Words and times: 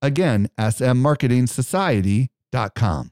Again, 0.00 0.48
smmarketingsociety.com. 0.58 3.10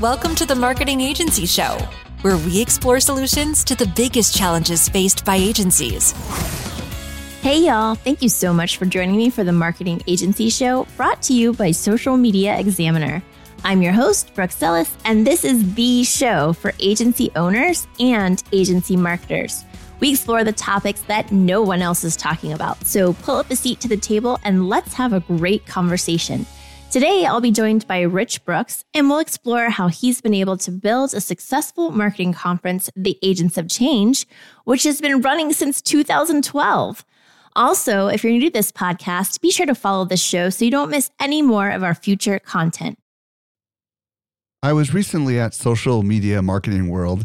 Welcome 0.00 0.34
to 0.36 0.46
the 0.46 0.54
Marketing 0.54 1.02
Agency 1.02 1.44
Show, 1.44 1.76
where 2.22 2.38
we 2.38 2.62
explore 2.62 3.00
solutions 3.00 3.62
to 3.64 3.74
the 3.74 3.92
biggest 3.94 4.34
challenges 4.34 4.88
faced 4.88 5.26
by 5.26 5.36
agencies. 5.36 6.12
Hey, 7.42 7.66
y'all. 7.66 7.96
Thank 7.96 8.22
you 8.22 8.28
so 8.28 8.54
much 8.54 8.78
for 8.78 8.86
joining 8.86 9.16
me 9.16 9.30
for 9.30 9.44
the 9.44 9.52
Marketing 9.52 10.02
Agency 10.06 10.48
Show 10.48 10.86
brought 10.96 11.20
to 11.22 11.34
you 11.34 11.52
by 11.52 11.70
Social 11.70 12.16
Media 12.16 12.58
Examiner. 12.58 13.22
I'm 13.62 13.82
your 13.82 13.92
host, 13.92 14.34
Brooke 14.34 14.52
Sellas, 14.52 14.96
and 15.04 15.26
this 15.26 15.44
is 15.44 15.74
the 15.74 16.02
show 16.04 16.54
for 16.54 16.72
agency 16.80 17.30
owners 17.36 17.86
and 17.98 18.42
agency 18.52 18.96
marketers. 18.96 19.64
We 20.00 20.10
explore 20.10 20.44
the 20.44 20.52
topics 20.52 21.02
that 21.02 21.30
no 21.30 21.62
one 21.62 21.82
else 21.82 22.04
is 22.04 22.16
talking 22.16 22.52
about. 22.54 22.84
So 22.86 23.12
pull 23.12 23.36
up 23.36 23.50
a 23.50 23.56
seat 23.56 23.80
to 23.80 23.88
the 23.88 23.96
table 23.96 24.38
and 24.42 24.68
let's 24.68 24.94
have 24.94 25.12
a 25.12 25.20
great 25.20 25.66
conversation. 25.66 26.46
Today, 26.90 27.24
I'll 27.24 27.40
be 27.40 27.52
joined 27.52 27.86
by 27.86 28.00
Rich 28.00 28.44
Brooks, 28.44 28.84
and 28.94 29.08
we'll 29.08 29.20
explore 29.20 29.70
how 29.70 29.86
he's 29.86 30.20
been 30.20 30.34
able 30.34 30.56
to 30.56 30.72
build 30.72 31.14
a 31.14 31.20
successful 31.20 31.92
marketing 31.92 32.32
conference, 32.32 32.90
the 32.96 33.16
Agents 33.22 33.56
of 33.56 33.68
Change, 33.68 34.26
which 34.64 34.82
has 34.82 35.00
been 35.00 35.20
running 35.20 35.52
since 35.52 35.80
2012. 35.80 37.04
Also, 37.54 38.08
if 38.08 38.24
you're 38.24 38.32
new 38.32 38.40
to 38.40 38.50
this 38.50 38.72
podcast, 38.72 39.40
be 39.40 39.52
sure 39.52 39.66
to 39.66 39.74
follow 39.74 40.04
this 40.04 40.20
show 40.20 40.50
so 40.50 40.64
you 40.64 40.70
don't 40.72 40.90
miss 40.90 41.12
any 41.20 41.42
more 41.42 41.70
of 41.70 41.84
our 41.84 41.94
future 41.94 42.40
content. 42.40 42.98
I 44.60 44.72
was 44.72 44.92
recently 44.92 45.38
at 45.38 45.54
Social 45.54 46.02
Media 46.02 46.42
Marketing 46.42 46.88
World 46.88 47.24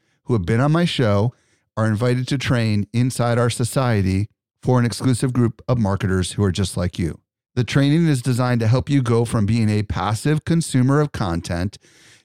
who 0.31 0.35
have 0.35 0.45
been 0.45 0.61
on 0.61 0.71
my 0.71 0.85
show 0.85 1.33
are 1.75 1.85
invited 1.85 2.25
to 2.25 2.37
train 2.37 2.87
inside 2.93 3.37
our 3.37 3.49
society 3.49 4.29
for 4.63 4.79
an 4.79 4.85
exclusive 4.85 5.33
group 5.33 5.61
of 5.67 5.77
marketers 5.77 6.31
who 6.31 6.43
are 6.43 6.53
just 6.53 6.77
like 6.77 6.97
you. 6.97 7.19
The 7.55 7.65
training 7.65 8.07
is 8.07 8.21
designed 8.21 8.61
to 8.61 8.67
help 8.67 8.89
you 8.89 9.01
go 9.01 9.25
from 9.25 9.45
being 9.45 9.67
a 9.67 9.83
passive 9.83 10.45
consumer 10.45 11.01
of 11.01 11.11
content 11.11 11.77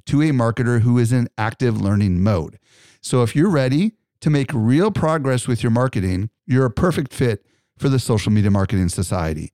to 0.07 0.23
a 0.23 0.27
marketer 0.27 0.83
who 0.83 0.98
is 0.98 1.13
in 1.13 1.29
active 1.37 1.81
learning 1.81 2.23
mode. 2.23 2.61
So 3.01 3.25
if 3.25 3.35
you're 3.35 3.51
ready 3.51 3.95
to 4.20 4.30
make 4.30 4.53
real 4.55 4.92
progress 4.92 5.48
with 5.48 5.64
your 5.64 5.73
marketing, 5.73 6.30
you're 6.47 6.67
a 6.67 6.70
perfect 6.70 7.13
fit 7.13 7.45
for 7.77 7.89
the 7.89 7.98
Social 7.98 8.30
Media 8.30 8.53
Marketing 8.53 8.89
Society. 8.89 9.53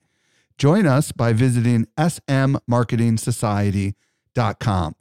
Join 0.58 0.86
us 0.86 1.10
by 1.10 1.32
visiting 1.32 1.86
smmarketingsociety.com. 1.96 4.94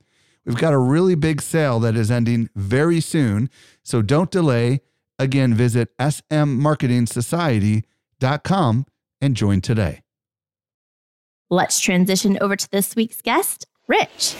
We've 0.46 0.57
got 0.57 0.74
a 0.74 0.78
really 0.78 1.16
big 1.16 1.41
sale 1.41 1.79
that 1.81 1.96
is 1.96 2.12
ending 2.12 2.50
very 2.56 3.00
soon, 3.00 3.50
so 3.84 4.02
don't 4.02 4.31
delay. 4.31 4.81
Again, 5.19 5.53
visit 5.53 5.96
smmarketingsociety.com 6.00 8.85
and 9.22 9.35
join 9.35 9.62
today. 9.62 10.01
Let's 11.50 11.80
transition 11.80 12.38
over 12.41 12.56
to 12.56 12.72
this 12.72 12.96
week's 12.96 13.22
guest, 13.22 13.68
Rich. 13.88 14.31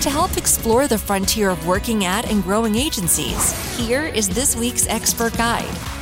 To 0.00 0.10
help 0.10 0.36
explore 0.36 0.88
the 0.88 0.98
frontier 0.98 1.50
of 1.50 1.66
working 1.66 2.04
at 2.04 2.30
and 2.30 2.42
growing 2.42 2.74
agencies, 2.74 3.76
here 3.76 4.06
is 4.06 4.28
this 4.28 4.56
week's 4.56 4.86
expert 4.86 5.36
guide. 5.36 5.97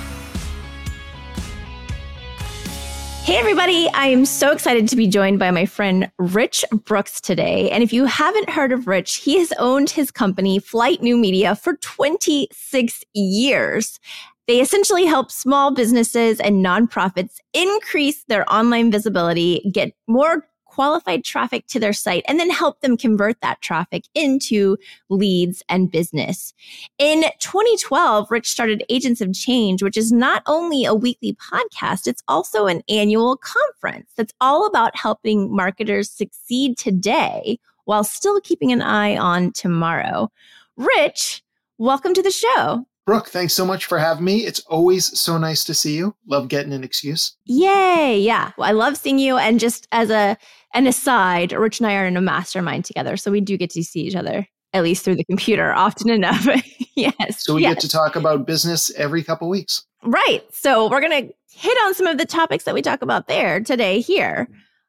Hey, 3.27 3.39
everybody. 3.39 3.89
I 3.89 4.07
am 4.07 4.25
so 4.25 4.53
excited 4.53 4.89
to 4.89 4.95
be 4.95 5.09
joined 5.09 5.41
by 5.41 5.51
my 5.51 5.67
friend 5.67 6.13
Rich 6.17 6.65
Brooks 6.85 7.21
today. 7.21 7.69
And 7.73 7.83
if 7.83 7.93
you 7.93 8.05
haven't 8.05 8.49
heard 8.49 8.71
of 8.71 8.87
Rich, 8.87 9.17
he 9.17 9.41
has 9.41 9.53
owned 9.59 9.91
his 9.91 10.13
company, 10.13 10.61
Flight 10.61 11.03
New 11.03 11.17
Media, 11.17 11.57
for 11.57 11.75
26 11.79 13.05
years. 13.15 13.99
They 14.47 14.61
essentially 14.61 15.07
help 15.07 15.33
small 15.33 15.75
businesses 15.75 16.39
and 16.39 16.65
nonprofits 16.65 17.39
increase 17.53 18.23
their 18.29 18.49
online 18.49 18.93
visibility, 18.93 19.69
get 19.73 19.93
more 20.07 20.47
qualified 20.77 21.25
traffic 21.25 21.67
to 21.67 21.81
their 21.81 21.95
site 21.95 22.23
and 22.29 22.39
then 22.39 22.51
help 22.51 22.83
them 22.83 22.99
convert 22.99 23.41
that 23.41 23.63
traffic 23.63 24.05
into 24.15 24.77
leads 25.09 25.63
and 25.71 25.91
business. 25.91 26.53
In 26.99 27.23
2012, 27.39 28.31
Rich 28.31 28.51
started 28.51 28.85
Agents 28.91 29.23
of 29.23 29.33
Change, 29.33 29.83
which 29.83 29.97
is 29.97 30.13
not 30.13 30.43
only 30.45 30.85
a 30.85 30.95
weekly 30.95 31.35
podcast, 31.35 32.07
it's 32.07 32.23
also 32.29 32.67
an 32.67 32.83
annual 32.91 33.39
conference 33.39 34.11
that's 34.19 34.35
all 34.39 34.67
about 34.67 34.95
helping 34.95 35.51
marketers 35.51 36.11
succeed 36.11 36.77
today 36.77 37.59
while 37.87 38.05
still 38.05 38.39
keeping 38.43 38.71
an 38.71 38.83
eye 38.83 39.17
on 39.17 39.53
tomorrow. 39.53 40.31
Rich, 40.77 41.43
welcome 41.79 42.13
to 42.13 42.23
the 42.23 42.31
show. 42.31 42.85
Brooke, 43.07 43.29
thanks 43.29 43.55
so 43.55 43.65
much 43.65 43.85
for 43.85 44.01
having 44.01 44.25
me. 44.25 44.45
It's 44.45 44.59
always 44.67 45.17
so 45.17 45.39
nice 45.39 45.63
to 45.67 45.75
see 45.75 45.97
you. 45.97 46.17
Love 46.27 46.49
getting 46.49 46.73
an 46.73 46.83
excuse. 46.83 47.37
Yay. 47.45 48.19
Yeah. 48.19 48.51
Well, 48.59 48.69
I 48.69 48.73
love 48.73 48.97
seeing 48.97 49.21
you. 49.21 49.37
And 49.37 49.61
just 49.61 49.87
as 49.93 50.11
a 50.11 50.37
an 50.77 50.87
aside, 50.87 51.53
Rich 51.53 51.81
and 51.81 51.87
I 51.87 51.97
are 51.97 52.07
in 52.07 52.17
a 52.17 52.21
mastermind 52.21 52.85
together. 52.85 53.17
So 53.17 53.31
we 53.31 53.41
do 53.41 53.57
get 53.57 53.71
to 53.71 53.83
see 53.83 54.01
each 54.01 54.15
other, 54.15 54.47
at 54.73 54.83
least 54.83 55.05
through 55.05 55.17
the 55.17 55.25
computer, 55.25 55.73
often 55.73 56.11
enough. 56.11 56.47
yes. 56.95 57.45
So 57.45 57.55
we 57.55 57.63
yes. 57.63 57.75
get 57.75 57.81
to 57.81 57.89
talk 57.89 58.15
about 58.15 58.47
business 58.47 58.93
every 58.97 59.25
couple 59.25 59.49
weeks. 59.49 59.85
Right. 60.03 60.45
So 60.53 60.89
we're 60.89 61.01
gonna 61.01 61.29
hit 61.51 61.79
on 61.85 61.95
some 61.95 62.07
of 62.07 62.19
the 62.19 62.27
topics 62.27 62.65
that 62.65 62.75
we 62.75 62.83
talk 62.83 63.03
about 63.03 63.27
there 63.27 63.61
today 63.61 64.01
here. 64.01 64.49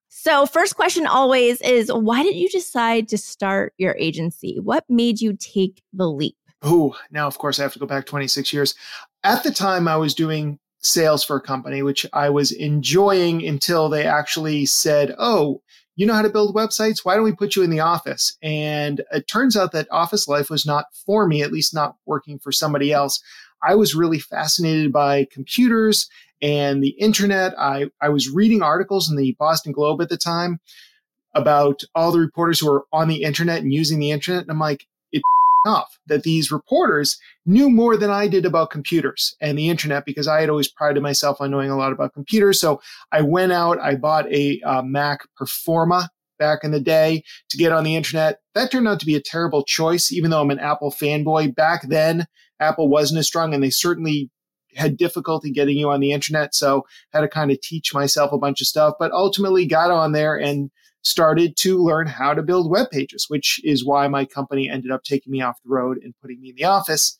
So, 0.09 0.45
first 0.45 0.75
question 0.75 1.05
always 1.05 1.61
is 1.61 1.91
why 1.91 2.23
did 2.23 2.35
you 2.35 2.49
decide 2.49 3.07
to 3.09 3.17
start 3.17 3.73
your 3.77 3.95
agency? 3.99 4.57
What 4.59 4.85
made 4.89 5.21
you 5.21 5.35
take 5.37 5.83
the 5.93 6.09
leap? 6.09 6.35
Oh, 6.61 6.97
now, 7.11 7.27
of 7.27 7.37
course, 7.37 7.59
I 7.59 7.63
have 7.63 7.73
to 7.73 7.79
go 7.79 7.85
back 7.85 8.05
26 8.05 8.51
years. 8.51 8.73
At 9.23 9.43
the 9.43 9.51
time, 9.51 9.87
I 9.87 9.97
was 9.97 10.15
doing 10.15 10.59
sales 10.79 11.23
for 11.23 11.35
a 11.35 11.41
company, 11.41 11.81
which 11.81 12.05
I 12.13 12.29
was 12.29 12.51
enjoying 12.51 13.45
until 13.45 13.89
they 13.89 14.05
actually 14.05 14.65
said, 14.65 15.13
Oh, 15.17 15.61
you 15.97 16.05
know 16.05 16.13
how 16.13 16.21
to 16.21 16.29
build 16.29 16.55
websites? 16.55 16.99
Why 17.03 17.15
don't 17.15 17.23
we 17.23 17.33
put 17.33 17.55
you 17.55 17.63
in 17.63 17.71
the 17.71 17.79
office? 17.79 18.37
And 18.41 19.01
it 19.11 19.27
turns 19.27 19.57
out 19.57 19.71
that 19.71 19.91
office 19.91 20.27
life 20.27 20.49
was 20.49 20.65
not 20.65 20.85
for 21.05 21.27
me, 21.27 21.41
at 21.41 21.51
least 21.51 21.73
not 21.73 21.95
working 22.05 22.37
for 22.37 22.51
somebody 22.51 22.93
else. 22.93 23.19
I 23.63 23.73
was 23.73 23.95
really 23.95 24.19
fascinated 24.19 24.93
by 24.93 25.25
computers 25.31 26.07
and 26.39 26.83
the 26.83 26.89
internet. 26.89 27.59
I, 27.59 27.87
I 27.99 28.09
was 28.09 28.29
reading 28.29 28.61
articles 28.61 29.09
in 29.09 29.17
the 29.17 29.35
Boston 29.39 29.71
Globe 29.71 29.99
at 29.99 30.09
the 30.09 30.17
time 30.17 30.59
about 31.33 31.81
all 31.95 32.11
the 32.11 32.19
reporters 32.19 32.59
who 32.59 32.71
were 32.71 32.85
on 32.93 33.07
the 33.07 33.23
internet 33.23 33.63
and 33.63 33.73
using 33.73 33.97
the 33.97 34.11
internet. 34.11 34.43
And 34.43 34.51
I'm 34.51 34.59
like, 34.59 34.85
off 35.65 35.99
that 36.07 36.23
these 36.23 36.51
reporters 36.51 37.17
knew 37.45 37.69
more 37.69 37.97
than 37.97 38.09
I 38.09 38.27
did 38.27 38.45
about 38.45 38.69
computers 38.69 39.35
and 39.41 39.57
the 39.57 39.69
internet 39.69 40.05
because 40.05 40.27
I 40.27 40.41
had 40.41 40.49
always 40.49 40.67
prided 40.67 41.03
myself 41.03 41.41
on 41.41 41.51
knowing 41.51 41.69
a 41.69 41.77
lot 41.77 41.91
about 41.91 42.13
computers. 42.13 42.59
So 42.59 42.81
I 43.11 43.21
went 43.21 43.51
out, 43.51 43.79
I 43.79 43.95
bought 43.95 44.31
a 44.31 44.61
uh, 44.61 44.81
Mac 44.81 45.21
Performa 45.39 46.07
back 46.39 46.63
in 46.63 46.71
the 46.71 46.79
day 46.79 47.23
to 47.49 47.57
get 47.57 47.71
on 47.71 47.83
the 47.83 47.95
internet. 47.95 48.39
That 48.53 48.71
turned 48.71 48.87
out 48.87 48.99
to 48.99 49.05
be 49.05 49.15
a 49.15 49.21
terrible 49.21 49.63
choice, 49.63 50.11
even 50.11 50.31
though 50.31 50.41
I'm 50.41 50.51
an 50.51 50.59
Apple 50.59 50.91
fanboy. 50.91 51.55
Back 51.55 51.87
then, 51.87 52.27
Apple 52.59 52.89
wasn't 52.89 53.19
as 53.19 53.27
strong 53.27 53.53
and 53.53 53.63
they 53.63 53.69
certainly 53.69 54.29
had 54.75 54.97
difficulty 54.97 55.51
getting 55.51 55.77
you 55.77 55.89
on 55.89 55.99
the 55.99 56.11
internet. 56.11 56.53
So 56.53 56.85
had 57.11 57.21
to 57.21 57.27
kind 57.27 57.51
of 57.51 57.59
teach 57.61 57.93
myself 57.93 58.31
a 58.31 58.37
bunch 58.37 58.61
of 58.61 58.67
stuff, 58.67 58.93
but 58.99 59.11
ultimately 59.11 59.65
got 59.65 59.91
on 59.91 60.11
there 60.11 60.35
and 60.35 60.69
started 61.07 61.55
to 61.57 61.77
learn 61.81 62.07
how 62.07 62.33
to 62.33 62.43
build 62.43 62.69
web 62.69 62.89
pages, 62.91 63.25
which 63.29 63.61
is 63.63 63.85
why 63.85 64.07
my 64.07 64.25
company 64.25 64.69
ended 64.69 64.91
up 64.91 65.03
taking 65.03 65.31
me 65.31 65.41
off 65.41 65.61
the 65.63 65.69
road 65.69 65.97
and 66.03 66.13
putting 66.21 66.41
me 66.41 66.49
in 66.49 66.55
the 66.55 66.65
office. 66.65 67.17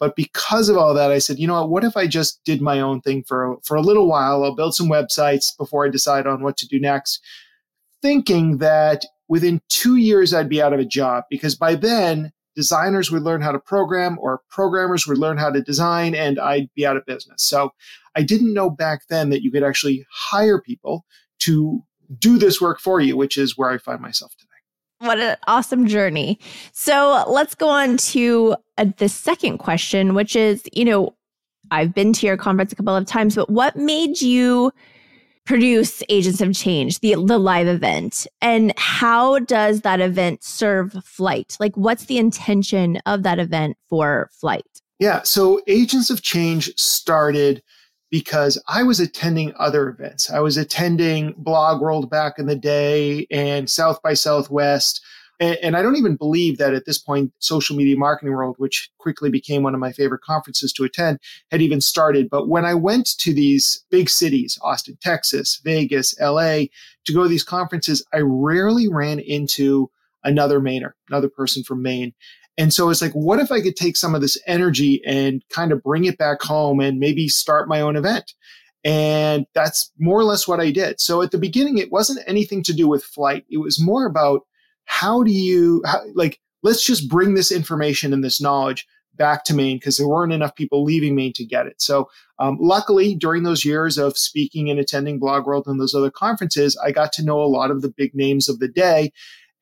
But 0.00 0.16
because 0.16 0.68
of 0.68 0.76
all 0.76 0.92
that, 0.94 1.10
I 1.10 1.18
said, 1.18 1.38
you 1.38 1.46
know 1.46 1.54
what? 1.62 1.70
What 1.70 1.84
if 1.84 1.96
I 1.96 2.06
just 2.06 2.40
did 2.44 2.60
my 2.60 2.80
own 2.80 3.00
thing 3.00 3.22
for 3.26 3.56
for 3.64 3.76
a 3.76 3.80
little 3.80 4.08
while? 4.08 4.44
I'll 4.44 4.54
build 4.54 4.74
some 4.74 4.88
websites 4.88 5.56
before 5.56 5.86
I 5.86 5.88
decide 5.88 6.26
on 6.26 6.42
what 6.42 6.56
to 6.58 6.66
do 6.68 6.78
next. 6.78 7.20
thinking 8.02 8.58
that 8.58 9.06
within 9.28 9.60
two 9.70 9.96
years 9.96 10.34
I'd 10.34 10.48
be 10.48 10.60
out 10.60 10.74
of 10.74 10.80
a 10.80 10.84
job 10.84 11.24
because 11.30 11.54
by 11.54 11.74
then 11.74 12.32
designers 12.54 13.10
would 13.10 13.22
learn 13.22 13.40
how 13.40 13.50
to 13.50 13.58
program 13.58 14.18
or 14.20 14.42
programmers 14.50 15.06
would 15.06 15.18
learn 15.18 15.38
how 15.38 15.50
to 15.50 15.62
design 15.62 16.14
and 16.14 16.38
I'd 16.38 16.68
be 16.74 16.86
out 16.86 16.98
of 16.98 17.06
business. 17.06 17.42
So 17.42 17.70
I 18.14 18.22
didn't 18.22 18.54
know 18.54 18.68
back 18.70 19.06
then 19.08 19.30
that 19.30 19.42
you 19.42 19.50
could 19.50 19.64
actually 19.64 20.06
hire 20.12 20.60
people 20.60 21.04
to 21.40 21.82
do 22.18 22.38
this 22.38 22.60
work 22.60 22.80
for 22.80 23.00
you, 23.00 23.16
which 23.16 23.38
is 23.38 23.56
where 23.56 23.70
I 23.70 23.78
find 23.78 24.00
myself 24.00 24.34
today. 24.36 24.50
What 24.98 25.18
an 25.18 25.36
awesome 25.46 25.86
journey. 25.86 26.38
So 26.72 27.24
let's 27.28 27.54
go 27.54 27.68
on 27.68 27.96
to 27.98 28.56
uh, 28.78 28.86
the 28.96 29.08
second 29.08 29.58
question, 29.58 30.14
which 30.14 30.36
is, 30.36 30.62
you 30.72 30.84
know, 30.84 31.14
I've 31.70 31.94
been 31.94 32.12
to 32.14 32.26
your 32.26 32.36
conference 32.36 32.72
a 32.72 32.76
couple 32.76 32.94
of 32.96 33.06
times, 33.06 33.34
but 33.34 33.50
what 33.50 33.76
made 33.76 34.20
you 34.20 34.72
produce 35.44 36.02
Agents 36.08 36.40
of 36.40 36.54
Change, 36.54 37.00
the 37.00 37.16
the 37.16 37.38
live 37.38 37.66
event, 37.66 38.26
and 38.40 38.72
how 38.78 39.40
does 39.40 39.82
that 39.82 40.00
event 40.00 40.42
serve 40.42 40.92
flight? 41.04 41.56
Like, 41.60 41.76
what's 41.76 42.06
the 42.06 42.18
intention 42.18 42.98
of 43.06 43.22
that 43.24 43.38
event 43.38 43.76
for 43.88 44.30
flight? 44.32 44.64
Yeah, 44.98 45.22
so 45.22 45.60
Agents 45.66 46.08
of 46.08 46.22
Change 46.22 46.72
started 46.78 47.62
because 48.14 48.62
I 48.68 48.84
was 48.84 49.00
attending 49.00 49.52
other 49.58 49.88
events. 49.88 50.30
I 50.30 50.38
was 50.38 50.56
attending 50.56 51.34
Blog 51.36 51.80
World 51.80 52.08
back 52.08 52.38
in 52.38 52.46
the 52.46 52.54
day 52.54 53.26
and 53.28 53.68
South 53.68 54.00
by 54.02 54.14
Southwest 54.14 55.00
and, 55.40 55.58
and 55.62 55.76
I 55.76 55.82
don't 55.82 55.96
even 55.96 56.14
believe 56.14 56.58
that 56.58 56.74
at 56.74 56.86
this 56.86 56.98
point, 56.98 57.32
Social 57.40 57.74
Media 57.74 57.96
Marketing 57.96 58.32
World, 58.32 58.54
which 58.58 58.88
quickly 58.98 59.30
became 59.30 59.62
one 59.62 59.74
of 59.74 59.80
my 59.80 59.92
favorite 59.92 60.20
conferences 60.20 60.72
to 60.74 60.84
attend, 60.84 61.18
had 61.50 61.60
even 61.60 61.80
started. 61.80 62.30
But 62.30 62.48
when 62.48 62.64
I 62.64 62.74
went 62.74 63.18
to 63.18 63.34
these 63.34 63.84
big 63.90 64.08
cities, 64.08 64.58
Austin, 64.62 64.96
Texas, 65.00 65.60
Vegas, 65.64 66.14
LA, 66.20 66.66
to 67.06 67.12
go 67.12 67.24
to 67.24 67.28
these 67.28 67.42
conferences, 67.42 68.04
I 68.12 68.20
rarely 68.22 68.88
ran 68.88 69.18
into 69.18 69.90
another 70.22 70.60
Mainer, 70.60 70.92
another 71.08 71.28
person 71.28 71.64
from 71.64 71.82
Maine. 71.82 72.14
And 72.56 72.72
so 72.72 72.88
it's 72.88 73.02
like, 73.02 73.12
what 73.12 73.40
if 73.40 73.50
I 73.50 73.60
could 73.60 73.76
take 73.76 73.96
some 73.96 74.14
of 74.14 74.20
this 74.20 74.40
energy 74.46 75.02
and 75.04 75.42
kind 75.48 75.72
of 75.72 75.82
bring 75.82 76.04
it 76.04 76.18
back 76.18 76.40
home 76.42 76.80
and 76.80 77.00
maybe 77.00 77.28
start 77.28 77.68
my 77.68 77.80
own 77.80 77.96
event? 77.96 78.32
And 78.84 79.46
that's 79.54 79.90
more 79.98 80.18
or 80.18 80.24
less 80.24 80.46
what 80.46 80.60
I 80.60 80.70
did. 80.70 81.00
So 81.00 81.22
at 81.22 81.30
the 81.30 81.38
beginning, 81.38 81.78
it 81.78 81.90
wasn't 81.90 82.22
anything 82.26 82.62
to 82.64 82.72
do 82.72 82.86
with 82.86 83.02
flight. 83.02 83.44
It 83.50 83.58
was 83.58 83.82
more 83.82 84.06
about 84.06 84.42
how 84.84 85.22
do 85.22 85.32
you 85.32 85.82
how, 85.86 86.02
like 86.14 86.38
let's 86.62 86.84
just 86.84 87.08
bring 87.08 87.34
this 87.34 87.50
information 87.50 88.12
and 88.12 88.22
this 88.22 88.40
knowledge 88.40 88.86
back 89.16 89.44
to 89.44 89.54
Maine 89.54 89.76
because 89.76 89.96
there 89.96 90.08
weren't 90.08 90.32
enough 90.32 90.54
people 90.54 90.84
leaving 90.84 91.14
Maine 91.14 91.32
to 91.34 91.44
get 91.44 91.66
it. 91.66 91.80
So, 91.80 92.08
um, 92.38 92.58
luckily, 92.60 93.14
during 93.14 93.44
those 93.44 93.64
years 93.64 93.96
of 93.96 94.18
speaking 94.18 94.68
and 94.68 94.80
attending 94.80 95.18
Blog 95.18 95.46
World 95.46 95.66
and 95.66 95.80
those 95.80 95.94
other 95.94 96.10
conferences, 96.10 96.76
I 96.84 96.90
got 96.90 97.12
to 97.14 97.24
know 97.24 97.40
a 97.40 97.46
lot 97.46 97.70
of 97.70 97.82
the 97.82 97.88
big 97.88 98.14
names 98.14 98.48
of 98.48 98.58
the 98.58 98.68
day. 98.68 99.12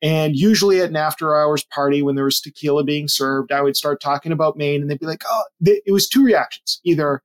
And 0.03 0.35
usually 0.35 0.81
at 0.81 0.89
an 0.89 0.97
after 0.97 1.35
hours 1.35 1.63
party, 1.63 2.03
when 2.03 2.15
there 2.15 2.25
was 2.25 2.41
tequila 2.41 2.83
being 2.83 3.07
served, 3.07 3.51
I 3.51 3.61
would 3.61 3.77
start 3.77 4.01
talking 4.01 4.31
about 4.33 4.57
Maine 4.57 4.81
and 4.81 4.91
they'd 4.91 4.99
be 4.99 5.05
like, 5.05 5.23
oh, 5.27 5.43
it 5.61 5.91
was 5.91 6.07
two 6.07 6.23
reactions. 6.23 6.81
Either 6.83 7.23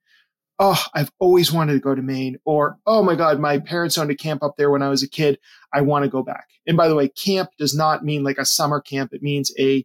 oh, 0.59 0.83
I've 0.95 1.13
always 1.19 1.53
wanted 1.53 1.75
to 1.75 1.81
go 1.81 1.95
to 1.95 2.03
Maine, 2.03 2.37
or 2.45 2.79
oh 2.87 3.03
my 3.03 3.15
God, 3.15 3.39
my 3.39 3.59
parents 3.59 3.97
owned 3.97 4.11
a 4.11 4.17
camp 4.17 4.43
up 4.43 4.57
there 4.57 4.71
when 4.71 4.83
I 4.83 4.89
was 4.89 5.03
a 5.03 5.09
kid. 5.09 5.39
I 5.73 5.81
want 5.81 6.05
to 6.05 6.11
go 6.11 6.23
back. 6.23 6.49
And 6.67 6.77
by 6.77 6.89
the 6.89 6.95
way, 6.95 7.09
camp 7.09 7.51
does 7.59 7.75
not 7.75 8.05
mean 8.05 8.25
like 8.25 8.39
a 8.39 8.45
summer 8.45 8.81
camp. 8.81 9.13
It 9.13 9.23
means 9.23 9.53
a, 9.59 9.85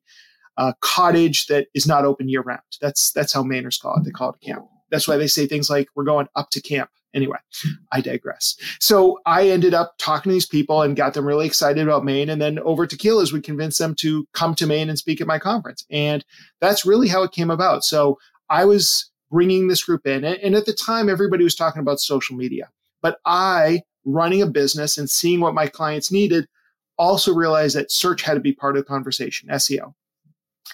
a 0.57 0.73
cottage 0.81 1.47
that 1.47 1.67
is 1.73 1.87
not 1.87 2.05
open 2.05 2.29
year 2.29 2.41
round. 2.41 2.61
That's 2.81 3.11
that's 3.11 3.33
how 3.33 3.43
Mainers 3.43 3.79
call 3.79 3.97
it. 3.97 4.03
They 4.03 4.11
call 4.11 4.29
it 4.29 4.35
a 4.41 4.45
camp. 4.45 4.65
That's 4.93 5.07
why 5.07 5.17
they 5.17 5.25
say 5.25 5.47
things 5.47 5.71
like 5.71 5.89
we're 5.95 6.03
going 6.03 6.27
up 6.35 6.51
to 6.51 6.61
camp. 6.61 6.91
Anyway, 7.15 7.37
hmm. 7.63 7.71
I 7.91 7.99
digress. 7.99 8.55
So 8.79 9.19
I 9.25 9.49
ended 9.49 9.73
up 9.73 9.95
talking 9.97 10.29
to 10.29 10.33
these 10.33 10.45
people 10.45 10.83
and 10.83 10.95
got 10.95 11.15
them 11.15 11.25
really 11.25 11.47
excited 11.47 11.81
about 11.81 12.05
Maine. 12.05 12.29
And 12.29 12.39
then 12.39 12.59
over 12.59 12.85
tequilas, 12.85 13.31
we 13.31 13.41
convinced 13.41 13.79
them 13.79 13.95
to 13.95 14.27
come 14.33 14.53
to 14.55 14.67
Maine 14.67 14.87
and 14.89 14.99
speak 14.99 15.19
at 15.19 15.27
my 15.27 15.39
conference. 15.39 15.83
And 15.89 16.23
that's 16.61 16.85
really 16.85 17.07
how 17.07 17.23
it 17.23 17.31
came 17.31 17.49
about. 17.49 17.83
So 17.83 18.19
I 18.49 18.65
was 18.65 19.09
bringing 19.31 19.67
this 19.67 19.83
group 19.83 20.05
in. 20.05 20.23
And 20.23 20.55
at 20.55 20.67
the 20.67 20.73
time, 20.73 21.09
everybody 21.09 21.43
was 21.43 21.55
talking 21.55 21.81
about 21.81 21.99
social 21.99 22.35
media. 22.35 22.69
But 23.01 23.17
I, 23.25 23.81
running 24.05 24.43
a 24.43 24.47
business 24.47 24.97
and 24.97 25.09
seeing 25.09 25.39
what 25.39 25.55
my 25.55 25.65
clients 25.65 26.11
needed, 26.11 26.47
also 26.99 27.33
realized 27.33 27.75
that 27.75 27.91
search 27.91 28.21
had 28.21 28.35
to 28.35 28.39
be 28.39 28.53
part 28.53 28.77
of 28.77 28.83
the 28.83 28.87
conversation, 28.87 29.49
SEO. 29.49 29.95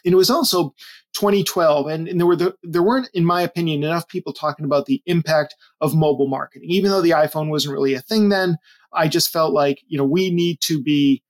And 0.05 0.13
it 0.13 0.17
was 0.17 0.29
also 0.29 0.73
2012, 1.13 1.87
and, 1.87 2.07
and 2.07 2.19
there 2.19 2.27
were 2.27 2.35
the, 2.35 2.55
there 2.63 2.83
weren't, 2.83 3.09
in 3.13 3.25
my 3.25 3.41
opinion, 3.41 3.83
enough 3.83 4.07
people 4.07 4.31
talking 4.31 4.65
about 4.65 4.85
the 4.85 5.01
impact 5.05 5.55
of 5.81 5.95
mobile 5.95 6.27
marketing. 6.27 6.69
Even 6.69 6.91
though 6.91 7.01
the 7.01 7.09
iPhone 7.11 7.49
wasn't 7.49 7.73
really 7.73 7.93
a 7.93 8.01
thing 8.01 8.29
then, 8.29 8.57
I 8.93 9.07
just 9.07 9.31
felt 9.31 9.53
like 9.53 9.81
you 9.87 9.97
know 9.97 10.05
we 10.05 10.29
need 10.31 10.61
to 10.61 10.81
be 10.81 11.23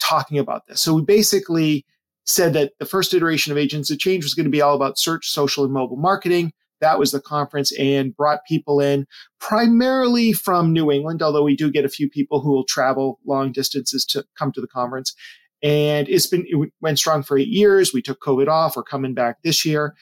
talking 0.00 0.38
about 0.38 0.66
this. 0.66 0.80
So 0.80 0.94
we 0.94 1.02
basically 1.02 1.84
said 2.24 2.52
that 2.52 2.72
the 2.78 2.86
first 2.86 3.14
iteration 3.14 3.50
of 3.52 3.58
Agents 3.58 3.90
of 3.90 3.98
Change 3.98 4.24
was 4.24 4.34
going 4.34 4.44
to 4.44 4.50
be 4.50 4.60
all 4.60 4.76
about 4.76 4.98
search, 4.98 5.28
social, 5.28 5.64
and 5.64 5.72
mobile 5.72 5.96
marketing. 5.96 6.52
That 6.80 6.98
was 6.98 7.12
the 7.12 7.20
conference 7.20 7.72
and 7.72 8.16
brought 8.16 8.44
people 8.46 8.80
in 8.80 9.06
primarily 9.38 10.32
from 10.32 10.72
New 10.72 10.90
England, 10.90 11.22
although 11.22 11.42
we 11.42 11.56
do 11.56 11.70
get 11.70 11.84
a 11.84 11.90
few 11.90 12.08
people 12.08 12.40
who 12.40 12.52
will 12.52 12.64
travel 12.64 13.18
long 13.26 13.52
distances 13.52 14.04
to 14.06 14.24
come 14.38 14.52
to 14.52 14.60
the 14.60 14.66
conference. 14.66 15.14
And 15.62 16.08
it's 16.08 16.26
been, 16.26 16.46
it 16.48 16.72
went 16.80 16.98
strong 16.98 17.22
for 17.22 17.38
eight 17.38 17.48
years. 17.48 17.92
We 17.92 18.02
took 18.02 18.20
COVID 18.20 18.48
off. 18.48 18.76
We're 18.76 18.82
coming 18.82 19.14
back 19.14 19.42
this 19.42 19.64
year. 19.64 19.94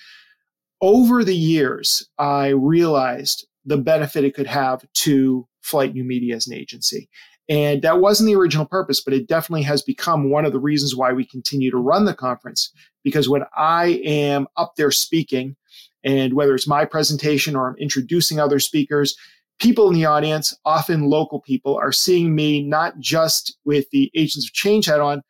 Over 0.81 1.25
the 1.25 1.37
years, 1.37 2.09
I 2.19 2.49
realized 2.49 3.47
the 3.65 3.79
benefit 3.79 4.25
it 4.25 4.35
could 4.35 4.47
have 4.47 4.85
to 4.93 5.47
Flight 5.63 5.95
New 5.95 6.05
Media 6.05 6.37
as 6.37 6.47
an 6.47 6.55
agency. 6.55 7.09
And 7.49 7.83
that 7.83 8.01
wasn't 8.01 8.29
the 8.29 8.37
original 8.37 8.67
purpose, 8.67 9.01
but 9.03 9.15
it 9.15 9.27
definitely 9.27 9.63
has 9.63 9.83
become 9.83 10.31
one 10.31 10.45
of 10.45 10.53
the 10.53 10.61
reasons 10.61 10.95
why 10.95 11.13
we 11.13 11.25
continue 11.25 11.71
to 11.71 11.79
run 11.79 12.05
the 12.05 12.15
conference. 12.15 12.71
Because 13.03 13.29
when 13.29 13.43
I 13.57 14.01
am 14.05 14.47
up 14.57 14.75
there 14.77 14.91
speaking, 14.91 15.57
and 16.05 16.35
whether 16.35 16.55
it's 16.55 16.69
my 16.69 16.85
presentation 16.85 17.57
or 17.57 17.69
I'm 17.69 17.77
introducing 17.77 18.39
other 18.39 18.61
speakers, 18.61 19.17
people 19.59 19.89
in 19.89 19.95
the 19.95 20.05
audience, 20.05 20.57
often 20.65 21.09
local 21.09 21.41
people, 21.41 21.77
are 21.77 21.93
seeing 21.93 22.35
me 22.35 22.63
not 22.63 22.99
just 22.99 23.57
with 23.65 23.91
the 23.91 24.11
Agents 24.15 24.47
of 24.47 24.53
Change 24.53 24.87
hat 24.87 25.01
on, 25.01 25.23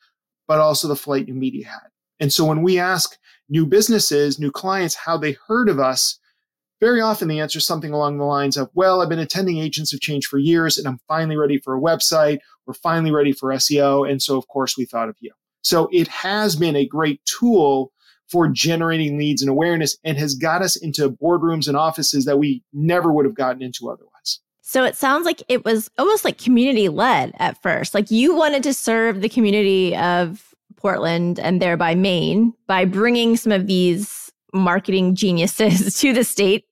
but 0.48 0.58
also 0.58 0.88
the 0.88 0.96
Flight 0.96 1.28
New 1.28 1.34
Media 1.34 1.68
had. 1.68 1.88
And 2.18 2.32
so 2.32 2.44
when 2.44 2.62
we 2.62 2.78
ask 2.78 3.16
new 3.48 3.64
businesses, 3.64 4.40
new 4.40 4.50
clients 4.50 4.96
how 4.96 5.16
they 5.16 5.36
heard 5.46 5.68
of 5.68 5.78
us, 5.78 6.18
very 6.80 7.00
often 7.00 7.28
the 7.28 7.40
answer 7.40 7.58
is 7.58 7.66
something 7.66 7.92
along 7.92 8.18
the 8.18 8.24
lines 8.24 8.56
of, 8.56 8.70
well, 8.74 9.00
I've 9.00 9.08
been 9.08 9.18
attending 9.18 9.58
Agents 9.58 9.92
of 9.92 10.00
Change 10.00 10.26
for 10.26 10.38
years 10.38 10.78
and 10.78 10.86
I'm 10.86 11.00
finally 11.08 11.36
ready 11.36 11.58
for 11.58 11.76
a 11.76 11.80
website. 11.80 12.38
We're 12.66 12.74
finally 12.74 13.10
ready 13.10 13.32
for 13.32 13.50
SEO. 13.50 14.08
And 14.08 14.22
so, 14.22 14.36
of 14.36 14.48
course, 14.48 14.76
we 14.76 14.84
thought 14.84 15.08
of 15.08 15.16
you. 15.20 15.32
So 15.62 15.88
it 15.92 16.08
has 16.08 16.56
been 16.56 16.76
a 16.76 16.86
great 16.86 17.20
tool 17.24 17.92
for 18.30 18.48
generating 18.48 19.18
leads 19.18 19.42
and 19.42 19.50
awareness 19.50 19.96
and 20.04 20.18
has 20.18 20.34
got 20.34 20.62
us 20.62 20.76
into 20.76 21.10
boardrooms 21.10 21.66
and 21.66 21.76
offices 21.76 22.26
that 22.26 22.38
we 22.38 22.62
never 22.72 23.12
would 23.12 23.24
have 23.24 23.34
gotten 23.34 23.62
into 23.62 23.90
otherwise. 23.90 24.12
So 24.68 24.84
it 24.84 24.96
sounds 24.96 25.24
like 25.24 25.42
it 25.48 25.64
was 25.64 25.90
almost 25.96 26.26
like 26.26 26.36
community 26.36 26.90
led 26.90 27.32
at 27.38 27.60
first. 27.62 27.94
Like 27.94 28.10
you 28.10 28.34
wanted 28.34 28.62
to 28.64 28.74
serve 28.74 29.22
the 29.22 29.28
community 29.28 29.96
of 29.96 30.54
Portland 30.76 31.40
and 31.40 31.62
thereby 31.62 31.94
Maine 31.94 32.52
by 32.66 32.84
bringing 32.84 33.36
some 33.36 33.50
of 33.50 33.66
these 33.66 34.30
marketing 34.52 35.14
geniuses 35.14 35.98
to 36.00 36.12
the 36.12 36.22
state. 36.22 36.66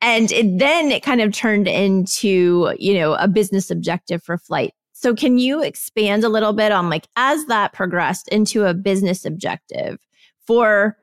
And 0.00 0.32
it, 0.32 0.58
then 0.58 0.90
it 0.90 1.02
kind 1.02 1.20
of 1.20 1.32
turned 1.32 1.68
into, 1.68 2.74
you 2.78 2.94
know, 2.94 3.14
a 3.14 3.28
business 3.28 3.70
objective 3.70 4.22
for 4.22 4.38
flight. 4.38 4.72
So 4.94 5.14
can 5.14 5.36
you 5.36 5.62
expand 5.62 6.24
a 6.24 6.30
little 6.30 6.54
bit 6.54 6.72
on 6.72 6.88
like 6.88 7.06
as 7.16 7.44
that 7.46 7.74
progressed 7.74 8.28
into 8.28 8.64
a 8.64 8.72
business 8.72 9.26
objective? 9.26 9.98
for 10.46 10.96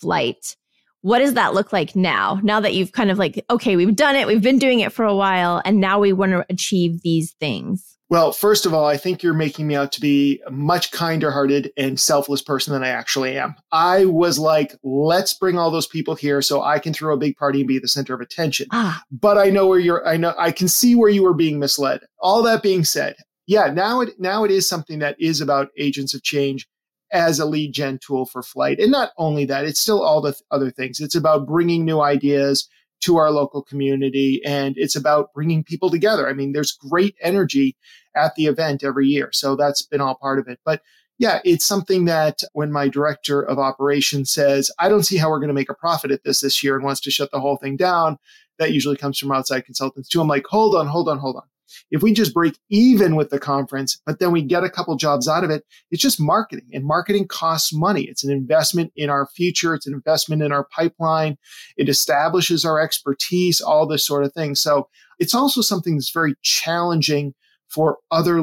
flight. 0.00 0.56
What 1.02 1.20
does 1.20 1.34
that 1.34 1.54
look 1.54 1.72
like 1.72 1.94
now? 1.94 2.40
Now 2.42 2.60
that 2.60 2.74
you've 2.74 2.92
kind 2.92 3.10
of 3.10 3.18
like, 3.18 3.44
okay, 3.50 3.76
we've 3.76 3.94
done 3.94 4.16
it, 4.16 4.26
we've 4.26 4.42
been 4.42 4.58
doing 4.58 4.80
it 4.80 4.92
for 4.92 5.04
a 5.04 5.14
while, 5.14 5.62
and 5.64 5.80
now 5.80 6.00
we 6.00 6.12
want 6.12 6.32
to 6.32 6.44
achieve 6.50 7.02
these 7.02 7.32
things. 7.34 7.98
Well, 8.10 8.32
first 8.32 8.64
of 8.64 8.72
all, 8.72 8.86
I 8.86 8.96
think 8.96 9.22
you're 9.22 9.34
making 9.34 9.66
me 9.66 9.76
out 9.76 9.92
to 9.92 10.00
be 10.00 10.40
a 10.46 10.50
much 10.50 10.92
kinder 10.92 11.30
hearted 11.30 11.70
and 11.76 12.00
selfless 12.00 12.40
person 12.40 12.72
than 12.72 12.82
I 12.82 12.88
actually 12.88 13.36
am. 13.36 13.54
I 13.70 14.06
was 14.06 14.38
like, 14.38 14.74
let's 14.82 15.34
bring 15.34 15.58
all 15.58 15.70
those 15.70 15.86
people 15.86 16.14
here 16.14 16.40
so 16.40 16.62
I 16.62 16.78
can 16.78 16.94
throw 16.94 17.14
a 17.14 17.18
big 17.18 17.36
party 17.36 17.60
and 17.60 17.68
be 17.68 17.78
the 17.78 17.86
center 17.86 18.14
of 18.14 18.22
attention. 18.22 18.66
Ah. 18.72 19.02
But 19.12 19.36
I 19.36 19.50
know 19.50 19.66
where 19.66 19.78
you're, 19.78 20.06
I 20.08 20.16
know, 20.16 20.34
I 20.38 20.52
can 20.52 20.68
see 20.68 20.94
where 20.94 21.10
you 21.10 21.22
were 21.22 21.34
being 21.34 21.58
misled. 21.58 22.00
All 22.18 22.42
that 22.44 22.62
being 22.62 22.82
said, 22.82 23.14
yeah, 23.46 23.66
now 23.66 24.00
it, 24.00 24.14
now 24.18 24.42
it 24.44 24.50
is 24.50 24.66
something 24.66 25.00
that 25.00 25.16
is 25.20 25.42
about 25.42 25.68
agents 25.78 26.14
of 26.14 26.22
change 26.22 26.66
as 27.12 27.38
a 27.38 27.46
lead 27.46 27.72
gen 27.72 27.98
tool 27.98 28.26
for 28.26 28.42
flight. 28.42 28.78
And 28.78 28.92
not 28.92 29.12
only 29.16 29.44
that, 29.46 29.64
it's 29.64 29.80
still 29.80 30.02
all 30.02 30.20
the 30.20 30.32
th- 30.32 30.42
other 30.50 30.70
things. 30.70 31.00
It's 31.00 31.14
about 31.14 31.46
bringing 31.46 31.84
new 31.84 32.00
ideas 32.00 32.68
to 33.00 33.16
our 33.16 33.30
local 33.30 33.62
community 33.62 34.42
and 34.44 34.76
it's 34.76 34.96
about 34.96 35.32
bringing 35.32 35.62
people 35.62 35.88
together. 35.88 36.28
I 36.28 36.32
mean, 36.32 36.52
there's 36.52 36.72
great 36.72 37.14
energy 37.22 37.76
at 38.16 38.34
the 38.34 38.46
event 38.46 38.82
every 38.82 39.06
year. 39.06 39.30
So 39.32 39.54
that's 39.54 39.82
been 39.82 40.00
all 40.00 40.16
part 40.16 40.38
of 40.38 40.48
it. 40.48 40.58
But 40.64 40.82
yeah, 41.18 41.40
it's 41.44 41.66
something 41.66 42.04
that 42.04 42.42
when 42.52 42.72
my 42.72 42.88
director 42.88 43.42
of 43.42 43.58
operations 43.58 44.30
says, 44.30 44.70
I 44.78 44.88
don't 44.88 45.04
see 45.04 45.16
how 45.16 45.30
we're 45.30 45.40
going 45.40 45.48
to 45.48 45.54
make 45.54 45.70
a 45.70 45.74
profit 45.74 46.10
at 46.10 46.24
this 46.24 46.40
this 46.40 46.62
year 46.62 46.76
and 46.76 46.84
wants 46.84 47.00
to 47.02 47.10
shut 47.10 47.30
the 47.32 47.40
whole 47.40 47.56
thing 47.56 47.76
down, 47.76 48.18
that 48.58 48.72
usually 48.72 48.96
comes 48.96 49.18
from 49.18 49.32
outside 49.32 49.64
consultants 49.64 50.08
too. 50.08 50.20
I'm 50.20 50.28
like, 50.28 50.46
hold 50.46 50.74
on, 50.74 50.86
hold 50.86 51.08
on, 51.08 51.18
hold 51.18 51.36
on. 51.36 51.42
If 51.90 52.02
we 52.02 52.12
just 52.12 52.34
break 52.34 52.58
even 52.70 53.16
with 53.16 53.30
the 53.30 53.38
conference, 53.38 54.00
but 54.06 54.18
then 54.18 54.32
we 54.32 54.42
get 54.42 54.64
a 54.64 54.70
couple 54.70 54.94
jobs 54.96 55.28
out 55.28 55.44
of 55.44 55.50
it, 55.50 55.64
it's 55.90 56.02
just 56.02 56.20
marketing 56.20 56.68
and 56.72 56.84
marketing 56.84 57.26
costs 57.28 57.72
money. 57.72 58.02
It's 58.04 58.24
an 58.24 58.30
investment 58.30 58.92
in 58.96 59.10
our 59.10 59.26
future. 59.26 59.74
It's 59.74 59.86
an 59.86 59.94
investment 59.94 60.42
in 60.42 60.52
our 60.52 60.64
pipeline. 60.64 61.36
It 61.76 61.88
establishes 61.88 62.64
our 62.64 62.80
expertise, 62.80 63.60
all 63.60 63.86
this 63.86 64.06
sort 64.06 64.24
of 64.24 64.32
thing. 64.32 64.54
So 64.54 64.88
it's 65.18 65.34
also 65.34 65.60
something 65.60 65.96
that's 65.96 66.10
very 66.10 66.34
challenging 66.42 67.34
for 67.68 67.98
other 68.10 68.42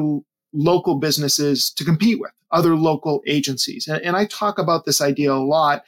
local 0.52 0.98
businesses 0.98 1.70
to 1.72 1.84
compete 1.84 2.20
with, 2.20 2.32
other 2.50 2.76
local 2.76 3.22
agencies. 3.26 3.86
And, 3.88 4.00
and 4.02 4.16
I 4.16 4.26
talk 4.26 4.58
about 4.58 4.84
this 4.84 5.00
idea 5.00 5.32
a 5.32 5.34
lot 5.34 5.84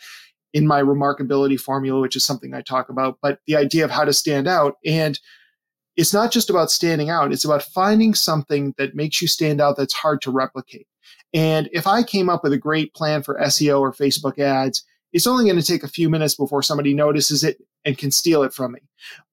in 0.54 0.66
my 0.66 0.82
remarkability 0.82 1.60
formula, 1.60 2.00
which 2.00 2.16
is 2.16 2.24
something 2.24 2.54
I 2.54 2.62
talk 2.62 2.88
about, 2.88 3.18
but 3.22 3.40
the 3.46 3.56
idea 3.56 3.84
of 3.84 3.90
how 3.90 4.04
to 4.04 4.12
stand 4.12 4.48
out. 4.48 4.76
And 4.84 5.18
it's 5.98 6.14
not 6.14 6.30
just 6.30 6.48
about 6.48 6.70
standing 6.70 7.10
out, 7.10 7.32
it's 7.32 7.44
about 7.44 7.64
finding 7.64 8.14
something 8.14 8.72
that 8.78 8.94
makes 8.94 9.20
you 9.20 9.26
stand 9.26 9.60
out 9.60 9.76
that's 9.76 9.92
hard 9.92 10.22
to 10.22 10.30
replicate. 10.30 10.86
And 11.34 11.68
if 11.72 11.88
I 11.88 12.04
came 12.04 12.30
up 12.30 12.44
with 12.44 12.52
a 12.52 12.58
great 12.58 12.94
plan 12.94 13.24
for 13.24 13.36
SEO 13.40 13.80
or 13.80 13.92
Facebook 13.92 14.38
ads, 14.38 14.84
it's 15.12 15.26
only 15.26 15.44
going 15.44 15.60
to 15.60 15.66
take 15.66 15.82
a 15.82 15.88
few 15.88 16.08
minutes 16.08 16.36
before 16.36 16.62
somebody 16.62 16.94
notices 16.94 17.42
it 17.42 17.58
and 17.84 17.98
can 17.98 18.12
steal 18.12 18.44
it 18.44 18.54
from 18.54 18.72
me. 18.72 18.80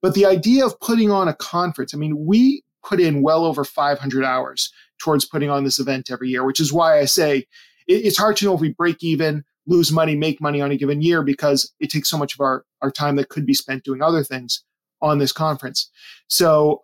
But 0.02 0.14
the 0.14 0.26
idea 0.26 0.66
of 0.66 0.78
putting 0.80 1.08
on 1.08 1.28
a 1.28 1.34
conference, 1.34 1.94
I 1.94 1.98
mean, 1.98 2.26
we 2.26 2.64
put 2.82 2.98
in 2.98 3.22
well 3.22 3.44
over 3.44 3.62
500 3.62 4.24
hours 4.24 4.72
towards 4.98 5.24
putting 5.24 5.50
on 5.50 5.62
this 5.62 5.78
event 5.78 6.10
every 6.10 6.30
year, 6.30 6.44
which 6.44 6.58
is 6.58 6.72
why 6.72 6.98
I 6.98 7.04
say 7.04 7.46
it's 7.86 8.18
hard 8.18 8.36
to 8.38 8.44
know 8.44 8.54
if 8.54 8.60
we 8.60 8.72
break 8.72 9.04
even, 9.04 9.44
lose 9.68 9.92
money, 9.92 10.16
make 10.16 10.40
money 10.40 10.60
on 10.60 10.72
a 10.72 10.76
given 10.76 11.00
year 11.00 11.22
because 11.22 11.72
it 11.78 11.90
takes 11.90 12.10
so 12.10 12.18
much 12.18 12.34
of 12.34 12.40
our, 12.40 12.64
our 12.82 12.90
time 12.90 13.14
that 13.16 13.28
could 13.28 13.46
be 13.46 13.54
spent 13.54 13.84
doing 13.84 14.02
other 14.02 14.24
things 14.24 14.64
on 15.02 15.18
this 15.18 15.32
conference. 15.32 15.90
So 16.28 16.82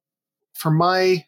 for 0.55 0.71
my 0.71 1.27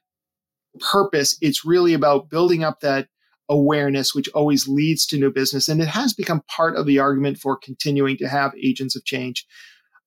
purpose, 0.81 1.37
it's 1.41 1.65
really 1.65 1.95
about 1.95 2.31
building 2.31 2.65
up 2.65 2.81
that 2.81 3.09
awareness, 3.49 4.15
which 4.15 4.29
always 4.31 4.67
leads 4.69 5.07
to 5.07 5.19
new 5.19 5.31
business. 5.31 5.69
And 5.69 5.81
it 5.81 5.89
has 5.89 6.15
become 6.15 6.43
part 6.49 6.77
of 6.77 6.87
the 6.87 6.99
argument 6.99 7.39
for 7.39 7.57
continuing 7.57 8.17
to 8.19 8.29
have 8.29 8.55
agents 8.63 8.97
of 8.97 9.05
change. 9.05 9.47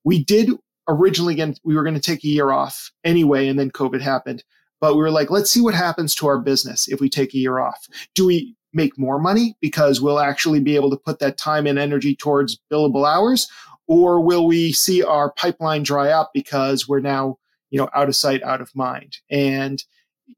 We 0.03 0.23
did 0.23 0.51
originally, 0.87 1.33
again, 1.33 1.55
we 1.63 1.75
were 1.75 1.83
going 1.83 1.95
to 1.95 2.01
take 2.01 2.23
a 2.23 2.27
year 2.29 2.51
off 2.51 2.91
anyway, 3.03 3.47
and 3.47 3.59
then 3.59 3.71
COVID 3.71 4.01
happened. 4.01 4.43
But 4.79 4.95
we 4.95 5.01
were 5.01 5.11
like, 5.11 5.29
let's 5.29 5.51
see 5.51 5.61
what 5.61 5.73
happens 5.73 6.15
to 6.15 6.27
our 6.27 6.39
business 6.39 6.87
if 6.87 6.99
we 6.99 7.09
take 7.09 7.33
a 7.33 7.39
year 7.39 7.59
off. 7.59 7.87
Do 8.15 8.25
we 8.25 8.55
make 8.73 8.97
more 8.97 9.19
money 9.19 9.55
because 9.59 9.99
we'll 9.99 10.19
actually 10.19 10.59
be 10.59 10.75
able 10.75 10.89
to 10.91 10.97
put 10.97 11.19
that 11.19 11.37
time 11.37 11.65
and 11.65 11.79
energy 11.79 12.15
towards 12.15 12.59
billable 12.71 13.07
hours? 13.07 13.47
Or 13.87 14.19
will 14.19 14.45
we 14.45 14.73
see 14.73 15.03
our 15.03 15.31
pipeline 15.31 15.83
dry 15.83 16.09
up 16.09 16.31
because 16.33 16.87
we're 16.87 16.99
now, 16.99 17.37
you 17.69 17.79
know, 17.79 17.89
out 17.93 18.09
of 18.09 18.15
sight, 18.15 18.43
out 18.43 18.61
of 18.61 18.75
mind? 18.75 19.17
And, 19.29 19.83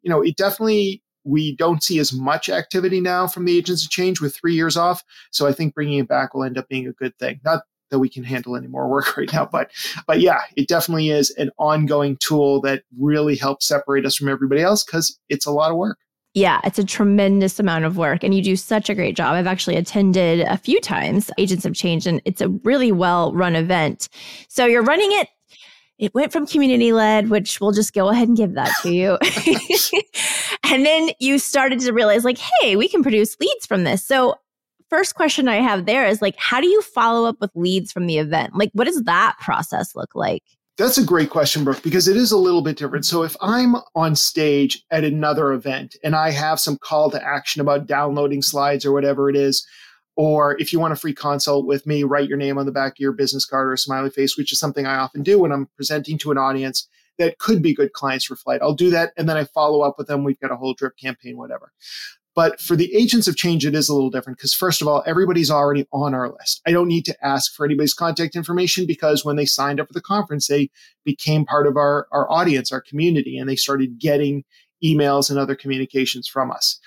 you 0.02 0.10
know, 0.10 0.22
it 0.22 0.38
definitely, 0.38 1.04
we 1.24 1.56
don't 1.56 1.84
see 1.84 2.00
as 2.00 2.14
much 2.14 2.50
activity 2.50 3.02
now 3.02 3.28
from 3.28 3.46
the 3.46 3.58
agents 3.58 3.84
of 3.84 3.92
change 3.92 4.22
with 4.22 4.36
three 4.36 4.54
years 4.54 4.78
off. 4.78 5.04
So 5.32 5.48
I 5.48 5.54
think 5.54 5.74
bringing 5.74 6.00
it 6.00 6.08
back 6.08 6.34
will 6.34 6.44
end 6.44 6.58
up 6.58 6.70
being 6.70 6.88
a 6.88 6.94
good 6.94 7.18
thing. 7.18 7.40
Not 7.44 7.64
that 7.90 8.00
we 8.00 8.10
can 8.10 8.24
handle 8.24 8.56
any 8.56 8.68
more 8.68 8.88
work 8.88 9.18
right 9.18 9.32
now. 9.32 9.46
But 9.46 9.72
but 10.08 10.20
yeah, 10.20 10.42
it 10.56 10.68
definitely 10.68 11.10
is 11.10 11.32
an 11.32 11.52
ongoing 11.58 12.18
tool 12.18 12.62
that 12.62 12.84
really 12.98 13.36
helps 13.36 13.68
separate 13.68 14.06
us 14.06 14.16
from 14.16 14.30
everybody 14.30 14.62
else 14.62 14.84
because 14.84 15.20
it's 15.30 15.46
a 15.46 15.52
lot 15.52 15.72
of 15.72 15.78
work. 15.78 15.98
Yeah, 16.36 16.62
it's 16.64 16.78
a 16.78 16.84
tremendous 16.84 17.60
amount 17.60 17.86
of 17.86 17.98
work 17.98 18.24
and 18.24 18.36
you 18.36 18.44
do 18.44 18.56
such 18.56 18.90
a 18.90 18.96
great 18.96 19.16
job. 19.16 19.34
I've 19.34 19.48
actually 19.48 19.78
attended 19.78 20.42
a 20.42 20.58
few 20.58 20.80
times 20.80 21.32
Agents 21.38 21.66
of 21.66 21.74
Change 21.74 22.06
and 22.06 22.22
it's 22.24 22.40
a 22.40 22.50
really 22.64 22.92
well 22.92 23.34
run 23.34 23.56
event. 23.56 24.10
So 24.48 24.66
you're 24.66 24.84
running 24.84 25.12
it 25.12 25.28
it 26.00 26.16
went 26.16 26.32
from 26.32 26.48
community 26.48 26.94
led, 26.94 27.30
which 27.30 27.60
we'll 27.60 27.74
just 27.74 27.94
go 27.94 28.08
ahead 28.08 28.30
and 28.30 28.38
give 28.38 28.54
that 28.54 28.72
to 28.84 28.90
you. 28.90 29.18
and 30.72 30.86
then 30.86 31.10
you 31.20 31.38
started 31.38 31.82
to 31.82 31.92
realize, 31.92 32.24
like, 32.24 32.38
hey, 32.38 32.78
we 32.78 32.88
can 32.88 33.04
produce 33.04 33.38
leads 33.40 33.66
from 33.66 33.84
this. 33.84 34.04
So 34.06 34.36
first 34.90 35.16
question 35.16 35.50
I 35.50 35.58
have 35.58 35.86
there 35.86 36.08
is 36.08 36.22
like, 36.22 36.36
how 36.38 36.62
do 36.62 36.68
you 36.68 36.82
follow 36.82 37.28
up 37.28 37.36
with 37.42 37.52
leads 37.54 37.92
from 37.92 38.08
the 38.08 38.18
event? 38.18 38.56
Like, 38.56 38.72
what 38.74 38.88
does 38.88 39.04
that 39.04 39.36
process 39.42 39.94
look 39.94 40.16
like? 40.16 40.44
That's 40.80 40.98
a 40.98 41.04
great 41.04 41.30
question, 41.30 41.66
Brooke, 41.66 41.84
because 41.84 42.08
it 42.08 42.16
is 42.16 42.32
a 42.32 42.38
little 42.38 42.62
bit 42.62 42.78
different. 42.78 43.06
So 43.06 43.24
if 43.24 43.36
I'm 43.42 43.76
on 43.96 44.16
stage 44.16 44.86
at 44.92 45.04
another 45.04 45.52
event 45.52 45.98
and 46.06 46.16
I 46.16 46.32
have 46.32 46.58
some 46.58 46.78
call 46.78 47.12
to 47.12 47.22
action 47.22 47.60
about 47.60 47.86
downloading 47.86 48.42
slides 48.42 48.86
or 48.86 48.94
whatever 48.94 49.30
it 49.30 49.36
is, 49.36 49.68
or 50.16 50.58
if 50.58 50.72
you 50.72 50.80
want 50.80 50.94
a 50.94 50.96
free 50.96 51.14
consult 51.14 51.66
with 51.66 51.86
me, 51.86 52.04
write 52.04 52.30
your 52.30 52.38
name 52.38 52.58
on 52.58 52.66
the 52.66 52.72
back 52.72 52.94
of 52.94 53.00
your 53.00 53.12
business 53.12 53.46
card 53.46 53.68
or 53.68 53.74
a 53.74 53.78
smiley 53.78 54.10
face, 54.10 54.38
which 54.38 54.54
is 54.54 54.60
something 54.60 54.86
I 54.86 54.96
often 54.96 55.22
do 55.22 55.38
when 55.40 55.52
I'm 55.52 55.68
presenting 55.76 56.18
to 56.20 56.32
an 56.32 56.38
audience 56.38 56.88
that 57.18 57.40
could 57.40 57.62
be 57.62 57.76
good 57.76 57.92
clients 57.92 58.24
for 58.24 58.38
Flight. 58.38 58.62
I'll 58.62 58.74
do 58.74 58.90
that 58.90 59.12
and 59.18 59.28
then 59.28 59.36
I 59.36 59.44
follow 59.44 59.82
up 59.82 59.96
with 59.98 60.08
them. 60.08 60.24
We've 60.24 60.40
got 60.40 60.52
a 60.52 60.56
whole 60.56 60.76
drip 60.76 60.96
campaign, 60.96 61.36
whatever. 61.36 61.74
But 62.40 62.62
for 62.62 62.78
the 62.78 62.96
agents 62.96 63.28
of 63.28 63.36
change, 63.36 63.66
it 63.66 63.76
is 63.76 63.90
a 63.90 63.94
little 63.94 64.10
different 64.10 64.38
because, 64.40 64.54
first 64.54 64.82
of 64.82 64.88
all, 64.88 65.04
everybody's 65.06 65.52
already 65.52 65.86
on 65.92 66.14
our 66.14 66.30
list. 66.30 66.62
I 66.66 66.72
don't 66.72 66.88
need 66.88 67.04
to 67.04 67.18
ask 67.22 67.54
for 67.54 67.66
anybody's 67.66 67.94
contact 67.94 68.34
information 68.34 68.88
because 68.88 69.26
when 69.26 69.36
they 69.36 69.46
signed 69.46 69.82
up 69.82 69.88
for 69.88 69.94
the 69.94 70.00
conference, 70.00 70.48
they 70.48 70.70
became 71.04 71.44
part 71.44 71.68
of 71.68 71.76
our, 71.76 72.08
our 72.14 72.32
audience, 72.32 72.72
our 72.72 72.80
community, 72.80 73.38
and 73.38 73.50
they 73.50 73.58
started 73.58 74.00
getting 74.00 74.46
emails 74.82 75.30
and 75.30 75.38
other 75.38 75.54
communications 75.54 76.30
from 76.30 76.50
us. 76.50 76.80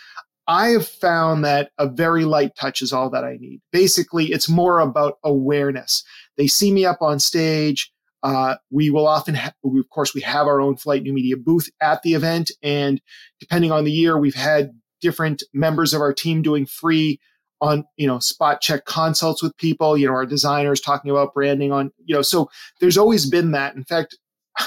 I 0.46 0.68
have 0.68 0.88
found 0.88 1.44
that 1.44 1.72
a 1.76 1.86
very 1.86 2.24
light 2.24 2.56
touch 2.58 2.80
is 2.80 2.90
all 2.90 3.10
that 3.10 3.22
I 3.22 3.36
need. 3.38 3.60
Basically, 3.72 4.32
it's 4.32 4.48
more 4.48 4.80
about 4.80 5.18
awareness. 5.22 6.02
They 6.38 6.46
see 6.46 6.72
me 6.72 6.86
up 6.86 7.02
on 7.02 7.20
stage. 7.20 7.92
Uh, 8.22 8.54
we 8.70 8.88
will 8.88 9.06
often, 9.06 9.34
ha- 9.34 9.52
we, 9.62 9.80
of 9.80 9.90
course, 9.90 10.14
we 10.14 10.22
have 10.22 10.46
our 10.46 10.62
own 10.62 10.78
Flight 10.78 11.02
New 11.02 11.12
Media 11.12 11.36
booth 11.36 11.68
at 11.82 12.00
the 12.00 12.14
event, 12.14 12.50
and 12.62 13.02
depending 13.38 13.70
on 13.70 13.84
the 13.84 13.92
year, 13.92 14.16
we've 14.16 14.34
had 14.34 14.70
different 15.02 15.42
members 15.52 15.92
of 15.92 16.00
our 16.00 16.12
team 16.12 16.40
doing 16.40 16.64
free 16.64 17.20
on 17.60 17.84
you 17.96 18.06
know 18.06 18.18
spot 18.18 18.60
check 18.60 18.86
consults 18.86 19.42
with 19.42 19.56
people 19.56 19.96
you 19.96 20.06
know 20.06 20.14
our 20.14 20.26
designers 20.26 20.80
talking 20.80 21.10
about 21.10 21.34
branding 21.34 21.70
on 21.70 21.92
you 22.04 22.14
know 22.14 22.22
so 22.22 22.48
there's 22.80 22.98
always 22.98 23.28
been 23.28 23.52
that. 23.52 23.76
In 23.76 23.84
fact 23.84 24.16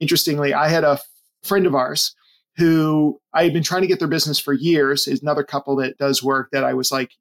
interestingly 0.00 0.52
i 0.52 0.68
had 0.68 0.84
a 0.84 0.98
friend 1.44 1.66
of 1.66 1.74
ours 1.74 2.14
who 2.56 3.20
i 3.32 3.44
had 3.44 3.52
been 3.52 3.62
trying 3.62 3.82
to 3.82 3.88
get 3.88 4.00
their 4.00 4.08
business 4.08 4.38
for 4.38 4.52
years 4.52 5.06
is 5.06 5.22
another 5.22 5.44
couple 5.44 5.76
that 5.76 5.96
does 5.98 6.22
work 6.22 6.50
that 6.50 6.64
i 6.64 6.74
was 6.74 6.90
like 6.90 7.12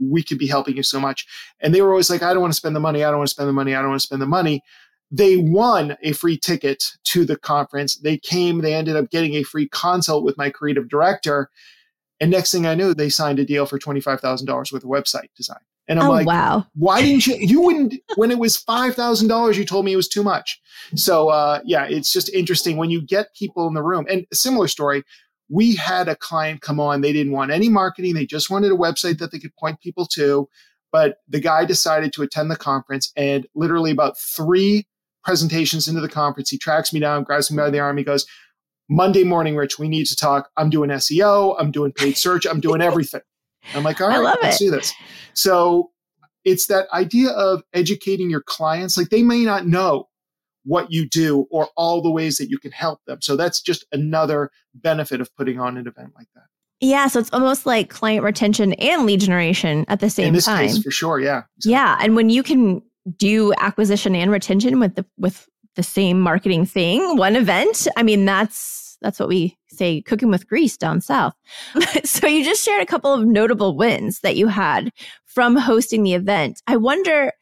we 0.00 0.22
could 0.22 0.38
be 0.38 0.46
helping 0.46 0.76
you 0.76 0.82
so 0.82 1.00
much. 1.00 1.26
And 1.60 1.74
they 1.74 1.82
were 1.82 1.90
always 1.90 2.10
like 2.10 2.22
i 2.22 2.32
don't 2.32 2.42
want 2.42 2.52
to 2.52 2.56
spend 2.56 2.76
the 2.76 2.80
money 2.80 3.04
i 3.04 3.10
don't 3.10 3.18
want 3.18 3.28
to 3.28 3.34
spend 3.34 3.48
the 3.48 3.52
money 3.52 3.74
i 3.74 3.80
don't 3.80 3.90
want 3.90 4.00
to 4.00 4.06
spend 4.06 4.22
the 4.22 4.26
money. 4.26 4.62
They 5.10 5.36
won 5.36 5.96
a 6.02 6.12
free 6.12 6.36
ticket 6.36 6.92
to 7.04 7.24
the 7.24 7.36
conference. 7.36 7.96
They 7.96 8.18
came 8.18 8.60
they 8.60 8.74
ended 8.74 8.96
up 8.96 9.10
getting 9.10 9.34
a 9.34 9.42
free 9.42 9.68
consult 9.68 10.24
with 10.24 10.38
my 10.38 10.50
creative 10.50 10.88
director 10.88 11.50
and 12.20 12.30
next 12.30 12.52
thing 12.52 12.66
I 12.66 12.74
knew, 12.74 12.94
they 12.94 13.08
signed 13.08 13.38
a 13.38 13.44
deal 13.44 13.66
for 13.66 13.78
$25,000 13.78 14.48
worth 14.48 14.72
of 14.72 14.82
website 14.82 15.28
design. 15.36 15.58
And 15.86 16.00
I'm 16.00 16.08
oh, 16.08 16.12
like, 16.12 16.26
wow. 16.26 16.66
why 16.74 17.02
didn't 17.02 17.26
you? 17.26 17.36
You 17.38 17.60
wouldn't, 17.60 17.94
when 18.16 18.30
it 18.30 18.38
was 18.38 18.62
$5,000, 18.62 19.56
you 19.56 19.64
told 19.64 19.84
me 19.84 19.92
it 19.92 19.96
was 19.96 20.08
too 20.08 20.22
much. 20.22 20.60
So, 20.94 21.28
uh, 21.28 21.60
yeah, 21.64 21.84
it's 21.84 22.12
just 22.12 22.32
interesting 22.32 22.78
when 22.78 22.90
you 22.90 23.02
get 23.02 23.34
people 23.34 23.68
in 23.68 23.74
the 23.74 23.82
room. 23.82 24.06
And 24.08 24.26
a 24.32 24.34
similar 24.34 24.68
story, 24.68 25.02
we 25.50 25.74
had 25.74 26.08
a 26.08 26.16
client 26.16 26.62
come 26.62 26.80
on. 26.80 27.02
They 27.02 27.12
didn't 27.12 27.32
want 27.32 27.50
any 27.50 27.68
marketing. 27.68 28.14
They 28.14 28.24
just 28.24 28.48
wanted 28.48 28.72
a 28.72 28.76
website 28.76 29.18
that 29.18 29.30
they 29.30 29.38
could 29.38 29.54
point 29.56 29.80
people 29.80 30.06
to. 30.12 30.48
But 30.90 31.18
the 31.28 31.40
guy 31.40 31.64
decided 31.64 32.12
to 32.14 32.22
attend 32.22 32.50
the 32.50 32.56
conference 32.56 33.12
and 33.16 33.46
literally 33.54 33.90
about 33.90 34.16
three 34.16 34.86
presentations 35.24 35.88
into 35.88 36.00
the 36.00 36.08
conference, 36.08 36.50
he 36.50 36.58
tracks 36.58 36.92
me 36.92 37.00
down, 37.00 37.24
grabs 37.24 37.50
me 37.50 37.56
by 37.56 37.70
the 37.70 37.80
arm. 37.80 37.96
He 37.96 38.04
goes, 38.04 38.26
Monday 38.88 39.24
morning, 39.24 39.56
Rich, 39.56 39.78
we 39.78 39.88
need 39.88 40.06
to 40.06 40.16
talk. 40.16 40.50
I'm 40.56 40.70
doing 40.70 40.90
SEO, 40.90 41.56
I'm 41.58 41.70
doing 41.70 41.92
paid 41.92 42.16
search, 42.16 42.46
I'm 42.46 42.60
doing 42.60 42.80
everything. 42.82 43.22
I'm 43.74 43.82
like, 43.82 44.00
all 44.00 44.08
right, 44.08 44.38
let's 44.42 44.60
it. 44.60 44.64
do 44.64 44.70
this. 44.70 44.92
So 45.32 45.90
it's 46.44 46.66
that 46.66 46.86
idea 46.92 47.30
of 47.30 47.62
educating 47.72 48.28
your 48.28 48.42
clients. 48.42 48.98
Like 48.98 49.08
they 49.08 49.22
may 49.22 49.44
not 49.44 49.66
know 49.66 50.08
what 50.64 50.90
you 50.90 51.08
do 51.08 51.46
or 51.50 51.68
all 51.76 52.02
the 52.02 52.10
ways 52.10 52.38
that 52.38 52.48
you 52.48 52.58
can 52.58 52.72
help 52.72 53.00
them. 53.06 53.20
So 53.20 53.36
that's 53.36 53.60
just 53.60 53.86
another 53.92 54.50
benefit 54.74 55.20
of 55.20 55.34
putting 55.36 55.58
on 55.58 55.76
an 55.76 55.86
event 55.86 56.12
like 56.16 56.28
that. 56.34 56.44
Yeah, 56.80 57.06
so 57.06 57.20
it's 57.20 57.32
almost 57.32 57.66
like 57.66 57.88
client 57.88 58.24
retention 58.24 58.74
and 58.74 59.06
lead 59.06 59.20
generation 59.20 59.84
at 59.88 60.00
the 60.00 60.10
same 60.10 60.34
time. 60.34 60.68
Case, 60.68 60.82
for 60.82 60.90
sure, 60.90 61.20
yeah. 61.20 61.42
Exactly. 61.56 61.72
Yeah, 61.72 61.96
and 62.00 62.16
when 62.16 62.30
you 62.30 62.42
can 62.42 62.82
do 63.16 63.52
acquisition 63.58 64.14
and 64.14 64.30
retention 64.30 64.80
with 64.80 64.94
the 64.96 65.06
with 65.16 65.48
the 65.76 65.82
same 65.82 66.20
marketing 66.20 66.66
thing, 66.66 67.16
one 67.16 67.36
event. 67.36 67.88
I 67.96 68.02
mean, 68.02 68.24
that's 68.24 68.96
that's 69.00 69.20
what 69.20 69.28
we 69.28 69.56
say 69.68 70.00
cooking 70.02 70.30
with 70.30 70.48
grease 70.48 70.76
down 70.76 71.00
south. 71.00 71.34
so 72.04 72.26
you 72.26 72.44
just 72.44 72.64
shared 72.64 72.82
a 72.82 72.86
couple 72.86 73.12
of 73.12 73.26
notable 73.26 73.76
wins 73.76 74.20
that 74.20 74.36
you 74.36 74.48
had 74.48 74.90
from 75.26 75.56
hosting 75.56 76.02
the 76.02 76.14
event. 76.14 76.62
I 76.66 76.76
wonder 76.76 77.32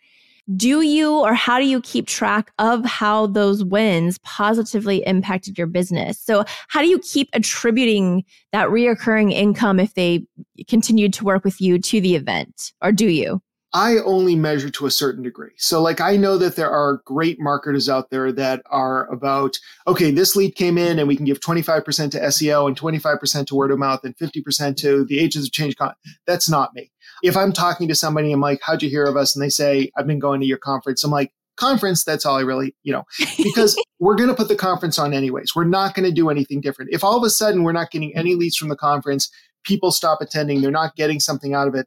do 0.56 0.80
you 0.80 1.20
or 1.20 1.34
how 1.34 1.60
do 1.60 1.66
you 1.66 1.80
keep 1.80 2.06
track 2.08 2.52
of 2.58 2.84
how 2.84 3.28
those 3.28 3.64
wins 3.64 4.18
positively 4.18 5.06
impacted 5.06 5.56
your 5.56 5.68
business? 5.68 6.18
So, 6.18 6.44
how 6.68 6.80
do 6.80 6.88
you 6.88 6.98
keep 6.98 7.28
attributing 7.32 8.24
that 8.50 8.68
reoccurring 8.68 9.32
income 9.32 9.78
if 9.78 9.94
they 9.94 10.26
continued 10.68 11.12
to 11.14 11.24
work 11.24 11.44
with 11.44 11.60
you 11.60 11.78
to 11.78 12.00
the 12.00 12.16
event, 12.16 12.72
or 12.82 12.90
do 12.90 13.06
you? 13.06 13.40
I 13.74 13.98
only 13.98 14.36
measure 14.36 14.68
to 14.70 14.86
a 14.86 14.90
certain 14.90 15.22
degree. 15.22 15.52
So, 15.56 15.80
like, 15.80 16.00
I 16.00 16.16
know 16.16 16.36
that 16.36 16.56
there 16.56 16.70
are 16.70 17.00
great 17.06 17.40
marketers 17.40 17.88
out 17.88 18.10
there 18.10 18.30
that 18.32 18.62
are 18.66 19.10
about, 19.10 19.58
okay, 19.86 20.10
this 20.10 20.36
lead 20.36 20.56
came 20.56 20.76
in 20.76 20.98
and 20.98 21.08
we 21.08 21.16
can 21.16 21.24
give 21.24 21.40
25% 21.40 22.10
to 22.10 22.20
SEO 22.20 22.66
and 22.66 22.78
25% 22.78 23.46
to 23.46 23.54
word 23.54 23.70
of 23.70 23.78
mouth 23.78 24.04
and 24.04 24.16
50% 24.16 24.76
to 24.76 25.04
the 25.06 25.18
agents 25.18 25.48
of 25.48 25.52
change. 25.52 25.76
Con-. 25.76 25.94
That's 26.26 26.50
not 26.50 26.74
me. 26.74 26.90
If 27.22 27.36
I'm 27.36 27.52
talking 27.52 27.88
to 27.88 27.94
somebody, 27.94 28.30
I'm 28.32 28.40
like, 28.40 28.60
how'd 28.62 28.82
you 28.82 28.90
hear 28.90 29.04
of 29.04 29.16
us? 29.16 29.34
And 29.34 29.42
they 29.42 29.48
say, 29.48 29.90
I've 29.96 30.06
been 30.06 30.18
going 30.18 30.40
to 30.40 30.46
your 30.46 30.58
conference. 30.58 31.02
I'm 31.02 31.10
like, 31.10 31.32
conference, 31.56 32.04
that's 32.04 32.26
all 32.26 32.36
I 32.36 32.42
really, 32.42 32.74
you 32.82 32.92
know, 32.92 33.04
because 33.42 33.80
we're 34.00 34.16
going 34.16 34.28
to 34.28 34.34
put 34.34 34.48
the 34.48 34.56
conference 34.56 34.98
on 34.98 35.14
anyways. 35.14 35.54
We're 35.54 35.64
not 35.64 35.94
going 35.94 36.06
to 36.06 36.14
do 36.14 36.28
anything 36.28 36.60
different. 36.60 36.92
If 36.92 37.04
all 37.04 37.16
of 37.16 37.24
a 37.24 37.30
sudden 37.30 37.62
we're 37.62 37.72
not 37.72 37.90
getting 37.90 38.14
any 38.16 38.34
leads 38.34 38.56
from 38.56 38.68
the 38.68 38.76
conference, 38.76 39.30
people 39.64 39.92
stop 39.92 40.20
attending, 40.20 40.60
they're 40.60 40.70
not 40.70 40.96
getting 40.96 41.20
something 41.20 41.54
out 41.54 41.68
of 41.68 41.74
it, 41.74 41.86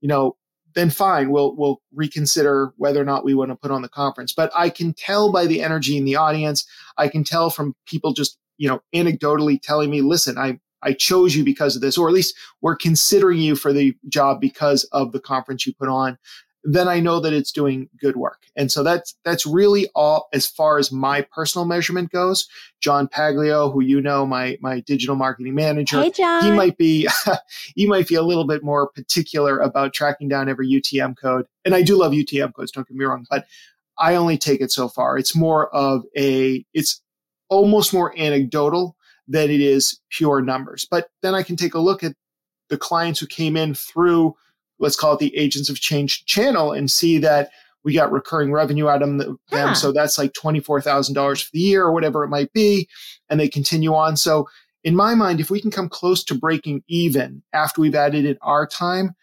you 0.00 0.08
know, 0.08 0.36
then 0.74 0.90
fine, 0.90 1.30
we'll 1.30 1.54
we'll 1.56 1.80
reconsider 1.94 2.72
whether 2.76 3.00
or 3.00 3.04
not 3.04 3.24
we 3.24 3.34
want 3.34 3.50
to 3.50 3.56
put 3.56 3.70
on 3.70 3.82
the 3.82 3.88
conference. 3.88 4.32
But 4.32 4.50
I 4.54 4.70
can 4.70 4.94
tell 4.94 5.32
by 5.32 5.46
the 5.46 5.62
energy 5.62 5.96
in 5.96 6.04
the 6.04 6.16
audience, 6.16 6.66
I 6.98 7.08
can 7.08 7.24
tell 7.24 7.50
from 7.50 7.74
people 7.86 8.12
just, 8.12 8.38
you 8.58 8.68
know, 8.68 8.82
anecdotally 8.94 9.60
telling 9.60 9.90
me, 9.90 10.00
listen, 10.00 10.38
I 10.38 10.60
I 10.82 10.92
chose 10.92 11.36
you 11.36 11.44
because 11.44 11.76
of 11.76 11.82
this, 11.82 11.96
or 11.96 12.08
at 12.08 12.14
least 12.14 12.34
we're 12.60 12.76
considering 12.76 13.38
you 13.38 13.56
for 13.56 13.72
the 13.72 13.94
job 14.08 14.40
because 14.40 14.84
of 14.92 15.12
the 15.12 15.20
conference 15.20 15.66
you 15.66 15.74
put 15.74 15.88
on 15.88 16.18
then 16.64 16.88
I 16.88 17.00
know 17.00 17.20
that 17.20 17.32
it's 17.32 17.50
doing 17.50 17.88
good 18.00 18.16
work. 18.16 18.42
And 18.56 18.70
so 18.70 18.82
that's 18.82 19.14
that's 19.24 19.46
really 19.46 19.88
all 19.94 20.28
as 20.32 20.46
far 20.46 20.78
as 20.78 20.92
my 20.92 21.22
personal 21.32 21.64
measurement 21.64 22.10
goes. 22.10 22.48
John 22.80 23.08
Paglio, 23.08 23.72
who 23.72 23.82
you 23.82 24.00
know, 24.00 24.26
my 24.26 24.58
my 24.60 24.80
digital 24.80 25.16
marketing 25.16 25.54
manager, 25.54 26.00
hey, 26.00 26.10
John. 26.10 26.44
he 26.44 26.52
might 26.52 26.76
be 26.76 27.08
he 27.74 27.86
might 27.86 28.06
be 28.06 28.14
a 28.14 28.22
little 28.22 28.46
bit 28.46 28.62
more 28.62 28.88
particular 28.88 29.58
about 29.58 29.92
tracking 29.92 30.28
down 30.28 30.48
every 30.48 30.68
UTM 30.68 31.16
code. 31.16 31.46
And 31.64 31.74
I 31.74 31.82
do 31.82 31.96
love 31.96 32.12
UTM 32.12 32.54
codes, 32.54 32.70
don't 32.70 32.86
get 32.86 32.96
me 32.96 33.04
wrong, 33.04 33.26
but 33.28 33.46
I 33.98 34.14
only 34.14 34.38
take 34.38 34.60
it 34.60 34.72
so 34.72 34.88
far. 34.88 35.18
It's 35.18 35.34
more 35.34 35.74
of 35.74 36.04
a 36.16 36.64
it's 36.72 37.02
almost 37.48 37.92
more 37.92 38.18
anecdotal 38.18 38.96
than 39.28 39.50
it 39.50 39.60
is 39.60 40.00
pure 40.10 40.40
numbers. 40.40 40.86
But 40.90 41.08
then 41.22 41.34
I 41.34 41.42
can 41.42 41.56
take 41.56 41.74
a 41.74 41.80
look 41.80 42.02
at 42.02 42.14
the 42.68 42.78
clients 42.78 43.20
who 43.20 43.26
came 43.26 43.56
in 43.56 43.74
through 43.74 44.34
let's 44.82 44.96
call 44.96 45.14
it 45.14 45.20
the 45.20 45.34
agents 45.36 45.70
of 45.70 45.80
change 45.80 46.26
channel 46.26 46.72
and 46.72 46.90
see 46.90 47.16
that 47.18 47.50
we 47.84 47.94
got 47.94 48.12
recurring 48.12 48.52
revenue 48.52 48.88
out 48.88 49.02
of 49.02 49.16
them. 49.16 49.38
Huh. 49.50 49.74
So 49.74 49.92
that's 49.92 50.18
like 50.18 50.32
$24,000 50.32 51.44
for 51.44 51.50
the 51.52 51.58
year 51.58 51.84
or 51.84 51.92
whatever 51.92 52.22
it 52.24 52.28
might 52.28 52.52
be. 52.52 52.88
And 53.30 53.40
they 53.40 53.48
continue 53.48 53.94
on. 53.94 54.16
So 54.16 54.48
in 54.84 54.94
my 54.94 55.14
mind, 55.14 55.40
if 55.40 55.50
we 55.50 55.60
can 55.60 55.70
come 55.70 55.88
close 55.88 56.22
to 56.24 56.34
breaking 56.34 56.82
even 56.88 57.42
after 57.52 57.80
we've 57.80 57.94
added 57.94 58.24
in 58.24 58.36
our 58.42 58.66
time, 58.66 59.14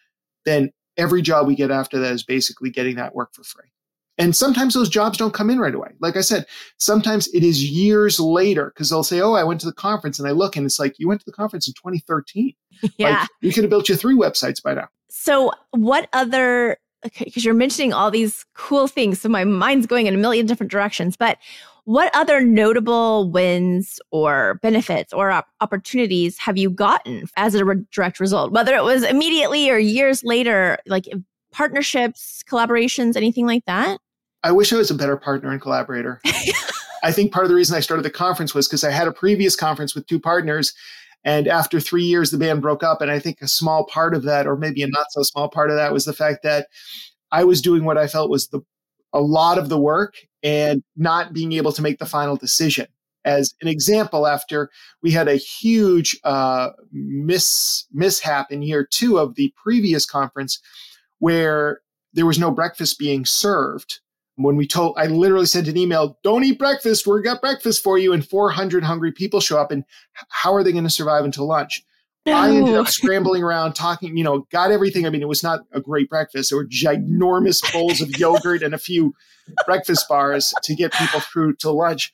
then 0.46 0.72
every 0.98 1.22
job 1.22 1.46
we 1.46 1.56
get 1.56 1.72
after 1.72 2.00
that 2.00 2.14
is 2.14 2.24
basically 2.24 2.70
getting 2.70 2.96
that 2.96 3.14
work 3.14 3.34
for 3.34 3.44
free. 3.44 3.70
And 4.20 4.36
sometimes 4.36 4.74
those 4.74 4.90
jobs 4.90 5.18
don't 5.18 5.34
come 5.34 5.50
in 5.50 5.60
right 5.60 5.74
away. 5.74 5.92
Like 6.02 6.18
I 6.18 6.22
said, 6.22 6.46
sometimes 6.78 7.28
it 7.34 7.42
is 7.42 7.64
years 7.64 8.20
later 8.20 8.72
because 8.76 8.90
they'll 8.90 9.02
say, 9.02 9.22
Oh, 9.22 9.34
I 9.34 9.46
went 9.46 9.62
to 9.62 9.66
the 9.66 9.74
conference 9.74 10.20
and 10.20 10.28
I 10.28 10.32
look 10.32 10.58
and 10.58 10.66
it's 10.66 10.78
like, 10.78 11.00
you 11.00 11.08
went 11.08 11.22
to 11.22 11.26
the 11.26 11.32
conference 11.32 11.68
in 11.68 11.74
2013. 11.74 12.54
Yeah. 12.98 13.22
Like, 13.22 13.30
you 13.42 13.52
could 13.52 13.64
have 13.64 13.70
built 13.70 13.90
your 13.90 13.98
three 13.98 14.16
websites 14.16 14.64
by 14.64 14.74
now. 14.74 14.88
So, 15.10 15.52
what 15.72 16.08
other, 16.14 16.78
because 17.18 17.44
you're 17.44 17.54
mentioning 17.54 17.92
all 17.92 18.10
these 18.10 18.46
cool 18.56 18.88
things. 18.88 19.20
So, 19.20 19.28
my 19.28 19.44
mind's 19.44 19.86
going 19.86 20.06
in 20.06 20.14
a 20.14 20.18
million 20.18 20.46
different 20.46 20.72
directions. 20.72 21.18
But 21.18 21.40
what 21.84 22.10
other 22.16 22.40
notable 22.40 23.30
wins 23.32 24.00
or 24.12 24.60
benefits 24.62 25.12
or 25.12 25.32
op- 25.32 25.48
opportunities 25.60 26.38
have 26.38 26.58
you 26.58 26.70
gotten 26.70 27.28
as 27.36 27.56
a 27.56 27.66
re- 27.66 27.84
direct 27.92 28.20
result, 28.22 28.54
whether 28.54 28.76
it 28.76 28.84
was 28.84 29.04
immediately 29.04 29.70
or 29.70 29.78
years 29.78 30.24
later, 30.24 30.78
like 30.86 31.06
partnerships, 31.52 32.44
collaborations, 32.48 33.18
anything 33.18 33.46
like 33.46 33.66
that? 33.66 34.00
I 34.44 34.52
wish 34.52 34.72
I 34.72 34.78
was 34.78 34.92
a 34.92 34.96
better 34.96 35.18
partner 35.18 35.52
and 35.52 35.62
collaborator. 35.62 36.22
I 37.04 37.12
think 37.12 37.32
part 37.32 37.46
of 37.46 37.50
the 37.50 37.56
reason 37.56 37.76
I 37.76 37.82
started 37.82 38.04
the 38.04 38.10
conference 38.10 38.54
was 38.54 38.68
because 38.68 38.84
I 38.84 38.92
had 38.92 39.08
a 39.08 39.14
previous 39.14 39.56
conference 39.56 39.96
with 39.96 40.06
two 40.08 40.20
partners 40.20 40.74
and 41.24 41.48
after 41.48 41.80
three 41.80 42.04
years, 42.04 42.32
the 42.32 42.38
band 42.38 42.62
broke 42.62 42.84
up. 42.84 43.02
And 43.02 43.12
I 43.12 43.20
think 43.20 43.42
a 43.42 43.48
small 43.48 43.86
part 43.86 44.16
of 44.16 44.24
that, 44.24 44.48
or 44.48 44.56
maybe 44.56 44.84
a 44.84 44.88
not 44.88 45.08
so 45.12 45.24
small 45.24 45.50
part 45.50 45.70
of 45.70 45.76
that, 45.76 45.92
was 45.92 46.06
the 46.06 46.14
fact 46.14 46.44
that 46.44 46.68
I 47.32 47.44
was 47.44 47.62
doing 47.62 47.84
what 47.84 47.98
I 47.98 48.08
felt 48.08 48.30
was 48.30 48.48
the 48.48 48.62
a 49.12 49.20
lot 49.20 49.58
of 49.58 49.70
the 49.70 49.80
work 49.80 50.14
and 50.44 50.84
not 50.96 51.34
being 51.34 51.54
able 51.54 51.72
to 51.74 51.82
make 51.82 51.98
the 51.98 52.06
final 52.06 52.36
decision. 52.36 52.86
As 53.26 53.54
an 53.62 53.68
example, 53.68 54.28
after 54.28 54.70
we 55.02 55.12
had 55.12 55.28
a 55.28 55.36
huge 55.36 56.18
uh, 56.24 56.70
mishap 56.92 58.52
in 58.52 58.62
year 58.62 58.88
two 58.90 59.18
of 59.18 59.36
the 59.36 59.52
previous 59.62 60.06
conference, 60.06 60.60
where 61.18 61.82
there 62.14 62.26
was 62.26 62.40
no 62.40 62.52
breakfast 62.52 62.98
being 62.98 63.26
served 63.26 64.00
when 64.40 64.56
we 64.56 64.66
told 64.66 64.96
i 64.98 65.06
literally 65.06 65.46
sent 65.46 65.68
an 65.68 65.78
email 65.78 66.18
don't 66.24 66.44
eat 66.44 66.58
breakfast. 66.58 67.06
We 67.06 67.22
got 67.22 67.42
breakfast 67.42 67.84
for 67.84 67.98
you. 67.98 68.14
And 68.14 68.26
400 68.26 68.84
hungry 68.84 69.12
people 69.12 69.42
show 69.42 69.60
up 69.60 69.72
and 69.72 69.84
how 70.30 70.54
are 70.54 70.64
they 70.64 70.72
going 70.72 70.86
to 70.86 70.90
survive 70.90 71.26
until 71.26 71.46
lunch? 71.46 71.84
No. 72.26 72.34
i 72.34 72.50
ended 72.50 72.76
up 72.76 72.88
scrambling 73.00 73.44
around 73.44 73.74
talking 73.74 74.18
you 74.18 74.24
know 74.24 74.48
got 74.52 74.72
everything. 74.72 75.06
I 75.06 75.10
mean 75.10 75.22
it 75.22 75.28
was 75.28 75.44
not 75.44 75.62
a 75.74 75.82
great 75.82 76.10
breakfast. 76.10 76.50
There 76.50 76.58
were 76.58 76.66
ginormous 76.66 77.62
bowls 77.72 78.02
of 78.02 78.18
yogurt 78.18 78.64
and 78.64 78.74
a 78.74 78.78
few 78.78 79.14
breakfast 79.66 80.08
bars 80.08 80.54
to 80.64 80.76
get 80.76 80.94
people 80.94 81.20
through 81.20 81.56
to 81.58 81.72
lunch. 81.72 82.14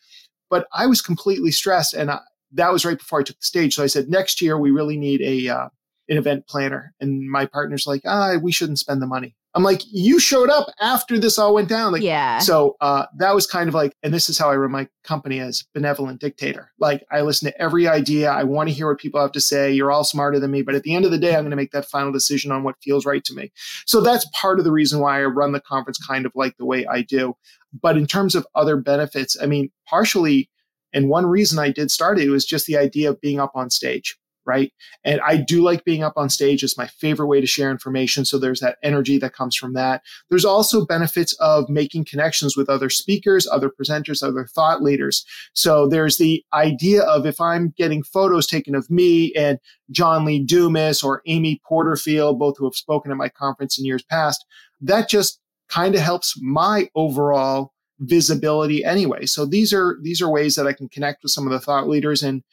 But 0.49 0.67
i 0.73 0.87
was 0.87 1.01
completely 1.01 1.51
stressed 1.51 1.93
and 1.93 2.11
I, 2.11 2.19
that 2.53 2.71
was 2.71 2.85
right 2.85 2.97
before 2.97 3.19
i 3.19 3.23
took 3.23 3.39
the 3.39 3.45
stage. 3.45 3.75
So 3.75 3.83
i 3.83 3.87
said 3.87 4.09
next 4.09 4.41
year 4.41 4.57
we 4.57 4.71
really 4.71 4.97
need 4.97 5.21
a 5.21 5.53
uh, 5.53 5.69
an 6.07 6.17
event 6.17 6.47
planner. 6.47 6.93
And 6.99 7.29
my 7.29 7.45
partner's 7.45 7.85
like 7.85 8.01
ah 8.05 8.37
we 8.41 8.51
shouldn't 8.51 8.79
spend 8.79 9.01
the 9.01 9.07
money 9.07 9.35
I'm 9.55 9.63
like, 9.63 9.81
you 9.89 10.19
showed 10.19 10.49
up 10.49 10.67
after 10.81 11.17
this 11.17 11.39
all 11.39 11.53
went 11.53 11.69
down. 11.69 11.93
Like, 11.93 12.01
yeah. 12.01 12.39
So 12.39 12.75
uh, 12.81 13.05
that 13.17 13.33
was 13.33 13.47
kind 13.47 13.69
of 13.69 13.73
like, 13.73 13.95
and 14.03 14.13
this 14.13 14.27
is 14.27 14.37
how 14.37 14.49
I 14.49 14.57
run 14.57 14.69
my 14.69 14.89
company 15.05 15.39
as 15.39 15.63
benevolent 15.73 16.19
dictator. 16.19 16.71
Like, 16.77 17.05
I 17.09 17.21
listen 17.21 17.49
to 17.49 17.61
every 17.61 17.87
idea. 17.87 18.29
I 18.29 18.43
want 18.43 18.67
to 18.67 18.75
hear 18.75 18.89
what 18.89 18.99
people 18.99 19.21
have 19.21 19.31
to 19.31 19.39
say. 19.39 19.71
You're 19.71 19.91
all 19.91 20.03
smarter 20.03 20.41
than 20.41 20.51
me, 20.51 20.61
but 20.61 20.75
at 20.75 20.83
the 20.83 20.93
end 20.93 21.05
of 21.05 21.11
the 21.11 21.17
day, 21.17 21.35
I'm 21.35 21.43
going 21.43 21.51
to 21.51 21.55
make 21.55 21.71
that 21.71 21.85
final 21.85 22.11
decision 22.11 22.51
on 22.51 22.63
what 22.63 22.75
feels 22.83 23.05
right 23.05 23.23
to 23.23 23.33
me. 23.33 23.53
So 23.85 24.01
that's 24.01 24.27
part 24.33 24.59
of 24.59 24.65
the 24.65 24.73
reason 24.73 24.99
why 24.99 25.21
I 25.21 25.25
run 25.25 25.53
the 25.53 25.61
conference 25.61 26.05
kind 26.05 26.25
of 26.25 26.33
like 26.35 26.57
the 26.57 26.65
way 26.65 26.85
I 26.85 27.01
do. 27.01 27.37
But 27.81 27.95
in 27.95 28.07
terms 28.07 28.35
of 28.35 28.45
other 28.55 28.75
benefits, 28.75 29.37
I 29.41 29.45
mean, 29.45 29.71
partially, 29.87 30.49
and 30.91 31.07
one 31.07 31.25
reason 31.25 31.59
I 31.59 31.71
did 31.71 31.91
start 31.91 32.19
it 32.19 32.29
was 32.29 32.45
just 32.45 32.65
the 32.65 32.77
idea 32.77 33.09
of 33.09 33.21
being 33.21 33.39
up 33.39 33.51
on 33.55 33.69
stage 33.69 34.17
right? 34.45 34.71
And 35.03 35.19
I 35.21 35.37
do 35.37 35.61
like 35.61 35.83
being 35.83 36.03
up 36.03 36.13
on 36.15 36.29
stage. 36.29 36.63
It's 36.63 36.77
my 36.77 36.87
favorite 36.87 37.27
way 37.27 37.41
to 37.41 37.47
share 37.47 37.71
information. 37.71 38.25
So 38.25 38.37
there's 38.37 38.59
that 38.59 38.77
energy 38.83 39.17
that 39.19 39.33
comes 39.33 39.55
from 39.55 39.73
that. 39.73 40.01
There's 40.29 40.45
also 40.45 40.85
benefits 40.85 41.33
of 41.39 41.69
making 41.69 42.05
connections 42.05 42.55
with 42.55 42.69
other 42.69 42.89
speakers, 42.89 43.47
other 43.47 43.69
presenters, 43.69 44.23
other 44.23 44.45
thought 44.45 44.81
leaders. 44.81 45.25
So 45.53 45.87
there's 45.87 46.17
the 46.17 46.43
idea 46.53 47.03
of 47.03 47.25
if 47.25 47.39
I'm 47.41 47.73
getting 47.77 48.03
photos 48.03 48.47
taken 48.47 48.75
of 48.75 48.89
me 48.89 49.33
and 49.33 49.59
John 49.91 50.25
Lee 50.25 50.43
Dumas 50.43 51.03
or 51.03 51.21
Amy 51.25 51.61
Porterfield, 51.65 52.39
both 52.39 52.57
who 52.57 52.65
have 52.65 52.75
spoken 52.75 53.11
at 53.11 53.17
my 53.17 53.29
conference 53.29 53.77
in 53.77 53.85
years 53.85 54.03
past, 54.03 54.45
that 54.81 55.09
just 55.09 55.39
kind 55.69 55.95
of 55.95 56.01
helps 56.01 56.39
my 56.41 56.89
overall 56.95 57.71
visibility 57.99 58.83
anyway. 58.83 59.25
So 59.25 59.45
these 59.45 59.73
are 59.73 59.97
these 60.01 60.21
are 60.21 60.29
ways 60.29 60.55
that 60.55 60.67
I 60.67 60.73
can 60.73 60.89
connect 60.89 61.23
with 61.23 61.31
some 61.31 61.45
of 61.45 61.53
the 61.53 61.59
thought 61.59 61.87
leaders 61.87 62.23
and 62.23 62.43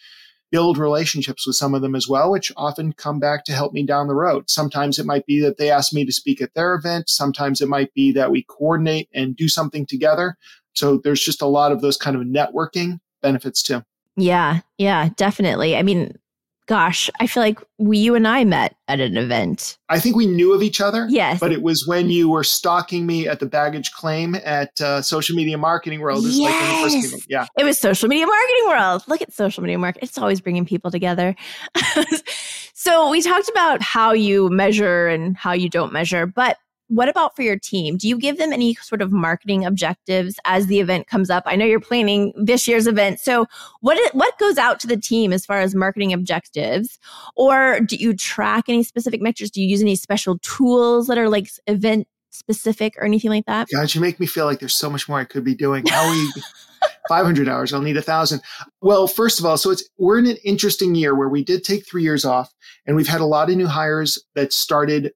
build 0.52 0.78
relationships 0.78 1.46
with 1.46 1.56
some 1.56 1.74
of 1.74 1.82
them 1.82 1.96
as 1.96 2.06
well, 2.06 2.30
which 2.30 2.52
often 2.56 2.92
come 2.92 3.18
back 3.18 3.44
to 3.44 3.52
help 3.52 3.72
me 3.72 3.84
down 3.84 4.06
the 4.06 4.14
road. 4.14 4.48
Sometimes 4.48 4.98
it 4.98 5.06
might 5.06 5.26
be 5.26 5.40
that 5.40 5.56
they 5.56 5.70
ask 5.70 5.92
me 5.92 6.04
to 6.04 6.12
speak 6.12 6.40
at 6.40 6.54
their 6.54 6.74
event. 6.74 7.08
Sometimes 7.08 7.60
it 7.60 7.68
might 7.68 7.92
be 7.94 8.12
that 8.12 8.30
we 8.30 8.44
coordinate 8.44 9.08
and 9.12 9.34
do 9.34 9.48
something 9.48 9.86
together. 9.86 10.36
So 10.74 10.98
there's 11.02 11.24
just 11.24 11.42
a 11.42 11.46
lot 11.46 11.72
of 11.72 11.80
those 11.80 11.96
kind 11.96 12.14
of 12.14 12.22
networking 12.22 13.00
benefits 13.22 13.62
too. 13.62 13.82
Yeah, 14.16 14.60
yeah, 14.76 15.08
definitely. 15.16 15.74
I 15.74 15.82
mean, 15.82 16.18
gosh, 16.66 17.10
I 17.20 17.26
feel 17.26 17.42
like 17.42 17.58
we, 17.78 17.98
you 17.98 18.14
and 18.14 18.26
I 18.26 18.44
met 18.44 18.76
at 18.88 19.00
an 19.00 19.16
event. 19.16 19.78
I 19.88 19.98
think 19.98 20.16
we 20.16 20.26
knew 20.26 20.52
of 20.52 20.62
each 20.62 20.80
other. 20.80 21.06
Yes. 21.08 21.40
But 21.40 21.52
it 21.52 21.62
was 21.62 21.86
when 21.86 22.10
you 22.10 22.28
were 22.28 22.44
stalking 22.44 23.06
me 23.06 23.26
at 23.26 23.40
the 23.40 23.46
baggage 23.46 23.92
claim 23.92 24.36
at 24.36 24.80
uh, 24.80 25.02
Social 25.02 25.36
Media 25.36 25.58
Marketing 25.58 26.00
World. 26.00 26.24
It 26.24 26.30
yes. 26.30 27.12
Like 27.12 27.22
yeah. 27.28 27.46
It 27.58 27.64
was 27.64 27.78
Social 27.78 28.08
Media 28.08 28.26
Marketing 28.26 28.64
World. 28.68 29.02
Look 29.08 29.22
at 29.22 29.32
Social 29.32 29.62
Media 29.62 29.78
Marketing. 29.78 30.06
It's 30.08 30.18
always 30.18 30.40
bringing 30.40 30.64
people 30.64 30.90
together. 30.90 31.34
so 32.74 33.10
we 33.10 33.22
talked 33.22 33.48
about 33.48 33.82
how 33.82 34.12
you 34.12 34.48
measure 34.50 35.08
and 35.08 35.36
how 35.36 35.52
you 35.52 35.68
don't 35.68 35.92
measure, 35.92 36.26
but 36.26 36.58
what 36.94 37.08
about 37.08 37.34
for 37.34 37.42
your 37.42 37.58
team? 37.58 37.96
Do 37.96 38.06
you 38.06 38.18
give 38.18 38.36
them 38.36 38.52
any 38.52 38.74
sort 38.74 39.00
of 39.00 39.10
marketing 39.10 39.64
objectives 39.64 40.38
as 40.44 40.66
the 40.66 40.78
event 40.78 41.06
comes 41.06 41.30
up? 41.30 41.42
I 41.46 41.56
know 41.56 41.64
you're 41.64 41.80
planning 41.80 42.34
this 42.36 42.68
year's 42.68 42.86
event. 42.86 43.18
So 43.18 43.46
what 43.80 43.98
what 44.14 44.38
goes 44.38 44.58
out 44.58 44.78
to 44.80 44.86
the 44.86 44.98
team 44.98 45.32
as 45.32 45.46
far 45.46 45.60
as 45.60 45.74
marketing 45.74 46.12
objectives? 46.12 46.98
Or 47.34 47.80
do 47.80 47.96
you 47.96 48.14
track 48.14 48.64
any 48.68 48.82
specific 48.82 49.22
metrics? 49.22 49.50
Do 49.50 49.62
you 49.62 49.68
use 49.68 49.80
any 49.80 49.96
special 49.96 50.38
tools 50.38 51.06
that 51.06 51.16
are 51.16 51.30
like 51.30 51.48
event 51.66 52.06
specific 52.30 52.94
or 52.98 53.04
anything 53.04 53.30
like 53.30 53.46
that? 53.46 53.68
God, 53.72 53.94
you 53.94 54.00
make 54.00 54.20
me 54.20 54.26
feel 54.26 54.44
like 54.44 54.58
there's 54.58 54.76
so 54.76 54.90
much 54.90 55.08
more 55.08 55.18
I 55.18 55.24
could 55.24 55.44
be 55.44 55.54
doing. 55.54 55.86
How 55.86 56.10
we 56.10 56.32
500 57.08 57.48
hours, 57.48 57.72
I'll 57.72 57.80
need 57.80 57.96
a 57.96 58.02
thousand. 58.02 58.42
Well, 58.80 59.06
first 59.06 59.38
of 59.38 59.46
all, 59.46 59.56
so 59.56 59.70
it's, 59.70 59.88
we're 59.98 60.18
in 60.18 60.26
an 60.26 60.36
interesting 60.44 60.94
year 60.94 61.14
where 61.14 61.28
we 61.28 61.42
did 61.42 61.64
take 61.64 61.86
three 61.86 62.02
years 62.02 62.24
off 62.24 62.52
and 62.86 62.96
we've 62.96 63.08
had 63.08 63.20
a 63.20 63.26
lot 63.26 63.50
of 63.50 63.56
new 63.56 63.66
hires 63.66 64.22
that 64.34 64.52
started 64.52 65.12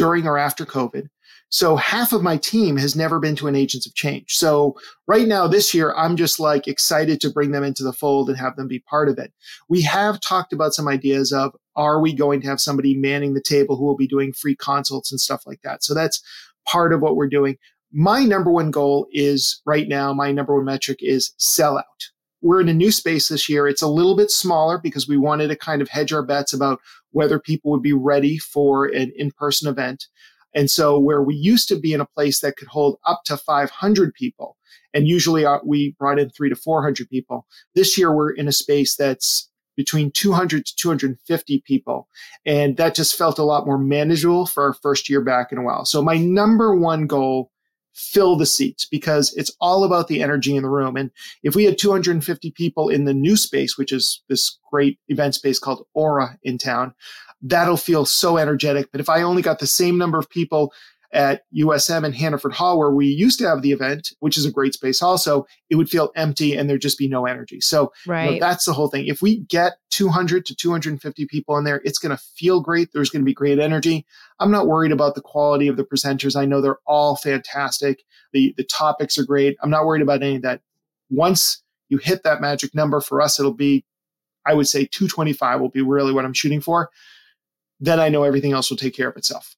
during 0.00 0.26
or 0.26 0.38
after 0.38 0.64
COVID. 0.64 1.08
So 1.50 1.76
half 1.76 2.14
of 2.14 2.22
my 2.22 2.38
team 2.38 2.78
has 2.78 2.96
never 2.96 3.20
been 3.20 3.36
to 3.36 3.48
an 3.48 3.54
Agents 3.54 3.86
of 3.86 3.94
Change. 3.94 4.32
So 4.32 4.76
right 5.06 5.28
now, 5.28 5.46
this 5.46 5.74
year, 5.74 5.92
I'm 5.94 6.16
just 6.16 6.40
like 6.40 6.66
excited 6.66 7.20
to 7.20 7.30
bring 7.30 7.50
them 7.50 7.64
into 7.64 7.82
the 7.82 7.92
fold 7.92 8.30
and 8.30 8.38
have 8.38 8.56
them 8.56 8.66
be 8.66 8.78
part 8.78 9.10
of 9.10 9.18
it. 9.18 9.30
We 9.68 9.82
have 9.82 10.20
talked 10.20 10.54
about 10.54 10.72
some 10.72 10.88
ideas 10.88 11.32
of 11.32 11.54
are 11.76 12.00
we 12.00 12.14
going 12.14 12.40
to 12.40 12.46
have 12.46 12.62
somebody 12.62 12.96
manning 12.96 13.34
the 13.34 13.42
table 13.42 13.76
who 13.76 13.84
will 13.84 13.96
be 13.96 14.06
doing 14.06 14.32
free 14.32 14.56
consults 14.56 15.12
and 15.12 15.20
stuff 15.20 15.42
like 15.44 15.60
that? 15.64 15.84
So 15.84 15.92
that's 15.92 16.22
part 16.66 16.94
of 16.94 17.02
what 17.02 17.16
we're 17.16 17.28
doing. 17.28 17.58
My 17.92 18.24
number 18.24 18.50
one 18.50 18.70
goal 18.70 19.06
is 19.12 19.60
right 19.66 19.86
now, 19.86 20.14
my 20.14 20.32
number 20.32 20.54
one 20.54 20.64
metric 20.64 21.00
is 21.02 21.32
sellout. 21.38 21.82
We're 22.42 22.62
in 22.62 22.70
a 22.70 22.74
new 22.74 22.90
space 22.90 23.28
this 23.28 23.50
year. 23.50 23.68
It's 23.68 23.82
a 23.82 23.88
little 23.88 24.16
bit 24.16 24.30
smaller 24.30 24.78
because 24.78 25.06
we 25.06 25.18
wanted 25.18 25.48
to 25.48 25.56
kind 25.56 25.82
of 25.82 25.88
hedge 25.88 26.12
our 26.12 26.22
bets 26.22 26.54
about 26.54 26.80
whether 27.12 27.38
people 27.38 27.70
would 27.70 27.82
be 27.82 27.92
ready 27.92 28.38
for 28.38 28.86
an 28.86 29.12
in 29.16 29.30
person 29.32 29.68
event. 29.68 30.06
And 30.54 30.70
so 30.70 30.98
where 30.98 31.22
we 31.22 31.34
used 31.34 31.68
to 31.68 31.78
be 31.78 31.92
in 31.92 32.00
a 32.00 32.06
place 32.06 32.40
that 32.40 32.56
could 32.56 32.68
hold 32.68 32.98
up 33.06 33.22
to 33.26 33.36
500 33.36 34.14
people, 34.14 34.56
and 34.92 35.06
usually 35.06 35.44
uh, 35.44 35.58
we 35.64 35.94
brought 35.98 36.18
in 36.18 36.30
three 36.30 36.48
to 36.48 36.56
400 36.56 37.08
people, 37.08 37.46
this 37.74 37.96
year 37.96 38.14
we're 38.14 38.32
in 38.32 38.48
a 38.48 38.52
space 38.52 38.96
that's 38.96 39.48
between 39.76 40.10
200 40.10 40.66
to 40.66 40.76
250 40.76 41.62
people. 41.64 42.08
And 42.44 42.76
that 42.76 42.94
just 42.94 43.16
felt 43.16 43.38
a 43.38 43.44
lot 43.44 43.64
more 43.64 43.78
manageable 43.78 44.46
for 44.46 44.64
our 44.64 44.74
first 44.74 45.08
year 45.08 45.22
back 45.22 45.52
in 45.52 45.58
a 45.58 45.62
while. 45.62 45.84
So 45.84 46.02
my 46.02 46.18
number 46.18 46.74
one 46.74 47.06
goal 47.06 47.50
fill 48.00 48.36
the 48.36 48.46
seats 48.46 48.86
because 48.86 49.34
it's 49.36 49.54
all 49.60 49.84
about 49.84 50.08
the 50.08 50.22
energy 50.22 50.56
in 50.56 50.62
the 50.62 50.70
room. 50.70 50.96
And 50.96 51.10
if 51.42 51.54
we 51.54 51.64
had 51.64 51.78
250 51.78 52.50
people 52.52 52.88
in 52.88 53.04
the 53.04 53.14
new 53.14 53.36
space, 53.36 53.76
which 53.76 53.92
is 53.92 54.22
this 54.28 54.58
great 54.70 54.98
event 55.08 55.34
space 55.34 55.58
called 55.58 55.86
Aura 55.94 56.38
in 56.42 56.58
town, 56.58 56.94
that'll 57.42 57.76
feel 57.76 58.04
so 58.04 58.38
energetic. 58.38 58.90
But 58.90 59.00
if 59.00 59.08
I 59.08 59.22
only 59.22 59.42
got 59.42 59.58
the 59.58 59.66
same 59.66 59.98
number 59.98 60.18
of 60.18 60.30
people 60.30 60.72
at 61.12 61.42
USM 61.56 62.04
and 62.04 62.14
Hannaford 62.14 62.52
Hall, 62.52 62.78
where 62.78 62.92
we 62.92 63.06
used 63.06 63.38
to 63.40 63.48
have 63.48 63.62
the 63.62 63.72
event, 63.72 64.12
which 64.20 64.36
is 64.38 64.46
a 64.46 64.50
great 64.50 64.74
space 64.74 65.02
also, 65.02 65.44
it 65.68 65.74
would 65.74 65.88
feel 65.88 66.12
empty 66.14 66.54
and 66.54 66.70
there'd 66.70 66.80
just 66.80 66.98
be 66.98 67.08
no 67.08 67.26
energy. 67.26 67.60
So 67.60 67.92
right. 68.06 68.24
you 68.24 68.30
know, 68.32 68.38
that's 68.40 68.64
the 68.64 68.72
whole 68.72 68.88
thing. 68.88 69.06
If 69.06 69.20
we 69.20 69.40
get 69.40 69.78
200 69.90 70.46
to 70.46 70.54
250 70.54 71.26
people 71.26 71.56
in 71.56 71.64
there, 71.64 71.80
it's 71.84 71.98
going 71.98 72.16
to 72.16 72.22
feel 72.36 72.60
great. 72.60 72.92
There's 72.92 73.10
going 73.10 73.22
to 73.22 73.26
be 73.26 73.34
great 73.34 73.58
energy. 73.58 74.06
I'm 74.38 74.52
not 74.52 74.68
worried 74.68 74.92
about 74.92 75.16
the 75.16 75.20
quality 75.20 75.66
of 75.66 75.76
the 75.76 75.84
presenters. 75.84 76.36
I 76.36 76.44
know 76.44 76.60
they're 76.60 76.78
all 76.86 77.16
fantastic. 77.16 78.04
The, 78.32 78.54
the 78.56 78.64
topics 78.64 79.18
are 79.18 79.24
great. 79.24 79.56
I'm 79.62 79.70
not 79.70 79.86
worried 79.86 80.02
about 80.02 80.22
any 80.22 80.36
of 80.36 80.42
that. 80.42 80.60
Once 81.10 81.62
you 81.88 81.98
hit 81.98 82.22
that 82.22 82.40
magic 82.40 82.72
number 82.72 83.00
for 83.00 83.20
us, 83.20 83.40
it'll 83.40 83.52
be, 83.52 83.84
I 84.46 84.54
would 84.54 84.68
say 84.68 84.86
225 84.86 85.60
will 85.60 85.68
be 85.68 85.82
really 85.82 86.12
what 86.12 86.24
I'm 86.24 86.32
shooting 86.32 86.60
for. 86.60 86.90
Then 87.80 87.98
I 87.98 88.10
know 88.10 88.22
everything 88.22 88.52
else 88.52 88.70
will 88.70 88.76
take 88.76 88.94
care 88.94 89.08
of 89.08 89.16
itself. 89.16 89.56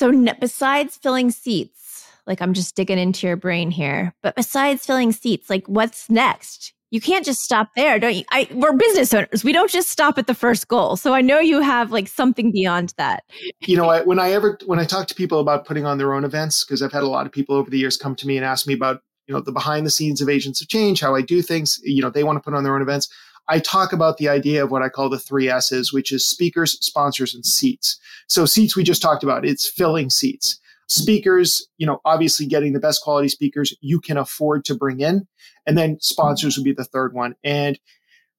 So, 0.00 0.10
besides 0.40 0.96
filling 0.96 1.30
seats, 1.30 2.06
like 2.26 2.40
I'm 2.40 2.54
just 2.54 2.74
digging 2.74 2.98
into 2.98 3.26
your 3.26 3.36
brain 3.36 3.70
here, 3.70 4.14
but 4.22 4.34
besides 4.34 4.86
filling 4.86 5.12
seats, 5.12 5.50
like 5.50 5.66
what's 5.66 6.08
next? 6.08 6.72
You 6.90 7.02
can't 7.02 7.22
just 7.22 7.40
stop 7.40 7.68
there, 7.76 7.98
don't 7.98 8.14
you? 8.14 8.24
I, 8.30 8.48
we're 8.50 8.72
business 8.72 9.12
owners. 9.12 9.44
We 9.44 9.52
don't 9.52 9.70
just 9.70 9.90
stop 9.90 10.16
at 10.16 10.26
the 10.26 10.32
first 10.32 10.68
goal. 10.68 10.96
So 10.96 11.12
I 11.12 11.20
know 11.20 11.38
you 11.38 11.60
have 11.60 11.92
like 11.92 12.08
something 12.08 12.50
beyond 12.50 12.94
that. 12.96 13.24
You 13.60 13.76
know, 13.76 13.90
I, 13.90 14.00
when 14.00 14.18
I 14.18 14.30
ever 14.30 14.58
when 14.64 14.78
I 14.78 14.84
talk 14.84 15.06
to 15.08 15.14
people 15.14 15.38
about 15.38 15.66
putting 15.66 15.84
on 15.84 15.98
their 15.98 16.14
own 16.14 16.24
events, 16.24 16.64
because 16.64 16.80
I've 16.80 16.92
had 16.92 17.02
a 17.02 17.08
lot 17.08 17.26
of 17.26 17.32
people 17.32 17.54
over 17.54 17.68
the 17.68 17.78
years 17.78 17.98
come 17.98 18.14
to 18.16 18.26
me 18.26 18.38
and 18.38 18.46
ask 18.46 18.66
me 18.66 18.72
about 18.72 19.02
you 19.26 19.34
know 19.34 19.42
the 19.42 19.52
behind 19.52 19.84
the 19.84 19.90
scenes 19.90 20.22
of 20.22 20.30
Agents 20.30 20.62
of 20.62 20.68
Change, 20.68 21.02
how 21.02 21.14
I 21.14 21.20
do 21.20 21.42
things. 21.42 21.78
You 21.84 22.00
know, 22.00 22.08
they 22.08 22.24
want 22.24 22.38
to 22.38 22.40
put 22.40 22.54
on 22.54 22.64
their 22.64 22.74
own 22.74 22.80
events. 22.80 23.12
I 23.48 23.58
talk 23.58 23.92
about 23.92 24.18
the 24.18 24.28
idea 24.28 24.62
of 24.62 24.70
what 24.70 24.82
I 24.82 24.88
call 24.88 25.08
the 25.08 25.18
three 25.18 25.48
S's, 25.48 25.92
which 25.92 26.12
is 26.12 26.28
speakers, 26.28 26.72
sponsors, 26.84 27.34
and 27.34 27.44
seats. 27.44 27.98
So 28.28 28.46
seats 28.46 28.76
we 28.76 28.84
just 28.84 29.02
talked 29.02 29.24
about, 29.24 29.44
it's 29.44 29.68
filling 29.68 30.10
seats. 30.10 30.60
Speakers, 30.88 31.66
you 31.78 31.86
know, 31.86 32.00
obviously 32.04 32.46
getting 32.46 32.72
the 32.72 32.80
best 32.80 33.02
quality 33.02 33.28
speakers 33.28 33.74
you 33.80 34.00
can 34.00 34.16
afford 34.16 34.64
to 34.64 34.74
bring 34.74 35.00
in. 35.00 35.26
And 35.66 35.78
then 35.78 35.98
sponsors 36.00 36.56
would 36.56 36.64
be 36.64 36.72
the 36.72 36.84
third 36.84 37.14
one. 37.14 37.34
And 37.44 37.78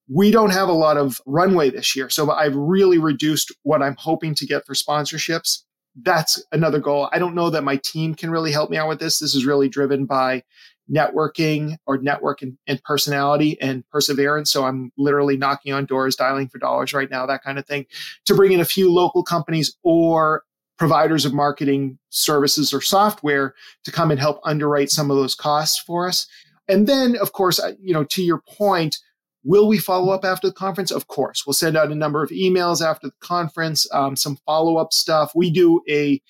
we 0.10 0.32
don't 0.32 0.50
have 0.50 0.68
a 0.68 0.74
lot 0.74 0.98
of 0.98 1.22
runway 1.26 1.70
this 1.70 1.96
year. 1.96 2.10
So 2.10 2.30
I've 2.30 2.56
really 2.56 2.98
reduced 2.98 3.56
what 3.64 3.82
I'm 3.82 3.96
hoping 3.98 4.36
to 4.36 4.46
get 4.46 4.66
for 4.66 4.74
sponsorships. 4.74 5.64
That's 5.96 6.44
another 6.52 6.80
goal. 6.80 7.10
I 7.14 7.20
don't 7.20 7.36
know 7.36 7.50
that 7.50 7.64
my 7.64 7.78
team 7.78 8.16
can 8.16 8.32
really 8.32 8.52
help 8.52 8.70
me 8.70 8.78
out 8.78 8.90
with 8.90 9.00
this. 9.00 9.20
This 9.20 9.36
is 9.36 9.46
really 9.46 9.70
driven 9.70 10.06
by 10.06 10.44
networking 10.92 11.78
or 11.86 11.98
network 11.98 12.42
and, 12.42 12.58
and, 12.68 12.84
personality 12.84 13.60
and 13.62 13.88
perseverance. 13.90 14.52
So 14.52 14.66
I'm 14.66 14.92
literally 14.98 15.38
knocking 15.38 15.74
on 15.74 15.86
doors, 15.86 16.16
dialing 16.16 16.50
for 16.50 16.58
dollars 16.58 16.94
right 16.94 17.10
now, 17.10 17.26
that 17.26 17.44
kind 17.44 17.58
of 17.58 17.66
thing, 17.66 17.86
to 18.26 18.36
bring 18.36 18.52
in 18.52 18.60
a 18.60 18.66
few 18.66 18.92
local 18.92 19.24
companies 19.24 19.76
or 19.84 20.44
providers 20.78 21.26
of 21.26 21.34
marketing 21.34 21.98
services 22.10 22.74
or 22.74 22.82
software 22.82 23.54
to 23.84 23.92
come 23.92 24.12
and 24.12 24.20
help 24.20 24.40
underwrite 24.44 24.90
some 24.90 25.12
of 25.12 25.18
those 25.18 25.36
costs 25.36 25.80
for 25.80 26.08
us. 26.08 26.28
And 26.68 26.88
then, 26.88 27.16
of 27.18 27.34
course, 27.34 27.60
you 27.80 27.94
know, 27.94 28.04
to 28.06 28.24
your 28.24 28.42
point, 28.42 28.98
will 29.44 29.68
we 29.68 29.78
follow 29.78 30.12
up 30.12 30.26
after 30.26 30.48
the 30.48 30.54
conference? 30.54 30.92
Of 30.92 31.08
course, 31.08 31.46
we'll 31.46 31.54
send 31.54 31.78
out 31.78 31.92
a 31.92 31.96
number 31.96 32.24
of 32.24 32.30
emails 32.30 32.86
after 32.86 33.08
the 33.08 33.14
conference, 33.20 33.88
um, 33.94 34.16
some 34.16 34.38
follow 34.46 34.78
up 34.78 34.94
stuff. 34.94 35.32
We 35.36 35.52
do 35.52 35.82
a 35.90 36.22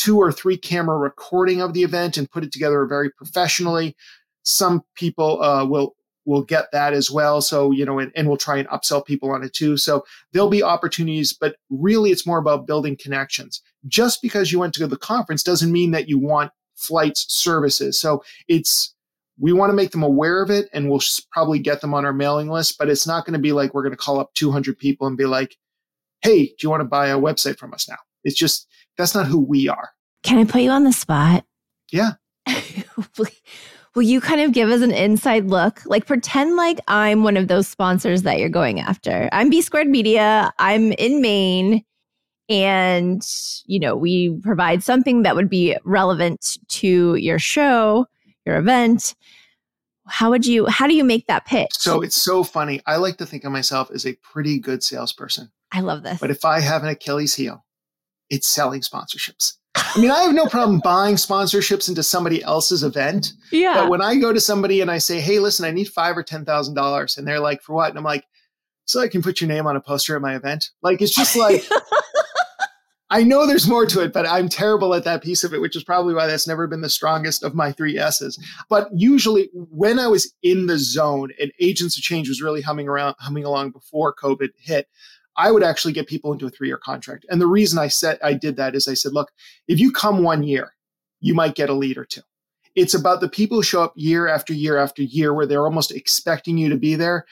two 0.00 0.16
or 0.16 0.32
three 0.32 0.56
camera 0.56 0.96
recording 0.96 1.60
of 1.60 1.74
the 1.74 1.82
event 1.82 2.16
and 2.16 2.30
put 2.30 2.42
it 2.42 2.50
together 2.50 2.86
very 2.86 3.10
professionally. 3.10 3.94
Some 4.44 4.82
people 4.94 5.42
uh, 5.42 5.66
will 5.66 5.94
will 6.24 6.42
get 6.42 6.72
that 6.72 6.94
as 6.94 7.10
well. 7.10 7.42
So, 7.42 7.70
you 7.70 7.84
know, 7.84 7.98
and, 7.98 8.10
and 8.14 8.26
we'll 8.26 8.38
try 8.38 8.56
and 8.56 8.68
upsell 8.68 9.04
people 9.04 9.30
on 9.30 9.42
it 9.42 9.52
too. 9.52 9.76
So 9.76 10.04
there'll 10.32 10.48
be 10.48 10.62
opportunities, 10.62 11.34
but 11.38 11.56
really 11.70 12.12
it's 12.12 12.26
more 12.26 12.38
about 12.38 12.66
building 12.66 12.96
connections. 12.96 13.60
Just 13.88 14.22
because 14.22 14.50
you 14.50 14.58
went 14.58 14.72
to 14.74 14.86
the 14.86 14.96
conference 14.96 15.42
doesn't 15.42 15.72
mean 15.72 15.90
that 15.90 16.08
you 16.08 16.18
want 16.18 16.52
flights 16.76 17.26
services. 17.28 18.00
So 18.00 18.22
it's 18.48 18.94
we 19.38 19.52
want 19.52 19.70
to 19.70 19.74
make 19.76 19.90
them 19.90 20.02
aware 20.02 20.42
of 20.42 20.50
it 20.50 20.68
and 20.72 20.88
we'll 20.88 21.02
probably 21.30 21.58
get 21.58 21.82
them 21.82 21.92
on 21.92 22.06
our 22.06 22.12
mailing 22.12 22.48
list, 22.48 22.78
but 22.78 22.88
it's 22.88 23.06
not 23.06 23.26
going 23.26 23.34
to 23.34 23.38
be 23.38 23.52
like 23.52 23.74
we're 23.74 23.82
going 23.82 23.92
to 23.92 23.98
call 23.98 24.18
up 24.18 24.32
200 24.34 24.78
people 24.78 25.06
and 25.06 25.16
be 25.16 25.26
like, 25.26 25.56
hey, 26.22 26.46
do 26.46 26.54
you 26.62 26.70
want 26.70 26.80
to 26.80 26.88
buy 26.88 27.08
a 27.08 27.18
website 27.18 27.58
from 27.58 27.74
us 27.74 27.88
now? 27.88 27.96
It's 28.24 28.36
just, 28.36 28.66
that's 29.00 29.14
not 29.14 29.26
who 29.26 29.40
we 29.40 29.68
are. 29.68 29.90
Can 30.22 30.38
I 30.38 30.44
put 30.44 30.62
you 30.62 30.70
on 30.70 30.84
the 30.84 30.92
spot? 30.92 31.44
Yeah. 31.90 32.12
Will 33.94 34.02
you 34.02 34.20
kind 34.20 34.40
of 34.40 34.52
give 34.52 34.70
us 34.70 34.82
an 34.82 34.92
inside 34.92 35.46
look? 35.46 35.80
Like 35.84 36.06
pretend 36.06 36.56
like 36.56 36.78
I'm 36.86 37.24
one 37.24 37.36
of 37.36 37.48
those 37.48 37.66
sponsors 37.66 38.22
that 38.22 38.38
you're 38.38 38.48
going 38.48 38.80
after. 38.80 39.28
I'm 39.32 39.50
B 39.50 39.62
Squared 39.62 39.88
Media. 39.88 40.52
I'm 40.58 40.92
in 40.92 41.20
Maine 41.20 41.84
and 42.48 43.26
you 43.66 43.80
know, 43.80 43.96
we 43.96 44.38
provide 44.42 44.84
something 44.84 45.22
that 45.22 45.34
would 45.34 45.48
be 45.48 45.76
relevant 45.84 46.58
to 46.68 47.16
your 47.16 47.38
show 47.38 48.06
your 48.46 48.58
event 48.58 49.14
how 50.06 50.30
would 50.30 50.46
you 50.46 50.66
how 50.66 50.86
do 50.86 50.94
you 50.94 51.04
make 51.04 51.26
that 51.26 51.46
pitch 51.46 51.70
so 51.72 52.02
it's 52.02 52.20
so 52.20 52.42
funny 52.42 52.80
i 52.86 52.96
like 52.96 53.16
to 53.16 53.26
think 53.26 53.44
of 53.44 53.52
myself 53.52 53.90
as 53.92 54.06
a 54.06 54.14
pretty 54.16 54.58
good 54.58 54.82
salesperson 54.82 55.50
i 55.72 55.80
love 55.80 56.02
this 56.02 56.18
but 56.20 56.30
if 56.30 56.44
i 56.44 56.60
have 56.60 56.82
an 56.82 56.88
achilles 56.88 57.34
heel 57.34 57.64
it's 58.30 58.48
selling 58.48 58.80
sponsorships 58.80 59.54
I 59.74 60.00
mean, 60.00 60.10
I 60.10 60.22
have 60.22 60.34
no 60.34 60.46
problem 60.46 60.80
buying 60.84 61.16
sponsorships 61.16 61.88
into 61.88 62.02
somebody 62.02 62.42
else's 62.42 62.82
event. 62.82 63.32
Yeah. 63.52 63.74
But 63.74 63.90
when 63.90 64.02
I 64.02 64.16
go 64.16 64.32
to 64.32 64.40
somebody 64.40 64.80
and 64.80 64.90
I 64.90 64.98
say, 64.98 65.20
"Hey, 65.20 65.38
listen, 65.38 65.64
I 65.64 65.70
need 65.70 65.88
five 65.88 66.16
or 66.16 66.22
ten 66.22 66.44
thousand 66.44 66.74
dollars," 66.74 67.16
and 67.16 67.26
they're 67.26 67.40
like, 67.40 67.62
"For 67.62 67.74
what?" 67.74 67.88
and 67.88 67.98
I'm 67.98 68.04
like, 68.04 68.24
"So 68.84 69.00
I 69.00 69.08
can 69.08 69.22
put 69.22 69.40
your 69.40 69.48
name 69.48 69.66
on 69.66 69.76
a 69.76 69.80
poster 69.80 70.16
at 70.16 70.22
my 70.22 70.34
event." 70.34 70.70
Like, 70.82 71.00
it's 71.00 71.14
just 71.14 71.36
like 71.36 71.68
I 73.12 73.24
know 73.24 73.44
there's 73.44 73.66
more 73.66 73.86
to 73.86 74.02
it, 74.02 74.12
but 74.12 74.26
I'm 74.26 74.48
terrible 74.48 74.94
at 74.94 75.02
that 75.02 75.22
piece 75.22 75.42
of 75.42 75.52
it, 75.52 75.60
which 75.60 75.74
is 75.74 75.82
probably 75.82 76.14
why 76.14 76.28
that's 76.28 76.46
never 76.46 76.68
been 76.68 76.80
the 76.80 76.88
strongest 76.88 77.42
of 77.42 77.56
my 77.56 77.72
three 77.72 77.98
S's. 77.98 78.38
But 78.68 78.88
usually 78.94 79.50
when 79.52 79.98
I 79.98 80.06
was 80.06 80.32
in 80.44 80.66
the 80.66 80.78
zone 80.78 81.30
and 81.40 81.50
Agents 81.58 81.96
of 81.98 82.04
Change 82.04 82.28
was 82.28 82.40
really 82.40 82.62
humming 82.62 82.88
around, 82.88 83.16
humming 83.18 83.44
along 83.44 83.72
before 83.72 84.14
COVID 84.14 84.50
hit, 84.56 84.88
I 85.36 85.50
would 85.50 85.62
actually 85.62 85.92
get 85.92 86.06
people 86.06 86.32
into 86.32 86.46
a 86.46 86.50
three-year 86.50 86.78
contract. 86.78 87.24
And 87.30 87.40
the 87.40 87.46
reason 87.46 87.78
I 87.78 87.88
said 87.88 88.18
I 88.22 88.34
did 88.34 88.56
that 88.56 88.74
is 88.74 88.88
I 88.88 88.94
said, 88.94 89.12
look, 89.12 89.30
if 89.68 89.78
you 89.80 89.92
come 89.92 90.22
one 90.22 90.42
year, 90.42 90.74
you 91.20 91.34
might 91.34 91.54
get 91.54 91.70
a 91.70 91.74
lead 91.74 91.98
or 91.98 92.04
two. 92.04 92.22
It's 92.76 92.94
about 92.94 93.20
the 93.20 93.28
people 93.28 93.58
who 93.58 93.62
show 93.62 93.82
up 93.82 93.92
year 93.96 94.28
after 94.28 94.52
year 94.52 94.78
after 94.78 95.02
year 95.02 95.34
where 95.34 95.46
they're 95.46 95.64
almost 95.64 95.92
expecting 95.92 96.56
you 96.56 96.68
to 96.68 96.76
be 96.76 96.94
there. 96.94 97.26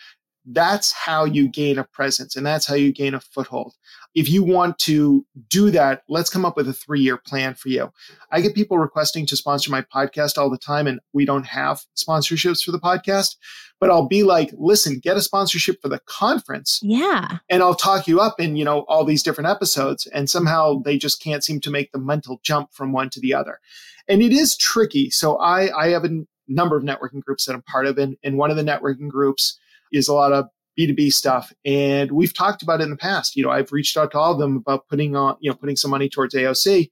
That's 0.50 0.92
how 0.92 1.26
you 1.26 1.46
gain 1.46 1.78
a 1.78 1.84
presence 1.84 2.34
and 2.34 2.46
that's 2.46 2.66
how 2.66 2.74
you 2.74 2.90
gain 2.90 3.12
a 3.12 3.20
foothold. 3.20 3.74
If 4.14 4.30
you 4.30 4.42
want 4.42 4.78
to 4.80 5.26
do 5.48 5.70
that, 5.70 6.02
let's 6.08 6.30
come 6.30 6.46
up 6.46 6.56
with 6.56 6.68
a 6.68 6.72
three 6.72 7.00
year 7.00 7.18
plan 7.18 7.54
for 7.54 7.68
you. 7.68 7.92
I 8.32 8.40
get 8.40 8.54
people 8.54 8.78
requesting 8.78 9.26
to 9.26 9.36
sponsor 9.36 9.70
my 9.70 9.82
podcast 9.82 10.38
all 10.38 10.48
the 10.48 10.58
time, 10.58 10.86
and 10.86 11.00
we 11.12 11.24
don't 11.24 11.46
have 11.46 11.82
sponsorships 11.96 12.64
for 12.64 12.72
the 12.72 12.80
podcast. 12.80 13.36
But 13.78 13.90
I'll 13.90 14.08
be 14.08 14.24
like, 14.24 14.50
listen, 14.54 14.98
get 14.98 15.16
a 15.16 15.22
sponsorship 15.22 15.80
for 15.80 15.88
the 15.88 16.00
conference. 16.06 16.80
Yeah. 16.82 17.38
And 17.48 17.62
I'll 17.62 17.76
talk 17.76 18.08
you 18.08 18.18
up 18.20 18.40
in, 18.40 18.56
you 18.56 18.64
know, 18.64 18.80
all 18.88 19.04
these 19.04 19.22
different 19.22 19.50
episodes. 19.50 20.06
And 20.06 20.28
somehow 20.28 20.80
they 20.80 20.98
just 20.98 21.22
can't 21.22 21.44
seem 21.44 21.60
to 21.60 21.70
make 21.70 21.92
the 21.92 22.00
mental 22.00 22.40
jump 22.42 22.72
from 22.72 22.90
one 22.90 23.10
to 23.10 23.20
the 23.20 23.34
other. 23.34 23.60
And 24.08 24.20
it 24.20 24.32
is 24.32 24.56
tricky. 24.56 25.10
So 25.10 25.36
I, 25.36 25.70
I 25.78 25.90
have 25.90 26.04
a 26.04 26.24
number 26.48 26.76
of 26.76 26.82
networking 26.82 27.22
groups 27.22 27.44
that 27.44 27.54
I'm 27.54 27.62
part 27.62 27.86
of. 27.86 27.98
And, 27.98 28.16
and 28.24 28.36
one 28.36 28.50
of 28.50 28.56
the 28.56 28.64
networking 28.64 29.08
groups 29.08 29.60
is 29.92 30.08
a 30.08 30.14
lot 30.14 30.32
of 30.32 30.46
B2B 30.78 31.12
stuff. 31.12 31.52
And 31.64 32.12
we've 32.12 32.34
talked 32.34 32.62
about 32.62 32.80
it 32.80 32.84
in 32.84 32.90
the 32.90 32.96
past. 32.96 33.36
You 33.36 33.42
know, 33.42 33.50
I've 33.50 33.72
reached 33.72 33.96
out 33.96 34.12
to 34.12 34.18
all 34.18 34.32
of 34.32 34.38
them 34.38 34.56
about 34.56 34.86
putting 34.88 35.16
on, 35.16 35.36
you 35.40 35.50
know, 35.50 35.56
putting 35.56 35.76
some 35.76 35.90
money 35.90 36.08
towards 36.08 36.34
AOC. 36.34 36.90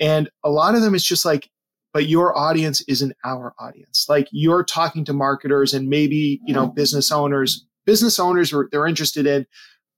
And 0.00 0.30
a 0.44 0.50
lot 0.50 0.74
of 0.74 0.82
them 0.82 0.94
is 0.94 1.04
just 1.04 1.24
like, 1.24 1.50
but 1.92 2.06
your 2.06 2.36
audience 2.36 2.82
isn't 2.82 3.14
our 3.24 3.54
audience. 3.58 4.06
Like 4.08 4.28
you're 4.30 4.62
talking 4.62 5.04
to 5.06 5.12
marketers 5.12 5.74
and 5.74 5.88
maybe, 5.88 6.40
you 6.46 6.54
know, 6.54 6.68
business 6.68 7.10
owners, 7.10 7.66
business 7.86 8.18
owners 8.20 8.52
are 8.52 8.68
they're 8.70 8.86
interested 8.86 9.26
in, 9.26 9.46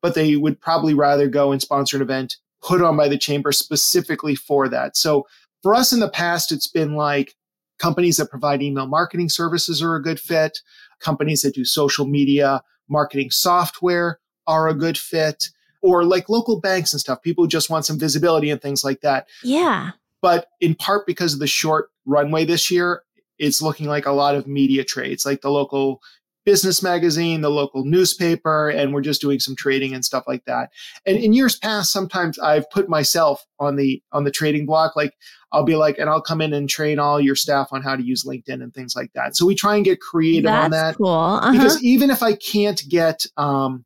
but 0.00 0.14
they 0.14 0.36
would 0.36 0.60
probably 0.60 0.94
rather 0.94 1.28
go 1.28 1.52
and 1.52 1.60
sponsor 1.60 1.96
an 1.96 2.02
event 2.02 2.36
put 2.62 2.80
on 2.80 2.96
by 2.96 3.08
the 3.08 3.18
chamber 3.18 3.52
specifically 3.52 4.34
for 4.34 4.68
that. 4.68 4.96
So 4.96 5.26
for 5.62 5.74
us 5.74 5.92
in 5.92 6.00
the 6.00 6.08
past, 6.08 6.52
it's 6.52 6.68
been 6.68 6.94
like 6.94 7.34
companies 7.78 8.16
that 8.18 8.30
provide 8.30 8.62
email 8.62 8.86
marketing 8.86 9.28
services 9.28 9.82
are 9.82 9.96
a 9.96 10.02
good 10.02 10.20
fit. 10.20 10.60
Companies 11.00 11.42
that 11.42 11.54
do 11.54 11.64
social 11.64 12.06
media 12.06 12.62
marketing 12.88 13.30
software 13.30 14.18
are 14.46 14.68
a 14.68 14.74
good 14.74 14.98
fit 14.98 15.48
or 15.82 16.04
like 16.04 16.28
local 16.28 16.60
banks 16.60 16.92
and 16.92 17.00
stuff. 17.00 17.22
People 17.22 17.44
who 17.44 17.48
just 17.48 17.70
want 17.70 17.86
some 17.86 17.98
visibility 17.98 18.50
and 18.50 18.60
things 18.60 18.84
like 18.84 19.00
that. 19.00 19.28
Yeah. 19.42 19.92
But 20.20 20.48
in 20.60 20.74
part 20.74 21.06
because 21.06 21.32
of 21.32 21.40
the 21.40 21.46
short 21.46 21.90
runway 22.04 22.44
this 22.44 22.70
year, 22.70 23.02
it's 23.38 23.62
looking 23.62 23.86
like 23.86 24.06
a 24.06 24.12
lot 24.12 24.34
of 24.34 24.46
media 24.46 24.84
trades, 24.84 25.24
like 25.24 25.40
the 25.40 25.50
local 25.50 26.02
business 26.44 26.82
magazine, 26.82 27.40
the 27.40 27.50
local 27.50 27.84
newspaper, 27.84 28.68
and 28.68 28.92
we're 28.92 29.00
just 29.00 29.20
doing 29.20 29.38
some 29.38 29.56
trading 29.56 29.94
and 29.94 30.04
stuff 30.04 30.24
like 30.26 30.44
that. 30.44 30.70
And 31.06 31.16
in 31.16 31.32
years 31.32 31.56
past, 31.58 31.92
sometimes 31.92 32.38
I've 32.38 32.68
put 32.70 32.88
myself 32.88 33.46
on 33.58 33.76
the 33.76 34.02
on 34.12 34.24
the 34.24 34.30
trading 34.30 34.66
block. 34.66 34.96
Like 34.96 35.14
I'll 35.52 35.64
be 35.64 35.76
like, 35.76 35.98
and 35.98 36.08
I'll 36.08 36.22
come 36.22 36.40
in 36.40 36.52
and 36.52 36.68
train 36.68 36.98
all 36.98 37.20
your 37.20 37.34
staff 37.34 37.68
on 37.72 37.82
how 37.82 37.96
to 37.96 38.02
use 38.02 38.24
LinkedIn 38.24 38.62
and 38.62 38.72
things 38.72 38.94
like 38.94 39.12
that. 39.14 39.36
So 39.36 39.46
we 39.46 39.54
try 39.54 39.74
and 39.76 39.84
get 39.84 40.00
creative 40.00 40.44
That's 40.44 40.64
on 40.64 40.70
that. 40.70 40.96
cool. 40.96 41.08
Uh-huh. 41.08 41.52
Because 41.52 41.82
even 41.82 42.10
if 42.10 42.22
I 42.22 42.34
can't 42.34 42.82
get 42.88 43.26
um, 43.36 43.84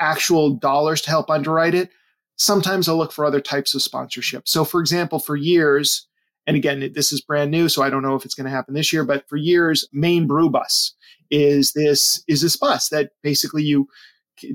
actual 0.00 0.50
dollars 0.50 1.02
to 1.02 1.10
help 1.10 1.28
underwrite 1.28 1.74
it, 1.74 1.90
sometimes 2.36 2.88
I'll 2.88 2.96
look 2.96 3.12
for 3.12 3.24
other 3.24 3.40
types 3.40 3.74
of 3.74 3.82
sponsorship. 3.82 4.48
So, 4.48 4.64
for 4.64 4.80
example, 4.80 5.18
for 5.18 5.36
years, 5.36 6.06
and 6.46 6.56
again, 6.56 6.92
this 6.94 7.12
is 7.12 7.20
brand 7.20 7.50
new, 7.50 7.68
so 7.68 7.82
I 7.82 7.90
don't 7.90 8.02
know 8.02 8.14
if 8.14 8.24
it's 8.24 8.34
going 8.34 8.46
to 8.46 8.50
happen 8.50 8.74
this 8.74 8.92
year, 8.92 9.04
but 9.04 9.28
for 9.28 9.36
years, 9.36 9.88
Maine 9.92 10.26
Brew 10.26 10.50
Bus 10.50 10.94
is 11.30 11.72
this 11.72 12.22
is 12.28 12.42
this 12.42 12.56
bus 12.56 12.90
that 12.90 13.10
basically 13.22 13.62
you 13.62 13.88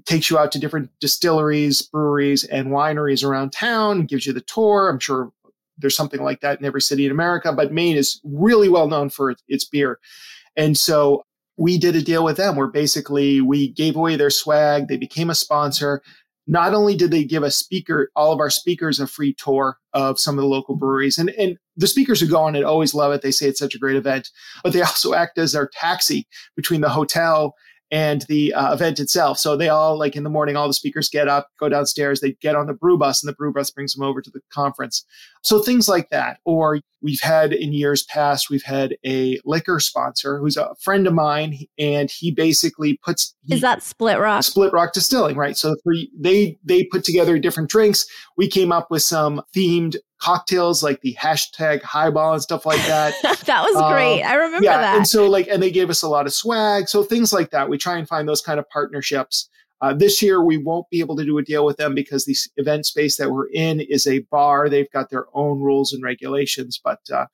takes 0.06 0.30
you 0.30 0.38
out 0.38 0.52
to 0.52 0.60
different 0.60 0.90
distilleries, 1.00 1.82
breweries, 1.82 2.44
and 2.44 2.68
wineries 2.68 3.24
around 3.24 3.52
town, 3.52 4.06
gives 4.06 4.26
you 4.26 4.34
the 4.34 4.42
tour. 4.42 4.90
I'm 4.90 5.00
sure 5.00 5.32
there's 5.80 5.96
something 5.96 6.22
like 6.22 6.42
that 6.42 6.60
in 6.60 6.66
every 6.66 6.82
city 6.82 7.06
in 7.06 7.12
America, 7.12 7.52
but 7.54 7.74
Maine 7.74 7.98
is 7.98 8.22
really 8.24 8.70
well 8.70 8.88
known 8.88 9.10
for 9.10 9.36
its 9.48 9.66
beer. 9.66 10.00
And 10.56 10.78
so 10.78 11.24
we 11.58 11.78
did 11.78 11.96
a 11.96 12.02
deal 12.02 12.24
with 12.24 12.38
them 12.38 12.56
where 12.56 12.68
basically 12.68 13.42
we 13.42 13.70
gave 13.74 13.96
away 13.96 14.16
their 14.16 14.30
swag, 14.30 14.88
they 14.88 14.98
became 14.98 15.30
a 15.30 15.36
sponsor. 15.36 16.02
Not 16.48 16.74
only 16.74 16.96
did 16.96 17.12
they 17.12 17.24
give 17.24 17.44
a 17.44 17.52
speaker, 17.52 18.10
all 18.16 18.32
of 18.32 18.40
our 18.40 18.50
speakers, 18.50 19.00
a 19.00 19.06
free 19.06 19.34
tour 19.34 19.78
of 19.94 20.20
some 20.20 20.38
of 20.38 20.42
the 20.42 20.48
local 20.48 20.76
breweries, 20.76 21.18
and, 21.18 21.30
and 21.32 21.58
the 21.76 21.86
speakers 21.86 22.20
who 22.20 22.28
go 22.28 22.40
on 22.40 22.56
it 22.56 22.64
always 22.64 22.96
love 22.96 23.12
it. 23.12 23.22
They 23.22 23.32
say 23.32 23.48
it's 23.48 23.60
such 23.60 23.76
a 23.76 23.80
great 23.80 23.98
event, 23.98 24.30
but 24.64 24.74
they 24.74 24.82
also 24.82 25.14
act 25.14 25.38
as 25.38 25.54
our 25.54 25.68
taxi 25.68 26.28
between 26.56 26.82
the 26.82 26.90
hotel 26.90 27.56
and 27.92 28.22
the 28.24 28.54
uh, 28.54 28.74
event 28.74 29.00
itself. 29.00 29.40
So 29.40 29.58
they 29.58 29.70
all 29.70 29.98
like 29.98 30.16
in 30.16 30.24
the 30.24 30.30
morning, 30.30 30.56
all 30.56 30.68
the 30.68 30.74
speakers 30.74 31.10
get 31.10 31.28
up, 31.28 31.50
go 31.60 31.70
downstairs, 31.70 32.22
they 32.22 32.34
get 32.34 32.56
on 32.56 32.68
the 32.68 32.74
brew 32.74 32.98
bus, 32.98 33.24
and 33.24 33.28
the 33.28 33.36
brew 33.36 33.52
bus 33.52 33.72
brings 33.72 33.94
them 33.94 34.04
over 34.04 34.22
to 34.22 34.30
the 34.30 34.42
conference. 34.52 35.06
So 35.42 35.62
things 35.62 35.88
like 35.88 36.10
that. 36.10 36.40
Or 36.46 36.80
we've 37.02 37.22
had 37.22 37.54
in 37.54 37.74
years 37.74 38.04
past, 38.04 38.50
we've 38.50 38.64
had 38.64 38.96
a 39.06 39.40
liquor 39.46 39.80
sponsor 39.80 40.38
who's 40.38 40.58
a 40.58 40.76
friend 40.82 41.08
of 41.08 41.14
mine, 41.14 41.58
and 41.78 42.12
he 42.12 42.32
basically 42.32 43.00
puts 43.04 43.36
he, 43.46 43.56
is 43.56 43.62
that 43.62 43.84
Split 43.84 44.20
Rock? 44.20 44.44
Split 44.44 44.74
Rock 44.74 44.94
Distilling, 44.94 45.38
right? 45.38 45.58
So 45.58 45.76
for, 45.84 45.94
they 46.20 46.58
they 46.64 46.84
put 46.86 47.04
together 47.04 47.38
different 47.40 47.70
drinks. 47.70 48.06
We 48.38 48.48
came 48.48 48.72
up 48.72 48.92
with 48.92 49.02
some 49.02 49.42
themed 49.56 49.96
cocktails 50.20 50.84
like 50.84 51.02
the 51.02 51.16
hashtag 51.20 51.82
highball 51.82 52.34
and 52.34 52.42
stuff 52.42 52.66
like 52.66 52.86
that. 52.88 53.14
that 53.46 53.64
was 53.64 53.92
great. 53.92 54.22
Um, 54.22 54.32
I 54.32 54.36
remember 54.36 54.66
yeah, 54.66 54.78
that. 54.78 54.98
And 54.98 55.08
so 55.08 55.30
like, 55.30 55.48
and 55.48 55.64
they 55.64 55.72
gave 55.72 55.90
us 55.90 56.02
a 56.02 56.10
lot 56.10 56.26
of 56.26 56.34
swag. 56.34 56.90
So 56.90 57.04
things 57.04 57.32
like 57.32 57.52
that. 57.52 57.70
We 57.70 57.78
try 57.78 57.98
and 57.98 58.08
find 58.08 58.28
those 58.28 58.42
kind 58.42 58.60
of 58.60 58.70
partnerships. 58.70 59.50
Uh, 59.82 59.94
this 59.94 60.22
year, 60.22 60.44
we 60.44 60.58
won't 60.58 60.90
be 60.90 61.00
able 61.00 61.16
to 61.16 61.24
do 61.24 61.38
a 61.38 61.44
deal 61.44 61.66
with 61.66 61.78
them 61.78 61.96
because 61.96 62.26
the 62.26 62.36
event 62.58 62.86
space 62.86 63.18
that 63.18 63.32
we're 63.32 63.48
in 63.50 63.80
is 63.80 64.06
a 64.08 64.20
bar. 64.32 64.70
They've 64.70 64.92
got 64.92 65.10
their 65.10 65.26
own 65.34 65.62
rules 65.62 65.94
and 65.94 66.04
regulations, 66.04 66.80
but 66.84 67.00
uh, 67.14 67.26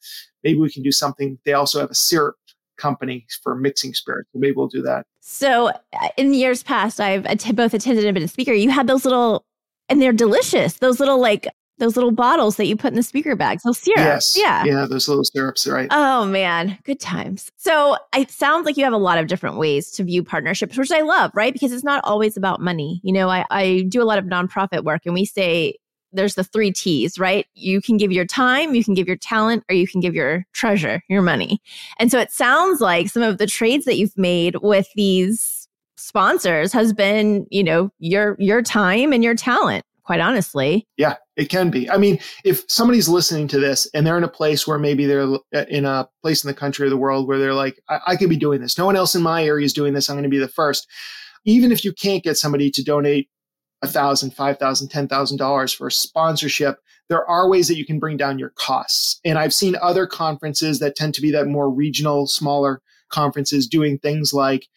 maybe 0.44 0.60
we 0.60 0.72
can 0.72 0.84
do 0.84 0.92
something. 0.92 1.40
They 1.46 1.54
also 1.54 1.80
have 1.80 1.90
a 1.90 1.96
syrup 1.96 2.36
company 2.78 3.26
for 3.42 3.56
mixing 3.56 3.94
spirits. 3.94 4.30
So 4.34 4.40
maybe 4.40 4.54
we'll 4.56 4.68
do 4.68 4.82
that. 4.84 5.06
So 5.22 5.70
uh, 5.70 6.08
in 6.18 6.34
years 6.34 6.62
past, 6.62 7.00
I've 7.00 7.24
both 7.56 7.74
attended 7.74 8.06
and 8.06 8.14
been 8.14 8.24
a 8.24 8.28
speaker. 8.28 8.54
You 8.54 8.70
had 8.70 8.88
those 8.88 9.06
little, 9.06 9.46
and 9.90 10.02
they're 10.02 10.14
delicious. 10.14 10.76
Those 10.76 11.00
little 11.00 11.20
like 11.20 11.48
those 11.78 11.96
little 11.96 12.12
bottles 12.12 12.56
that 12.56 12.66
you 12.68 12.76
put 12.76 12.90
in 12.90 12.96
the 12.96 13.04
speaker 13.04 13.36
bags, 13.36 13.64
those 13.64 13.80
syrups. 13.80 14.36
Yes. 14.36 14.38
Yeah. 14.38 14.64
Yeah, 14.64 14.86
those 14.86 15.08
little 15.08 15.24
syrups, 15.24 15.68
right. 15.68 15.88
Oh 15.92 16.26
man, 16.26 16.78
good 16.84 17.00
times. 17.00 17.52
So 17.58 17.98
it 18.16 18.32
sounds 18.32 18.66
like 18.66 18.78
you 18.78 18.84
have 18.84 18.94
a 18.94 18.98
lot 18.98 19.18
of 19.18 19.28
different 19.28 19.58
ways 19.58 19.92
to 19.92 20.04
view 20.04 20.24
partnerships, 20.24 20.78
which 20.78 20.92
I 20.92 21.02
love, 21.02 21.32
right? 21.34 21.54
Because 21.54 21.72
it's 21.72 21.84
not 21.84 22.04
always 22.04 22.38
about 22.38 22.62
money. 22.62 23.02
You 23.04 23.14
know, 23.14 23.30
I, 23.30 23.46
I 23.50 23.86
do 23.90 24.02
a 24.02 24.06
lot 24.06 24.18
of 24.18 24.26
nonprofit 24.26 24.84
work 24.84 25.02
and 25.06 25.14
we 25.14 25.26
say 25.26 25.76
there's 26.14 26.36
the 26.36 26.44
three 26.46 26.72
T's, 26.72 27.20
right? 27.20 27.46
You 27.56 27.82
can 27.82 27.98
give 27.98 28.12
your 28.12 28.26
time, 28.26 28.74
you 28.74 28.84
can 28.84 28.94
give 28.94 29.08
your 29.08 29.18
talent, 29.18 29.66
or 29.70 29.76
you 29.76 29.86
can 29.86 30.00
give 30.00 30.16
your 30.16 30.46
treasure, 30.54 31.04
your 31.10 31.22
money. 31.22 31.62
And 32.00 32.10
so 32.10 32.20
it 32.20 32.32
sounds 32.32 32.80
like 32.80 33.10
some 33.10 33.24
of 33.24 33.38
the 33.38 33.48
trades 33.48 33.84
that 33.84 33.98
you've 33.98 34.18
made 34.18 34.56
with 34.62 34.88
these 34.96 35.68
sponsors 35.98 36.72
has 36.72 36.94
been, 36.94 37.46
you 37.50 37.64
know, 37.64 37.92
your 38.00 38.36
your 38.40 38.62
time 38.62 39.12
and 39.12 39.24
your 39.24 39.36
talent 39.36 39.86
quite 40.06 40.20
honestly. 40.20 40.88
Yeah, 40.98 41.16
it 41.36 41.50
can 41.50 41.70
be. 41.70 41.90
I 41.90 41.98
mean, 41.98 42.20
if 42.44 42.64
somebody's 42.70 43.10
listening 43.10 43.48
to 43.50 43.60
this 43.60 43.90
and 43.94 44.06
they're 44.06 44.18
in 44.18 44.24
a 44.24 44.30
place 44.30 44.68
where 44.68 44.78
maybe 44.78 45.06
they're 45.06 45.24
uh, 45.24 45.66
in 45.68 45.86
a 45.86 46.08
place 46.22 46.44
in 46.44 46.48
the 46.48 46.54
country 46.54 46.88
or 46.88 46.90
the 46.90 46.98
world 46.98 47.28
where 47.28 47.40
they're 47.40 47.54
like, 47.54 47.82
I, 47.90 48.00
I 48.08 48.16
could 48.16 48.30
be 48.30 48.38
doing 48.38 48.62
this. 48.62 48.78
No 48.78 48.86
one 48.86 48.96
else 48.96 49.16
in 49.16 49.24
my 49.24 49.44
area 49.44 49.66
is 49.66 49.74
doing 49.74 49.94
this. 49.94 50.10
I'm 50.10 50.16
going 50.16 50.24
to 50.24 50.30
be 50.30 50.38
the 50.38 50.48
first. 50.48 50.88
Even 51.44 51.72
if 51.72 51.84
you 51.84 51.92
can't 51.94 52.24
get 52.24 52.38
somebody 52.38 52.72
to 52.72 52.84
donate 52.84 53.30
a 53.82 53.88
thousand, 53.88 54.32
five 54.32 54.58
thousand, 54.58 54.90
ten 54.90 55.08
thousand 55.08 55.38
dollars 55.38 55.74
for 55.74 55.88
a 55.88 55.92
sponsorship, 55.92 56.78
there 57.10 57.28
are 57.30 57.50
ways 57.50 57.68
that 57.68 57.78
you 57.78 57.86
can 57.86 58.00
bring 58.00 58.18
down 58.18 58.40
your 58.40 58.52
costs. 58.52 59.20
And 59.26 59.38
I've 59.38 59.54
seen 59.54 59.76
other 59.82 60.08
conferences 60.08 60.80
that 60.80 60.96
tend 60.96 61.14
to 61.16 61.22
be 61.22 61.32
that 61.32 61.48
more 61.48 61.70
regional, 61.70 62.28
smaller 62.28 62.82
conferences 63.10 63.68
doing 63.68 64.00
things 64.00 64.34
like 64.34 64.68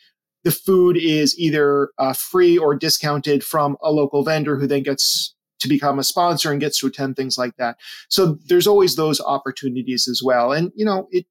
the 0.49 0.53
food 0.53 0.97
is 0.97 1.39
either 1.39 1.91
uh, 1.99 2.15
free 2.15 2.57
or 2.57 2.75
discounted 2.75 3.45
from 3.45 3.77
a 3.83 3.93
local 3.93 4.25
vendor 4.25 4.57
who 4.57 4.67
then 4.67 4.83
gets 4.83 5.35
to 5.61 5.69
become 5.69 5.99
a 5.99 6.03
sponsor 6.03 6.51
and 6.51 6.59
gets 6.59 6.79
to 6.79 6.87
attend 6.87 7.17
things 7.17 7.37
like 7.37 7.55
that. 7.57 7.77
So 8.09 8.39
there's 8.47 8.67
always 8.67 8.97
those 8.97 9.21
opportunities 9.21 10.09
as 10.09 10.23
well. 10.25 10.53
And 10.53 10.73
you 10.75 10.87
know, 10.87 11.07
it 11.11 11.27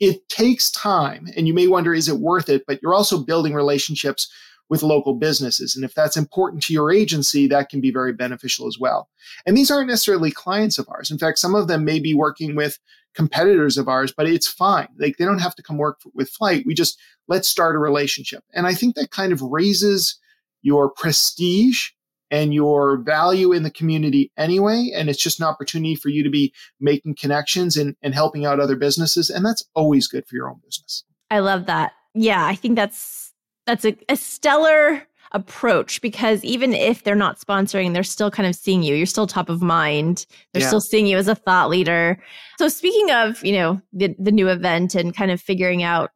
it 0.00 0.28
takes 0.28 0.72
time 0.72 1.28
and 1.36 1.46
you 1.46 1.54
may 1.54 1.68
wonder 1.68 1.94
is 1.94 2.08
it 2.08 2.18
worth 2.18 2.48
it, 2.48 2.64
but 2.66 2.80
you're 2.82 2.92
also 2.92 3.22
building 3.22 3.54
relationships 3.54 4.28
with 4.68 4.82
local 4.82 5.14
businesses. 5.14 5.76
And 5.76 5.84
if 5.84 5.94
that's 5.94 6.16
important 6.16 6.64
to 6.64 6.72
your 6.72 6.90
agency, 6.90 7.46
that 7.46 7.68
can 7.68 7.80
be 7.80 7.92
very 7.92 8.12
beneficial 8.12 8.66
as 8.66 8.78
well. 8.80 9.08
And 9.46 9.56
these 9.56 9.70
aren't 9.70 9.90
necessarily 9.90 10.32
clients 10.32 10.76
of 10.76 10.88
ours. 10.88 11.12
In 11.12 11.18
fact, 11.18 11.38
some 11.38 11.54
of 11.54 11.68
them 11.68 11.84
may 11.84 12.00
be 12.00 12.14
working 12.14 12.56
with 12.56 12.80
competitors 13.16 13.78
of 13.78 13.88
ours, 13.88 14.12
but 14.16 14.28
it's 14.28 14.46
fine. 14.46 14.88
Like 14.98 15.16
they 15.16 15.24
don't 15.24 15.40
have 15.40 15.56
to 15.56 15.62
come 15.62 15.78
work 15.78 16.00
with 16.14 16.28
Flight. 16.28 16.64
We 16.66 16.74
just 16.74 16.98
let's 17.26 17.48
start 17.48 17.74
a 17.74 17.78
relationship. 17.78 18.44
And 18.54 18.66
I 18.66 18.74
think 18.74 18.94
that 18.94 19.10
kind 19.10 19.32
of 19.32 19.42
raises 19.42 20.18
your 20.62 20.90
prestige 20.90 21.88
and 22.30 22.52
your 22.52 22.98
value 22.98 23.52
in 23.52 23.62
the 23.62 23.70
community 23.70 24.30
anyway. 24.36 24.90
And 24.94 25.08
it's 25.08 25.22
just 25.22 25.40
an 25.40 25.46
opportunity 25.46 25.94
for 25.94 26.08
you 26.08 26.22
to 26.22 26.30
be 26.30 26.52
making 26.80 27.14
connections 27.14 27.76
and, 27.76 27.96
and 28.02 28.14
helping 28.14 28.44
out 28.44 28.60
other 28.60 28.76
businesses. 28.76 29.30
And 29.30 29.44
that's 29.44 29.64
always 29.74 30.08
good 30.08 30.26
for 30.26 30.34
your 30.34 30.50
own 30.50 30.60
business. 30.64 31.04
I 31.30 31.38
love 31.38 31.66
that. 31.66 31.92
Yeah, 32.14 32.44
I 32.44 32.54
think 32.54 32.76
that's 32.76 33.32
that's 33.66 33.84
a, 33.84 33.96
a 34.08 34.16
stellar 34.16 35.02
approach 35.32 36.00
because 36.00 36.42
even 36.44 36.74
if 36.74 37.04
they're 37.04 37.14
not 37.14 37.38
sponsoring, 37.38 37.92
they're 37.92 38.02
still 38.02 38.30
kind 38.30 38.48
of 38.48 38.54
seeing 38.54 38.82
you. 38.82 38.94
You're 38.94 39.06
still 39.06 39.26
top 39.26 39.48
of 39.48 39.62
mind. 39.62 40.26
They're 40.52 40.62
yeah. 40.62 40.68
still 40.68 40.80
seeing 40.80 41.06
you 41.06 41.16
as 41.16 41.28
a 41.28 41.34
thought 41.34 41.70
leader. 41.70 42.18
So 42.58 42.68
speaking 42.68 43.10
of, 43.10 43.44
you 43.44 43.52
know, 43.52 43.80
the 43.92 44.14
the 44.18 44.32
new 44.32 44.48
event 44.48 44.94
and 44.94 45.14
kind 45.14 45.30
of 45.30 45.40
figuring 45.40 45.82
out, 45.82 46.10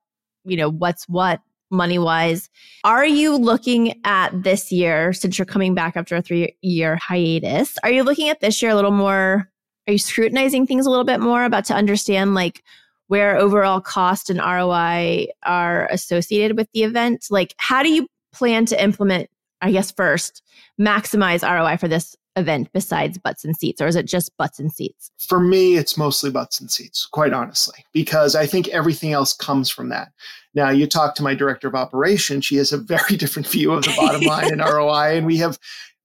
you 0.45 0.57
know, 0.57 0.71
what's 0.71 1.09
what 1.09 1.41
money 1.71 1.99
wise, 1.99 2.49
are 2.83 3.07
you 3.07 3.37
looking 3.37 4.01
at 4.05 4.43
this 4.43 4.73
year 4.73 5.13
since 5.13 5.39
you're 5.39 5.47
coming 5.47 5.73
back 5.73 5.97
after 5.97 6.17
a 6.17 6.23
3 6.23 6.57
year 6.63 6.97
hiatus? 6.97 7.79
Are 7.85 7.91
you 7.91 8.03
looking 8.03 8.29
at 8.29 8.41
this 8.41 8.61
year 8.61 8.73
a 8.73 8.75
little 8.75 8.91
more 8.91 9.49
are 9.89 9.93
you 9.93 9.99
scrutinizing 9.99 10.67
things 10.67 10.87
a 10.87 10.91
little 10.91 11.05
bit 11.05 11.21
more 11.21 11.45
about 11.45 11.65
to 11.65 11.75
understand 11.75 12.35
like 12.35 12.63
where 13.11 13.37
overall 13.37 13.81
cost 13.81 14.31
and 14.31 14.39
ROI 14.39 15.27
are 15.43 15.89
associated 15.91 16.57
with 16.57 16.69
the 16.73 16.85
event. 16.85 17.27
Like, 17.29 17.57
how 17.57 17.83
do 17.83 17.91
you 17.91 18.07
plan 18.33 18.67
to 18.67 18.83
implement, 18.83 19.31
I 19.61 19.73
guess, 19.73 19.91
first, 19.91 20.43
maximize 20.81 21.43
ROI 21.43 21.77
for 21.77 21.89
this 21.89 22.17
event 22.37 22.69
besides 22.73 23.19
butts 23.19 23.45
and 23.45 23.57
seats, 23.57 23.81
or 23.81 23.87
is 23.87 23.97
it 23.97 24.07
just 24.07 24.37
butts 24.37 24.59
and 24.59 24.73
seats? 24.73 25.11
For 25.19 25.41
me, 25.41 25.77
it's 25.77 25.97
mostly 25.97 26.31
butts 26.31 26.61
and 26.61 26.71
seats, 26.71 27.07
quite 27.07 27.33
honestly, 27.33 27.85
because 27.93 28.35
I 28.35 28.47
think 28.47 28.69
everything 28.69 29.13
else 29.13 29.33
comes 29.33 29.69
from 29.69 29.89
that. 29.89 30.13
Now, 30.55 30.71
you 30.71 30.87
talk 30.87 31.15
to 31.17 31.23
my 31.23 31.35
director 31.35 31.69
of 31.69 31.75
operations, 31.75 32.45
she 32.45 32.57
has 32.57 32.73
a 32.73 32.79
very 32.79 33.17
different 33.19 33.49
view 33.49 33.73
of 33.73 33.83
the 33.83 33.95
bottom 33.97 34.21
line 34.27 34.53
and 34.53 34.61
ROI, 34.61 35.17
and 35.17 35.27
we 35.27 35.39
have 35.39 35.59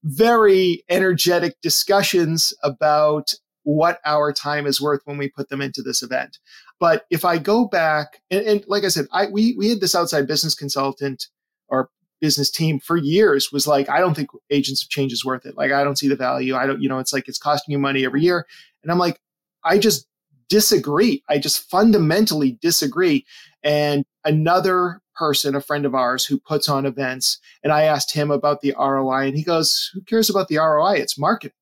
very 0.04 0.84
energetic 0.88 1.60
discussions 1.62 2.52
about 2.62 3.34
what 3.64 3.98
our 4.04 4.32
time 4.32 4.64
is 4.64 4.80
worth 4.80 5.00
when 5.04 5.18
we 5.18 5.28
put 5.28 5.48
them 5.48 5.60
into 5.60 5.82
this 5.82 6.02
event. 6.02 6.38
But 6.78 7.04
if 7.10 7.24
I 7.24 7.38
go 7.38 7.66
back 7.66 8.20
and, 8.30 8.46
and 8.46 8.64
like 8.68 8.84
I 8.84 8.88
said, 8.88 9.06
I 9.10 9.26
we 9.26 9.54
we 9.56 9.70
had 9.70 9.80
this 9.80 9.94
outside 9.94 10.28
business 10.28 10.54
consultant 10.54 11.26
or 11.68 11.90
business 12.20 12.50
team 12.50 12.80
for 12.80 12.96
years 12.96 13.52
was 13.52 13.66
like, 13.66 13.88
I 13.88 14.00
don't 14.00 14.14
think 14.14 14.30
agents 14.50 14.82
of 14.82 14.88
change 14.88 15.12
is 15.12 15.24
worth 15.24 15.46
it. 15.46 15.56
Like 15.56 15.72
I 15.72 15.84
don't 15.84 15.98
see 15.98 16.08
the 16.08 16.16
value. 16.16 16.56
I 16.56 16.66
don't, 16.66 16.80
you 16.80 16.88
know, 16.88 16.98
it's 16.98 17.12
like 17.12 17.28
it's 17.28 17.38
costing 17.38 17.72
you 17.72 17.78
money 17.78 18.04
every 18.04 18.22
year. 18.22 18.46
And 18.82 18.90
I'm 18.90 18.98
like, 18.98 19.20
I 19.64 19.78
just 19.78 20.06
disagree. 20.48 21.22
I 21.28 21.38
just 21.38 21.68
fundamentally 21.70 22.58
disagree. 22.60 23.24
And 23.62 24.04
another 24.24 25.00
person, 25.16 25.54
a 25.54 25.60
friend 25.60 25.84
of 25.84 25.94
ours 25.94 26.24
who 26.24 26.38
puts 26.38 26.68
on 26.68 26.86
events, 26.86 27.38
and 27.62 27.72
I 27.72 27.82
asked 27.82 28.12
him 28.12 28.30
about 28.30 28.60
the 28.60 28.74
ROI, 28.78 29.26
and 29.26 29.36
he 29.36 29.42
goes, 29.42 29.90
Who 29.94 30.02
cares 30.02 30.30
about 30.30 30.48
the 30.48 30.58
ROI? 30.58 30.94
It's 30.94 31.18
marketing. 31.18 31.54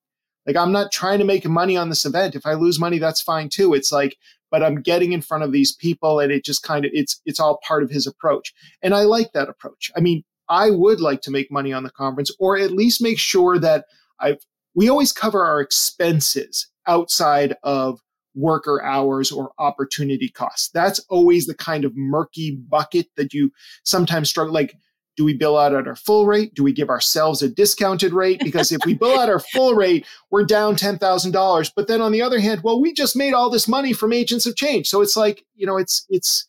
Like, 0.46 0.56
I'm 0.56 0.72
not 0.72 0.92
trying 0.92 1.18
to 1.20 1.24
make 1.24 1.48
money 1.48 1.76
on 1.76 1.88
this 1.88 2.04
event. 2.04 2.34
If 2.34 2.44
I 2.44 2.54
lose 2.54 2.78
money, 2.78 2.98
that's 2.98 3.22
fine 3.22 3.48
too. 3.48 3.72
It's 3.72 3.90
like, 3.90 4.18
but 4.50 4.62
I'm 4.62 4.82
getting 4.82 5.12
in 5.12 5.22
front 5.22 5.44
of 5.44 5.52
these 5.52 5.74
people, 5.74 6.20
and 6.20 6.30
it 6.30 6.44
just 6.44 6.62
kind 6.62 6.84
of 6.84 6.90
it's 6.94 7.20
it's 7.24 7.40
all 7.40 7.60
part 7.66 7.82
of 7.82 7.90
his 7.90 8.06
approach. 8.06 8.52
And 8.82 8.94
I 8.94 9.02
like 9.02 9.32
that 9.32 9.48
approach. 9.48 9.90
I 9.96 10.00
mean, 10.00 10.22
I 10.48 10.70
would 10.70 11.00
like 11.00 11.22
to 11.22 11.30
make 11.30 11.50
money 11.50 11.72
on 11.72 11.82
the 11.82 11.90
conference, 11.90 12.30
or 12.38 12.58
at 12.58 12.72
least 12.72 13.02
make 13.02 13.18
sure 13.18 13.58
that 13.58 13.86
I've 14.20 14.38
we 14.74 14.88
always 14.88 15.12
cover 15.12 15.44
our 15.44 15.60
expenses 15.60 16.66
outside 16.86 17.56
of 17.62 18.00
worker 18.34 18.82
hours 18.82 19.30
or 19.30 19.52
opportunity 19.58 20.28
costs. 20.28 20.70
That's 20.70 20.98
always 21.08 21.46
the 21.46 21.54
kind 21.54 21.84
of 21.84 21.96
murky 21.96 22.58
bucket 22.68 23.06
that 23.16 23.32
you 23.32 23.52
sometimes 23.84 24.28
struggle. 24.28 24.52
Like, 24.52 24.76
do 25.16 25.24
we 25.24 25.34
bill 25.34 25.56
out 25.56 25.72
at 25.72 25.86
our 25.86 25.94
full 25.94 26.26
rate? 26.26 26.54
Do 26.54 26.64
we 26.64 26.72
give 26.72 26.90
ourselves 26.90 27.42
a 27.42 27.48
discounted 27.48 28.12
rate? 28.12 28.40
Because 28.42 28.72
if 28.72 28.80
we 28.84 28.94
bill 29.00 29.18
out 29.18 29.28
our 29.28 29.38
full 29.38 29.74
rate, 29.74 30.04
we're 30.30 30.44
down 30.44 30.74
$10,000. 30.74 31.72
But 31.76 31.86
then 31.86 32.00
on 32.00 32.10
the 32.10 32.22
other 32.22 32.40
hand, 32.40 32.62
well, 32.64 32.80
we 32.80 32.92
just 32.92 33.16
made 33.16 33.32
all 33.32 33.50
this 33.50 33.68
money 33.68 33.92
from 33.92 34.12
agents 34.12 34.46
of 34.46 34.56
change. 34.56 34.88
So 34.88 35.00
it's 35.00 35.16
like, 35.16 35.44
you 35.54 35.66
know, 35.66 35.76
it's, 35.76 36.04
it's, 36.08 36.48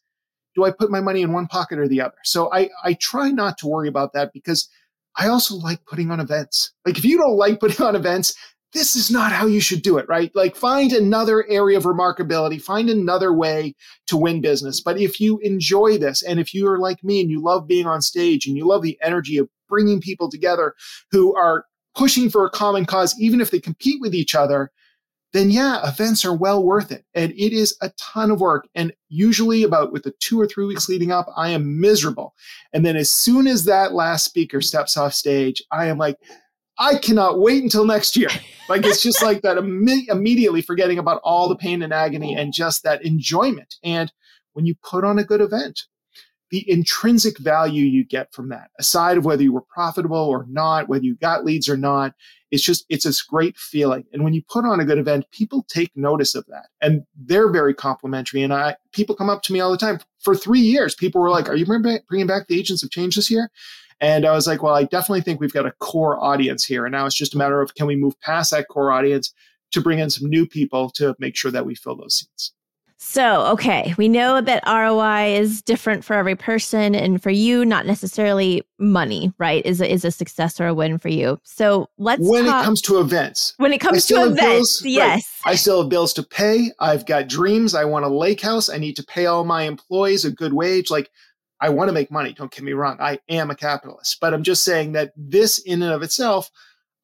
do 0.55 0.63
I 0.63 0.71
put 0.71 0.89
my 0.89 1.01
money 1.01 1.21
in 1.21 1.33
one 1.33 1.47
pocket 1.47 1.77
or 1.77 1.87
the 1.87 2.01
other? 2.01 2.15
So 2.23 2.51
I, 2.53 2.69
I 2.83 2.93
try 2.93 3.29
not 3.29 3.57
to 3.59 3.67
worry 3.67 3.87
about 3.87 4.13
that 4.13 4.31
because 4.33 4.67
I 5.17 5.27
also 5.27 5.55
like 5.55 5.85
putting 5.85 6.11
on 6.11 6.19
events. 6.19 6.71
Like 6.85 6.97
if 6.97 7.05
you 7.05 7.17
don't 7.17 7.37
like 7.37 7.59
putting 7.59 7.85
on 7.85 7.95
events, 7.95 8.35
this 8.73 8.95
is 8.95 9.09
not 9.09 9.31
how 9.31 9.45
you 9.45 9.61
should 9.61 9.81
do 9.81 9.97
it, 9.97 10.05
right? 10.09 10.31
Like 10.35 10.55
find 10.55 10.91
another 10.91 11.45
area 11.49 11.77
of 11.77 11.85
remarkability, 11.85 12.61
find 12.61 12.89
another 12.89 13.33
way 13.33 13.73
to 14.07 14.17
win 14.17 14.41
business. 14.41 14.81
But 14.81 14.99
if 14.99 15.19
you 15.19 15.39
enjoy 15.39 15.97
this 15.97 16.21
and 16.21 16.39
if 16.39 16.53
you 16.53 16.67
are 16.67 16.77
like 16.77 17.01
me 17.01 17.21
and 17.21 17.31
you 17.31 17.41
love 17.41 17.67
being 17.67 17.85
on 17.85 18.01
stage 18.01 18.45
and 18.45 18.57
you 18.57 18.67
love 18.67 18.81
the 18.81 18.97
energy 19.01 19.37
of 19.37 19.47
bringing 19.69 20.01
people 20.01 20.29
together 20.29 20.73
who 21.11 21.33
are 21.35 21.65
pushing 21.95 22.29
for 22.29 22.45
a 22.45 22.49
common 22.49 22.85
cause, 22.85 23.15
even 23.17 23.39
if 23.39 23.49
they 23.49 23.61
compete 23.61 24.01
with 24.01 24.13
each 24.13 24.35
other, 24.35 24.71
then 25.35 25.51
yeah, 25.51 25.87
events 25.87 26.23
are 26.23 26.33
well 26.33 26.63
worth 26.63 26.91
it. 26.91 27.03
And 27.13 27.33
it 27.33 27.51
is 27.51 27.77
a 27.81 27.91
ton 27.99 28.31
of 28.31 28.39
work. 28.39 28.69
And 28.73 28.93
usually 29.09 29.63
about 29.63 29.91
with 29.91 30.03
the 30.03 30.13
two 30.21 30.39
or 30.39 30.47
three 30.47 30.65
weeks 30.65 30.87
leading 30.87 31.11
up, 31.11 31.27
I 31.35 31.49
am 31.49 31.81
miserable. 31.81 32.33
And 32.71 32.85
then 32.85 32.95
as 32.95 33.11
soon 33.11 33.45
as 33.45 33.65
that 33.65 33.93
last 33.93 34.23
speaker 34.23 34.61
steps 34.61 34.95
off 34.95 35.13
stage, 35.13 35.61
I 35.71 35.87
am 35.87 35.97
like, 35.97 36.17
I 36.79 36.97
cannot 36.97 37.39
wait 37.39 37.63
until 37.63 37.85
next 37.85 38.15
year. 38.15 38.29
Like 38.67 38.85
it's 38.85 39.03
just 39.03 39.21
like 39.21 39.41
that 39.41 39.57
Im- 39.57 39.87
immediately 40.09 40.61
forgetting 40.61 40.97
about 40.97 41.21
all 41.23 41.47
the 41.49 41.55
pain 41.55 41.81
and 41.83 41.93
agony 41.93 42.35
and 42.35 42.53
just 42.53 42.83
that 42.83 43.05
enjoyment. 43.05 43.75
And 43.83 44.11
when 44.53 44.65
you 44.65 44.75
put 44.83 45.03
on 45.03 45.19
a 45.19 45.23
good 45.23 45.41
event, 45.41 45.81
the 46.55 46.71
intrinsic 46.71 47.37
value 47.37 47.83
you 47.83 48.05
get 48.05 48.33
from 48.33 48.47
that, 48.47 48.69
aside 48.79 49.17
of 49.17 49.25
whether 49.25 49.43
you 49.43 49.51
were 49.51 49.59
profitable 49.59 50.15
or 50.15 50.45
not, 50.47 50.87
whether 50.87 51.03
you 51.03 51.15
got 51.15 51.43
leads 51.43 51.67
or 51.67 51.75
not, 51.75 52.13
it's 52.49 52.63
just, 52.63 52.85
it's 52.87 53.03
this 53.03 53.21
great 53.21 53.57
feeling. 53.57 54.05
And 54.13 54.23
when 54.23 54.33
you 54.33 54.41
put 54.41 54.63
on 54.63 54.79
a 54.79 54.85
good 54.85 54.97
event, 54.97 55.29
people 55.31 55.65
take 55.67 55.91
notice 55.97 56.33
of 56.33 56.45
that 56.45 56.67
and 56.79 57.03
they're 57.13 57.51
very 57.51 57.73
complimentary. 57.73 58.41
And 58.41 58.53
I, 58.53 58.77
people 58.93 59.17
come 59.17 59.29
up 59.29 59.41
to 59.43 59.51
me 59.51 59.59
all 59.59 59.69
the 59.69 59.77
time 59.77 59.99
for 60.21 60.33
three 60.33 60.61
years. 60.61 60.95
People 60.95 61.19
were 61.19 61.29
like, 61.29 61.49
are 61.49 61.55
you 61.55 61.65
bringing 61.65 62.27
back 62.27 62.47
the 62.47 62.57
agents 62.57 62.83
of 62.83 62.89
change 62.89 63.17
this 63.17 63.29
year? 63.29 63.51
And 63.99 64.25
I 64.25 64.31
was 64.31 64.47
like, 64.47 64.63
well, 64.63 64.75
I 64.75 64.83
definitely 64.83 65.23
think 65.23 65.41
we've 65.41 65.51
got 65.51 65.65
a 65.65 65.73
core 65.79 66.23
audience 66.23 66.63
here. 66.63 66.85
And 66.85 66.93
now 66.93 67.05
it's 67.05 67.15
just 67.15 67.35
a 67.35 67.37
matter 67.37 67.59
of 67.59 67.75
can 67.75 67.85
we 67.85 67.97
move 67.97 68.17
past 68.21 68.51
that 68.51 68.69
core 68.69 68.93
audience 68.93 69.33
to 69.71 69.81
bring 69.81 69.99
in 69.99 70.09
some 70.09 70.29
new 70.29 70.47
people 70.47 70.89
to 70.91 71.17
make 71.19 71.35
sure 71.35 71.51
that 71.51 71.65
we 71.65 71.75
fill 71.75 71.97
those 71.97 72.15
seats. 72.15 72.53
So, 72.97 73.45
okay, 73.47 73.93
we 73.97 74.08
know 74.08 74.39
that 74.39 74.63
ROI 74.65 75.36
is 75.36 75.62
different 75.62 76.05
for 76.05 76.13
every 76.13 76.36
person 76.36 76.95
and 76.95 77.21
for 77.21 77.29
you, 77.29 77.65
not 77.65 77.86
necessarily 77.86 78.63
money, 78.79 79.34
right? 79.38 79.65
Is 79.65 79.81
a, 79.81 79.91
is 79.91 80.05
a 80.05 80.12
success 80.12 80.62
or 80.62 80.67
a 80.67 80.73
win 80.73 80.97
for 80.97 81.10
you. 81.10 81.39
So 81.43 81.89
let's 81.97 82.21
When 82.23 82.45
talk, 82.45 82.63
it 82.63 82.65
comes 82.65 82.81
to 82.84 82.99
events. 82.99 83.53
When 83.58 83.73
it 83.73 83.79
comes 83.79 84.05
to 84.08 84.23
events, 84.23 84.81
bills, 84.81 84.81
yes. 84.86 85.39
Right. 85.45 85.51
I 85.51 85.55
still 85.55 85.81
have 85.81 85.89
bills 85.89 86.13
to 86.13 86.23
pay. 86.23 86.71
I've 86.79 87.05
got 87.05 87.27
dreams. 87.27 87.75
I 87.75 87.84
want 87.84 88.05
a 88.05 88.10
lake 88.10 88.41
house. 88.41 88.69
I 88.69 88.77
need 88.77 88.95
to 88.95 89.03
pay 89.03 89.25
all 89.25 89.43
my 89.43 89.63
employees 89.63 90.23
a 90.23 90.31
good 90.31 90.53
wage. 90.53 90.89
Like 90.89 91.10
I 91.60 91.69
want 91.69 91.89
to 91.89 91.93
make 91.93 92.12
money. 92.12 92.34
Don't 92.34 92.51
get 92.51 92.63
me 92.63 92.73
wrong. 92.73 92.97
I 92.99 93.19
am 93.29 93.51
a 93.51 93.55
capitalist, 93.55 94.17
but 94.21 94.34
I'm 94.34 94.43
just 94.43 94.63
saying 94.63 94.93
that 94.93 95.12
this 95.17 95.60
in 95.60 95.81
and 95.81 95.91
of 95.91 96.01
itself, 96.01 96.49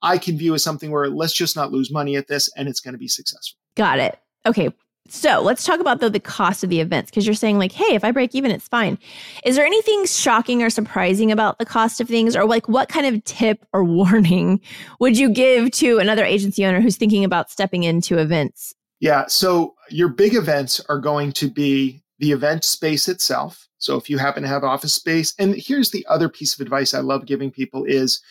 I 0.01 0.17
can 0.17 0.37
view 0.37 0.53
as 0.53 0.63
something 0.63 0.89
where 0.89 1.09
let's 1.09 1.33
just 1.33 1.55
not 1.55 1.71
lose 1.71 1.91
money 1.91 2.15
at 2.15 2.27
this 2.27 2.49
and 2.55 2.67
it's 2.67 2.79
going 2.79 2.93
to 2.93 2.97
be 2.97 3.07
successful. 3.07 3.59
Got 3.75 3.99
it. 3.99 4.17
Okay. 4.45 4.69
So 5.07 5.41
let's 5.41 5.65
talk 5.65 5.79
about 5.81 5.99
the, 5.99 6.09
the 6.09 6.19
cost 6.19 6.63
of 6.63 6.69
the 6.69 6.79
events 6.79 7.11
because 7.11 7.25
you're 7.25 7.35
saying 7.35 7.57
like, 7.57 7.73
hey, 7.73 7.95
if 7.95 8.03
I 8.03 8.11
break 8.11 8.33
even, 8.33 8.49
it's 8.49 8.67
fine. 8.67 8.97
Is 9.43 9.57
there 9.57 9.65
anything 9.65 10.05
shocking 10.05 10.63
or 10.63 10.69
surprising 10.69 11.31
about 11.31 11.59
the 11.59 11.65
cost 11.65 11.99
of 11.99 12.07
things, 12.07 12.35
or 12.35 12.45
like 12.45 12.69
what 12.69 12.87
kind 12.87 13.05
of 13.05 13.23
tip 13.25 13.65
or 13.73 13.83
warning 14.01 14.61
would 14.99 15.17
you 15.17 15.29
give 15.29 15.71
to 15.71 15.99
another 15.99 16.23
agency 16.23 16.65
owner 16.65 16.79
who's 16.79 16.97
thinking 16.97 17.23
about 17.25 17.51
stepping 17.51 17.83
into 17.83 18.17
events? 18.17 18.73
Yeah. 19.01 19.25
So 19.27 19.75
your 19.89 20.07
big 20.07 20.35
events 20.35 20.79
are 20.87 20.99
going 20.99 21.33
to 21.33 21.49
be 21.49 22.03
the 22.19 22.31
event 22.31 22.63
space 22.63 23.09
itself. 23.09 23.67
So 23.79 23.97
if 23.97 24.09
you 24.09 24.19
happen 24.19 24.43
to 24.43 24.49
have 24.49 24.63
office 24.63 24.93
space, 24.93 25.33
and 25.39 25.55
here's 25.55 25.89
the 25.89 26.05
other 26.07 26.29
piece 26.29 26.53
of 26.53 26.61
advice 26.61 26.93
I 26.93 26.99
love 26.99 27.25
giving 27.25 27.49
people 27.49 27.83
is 27.83 28.21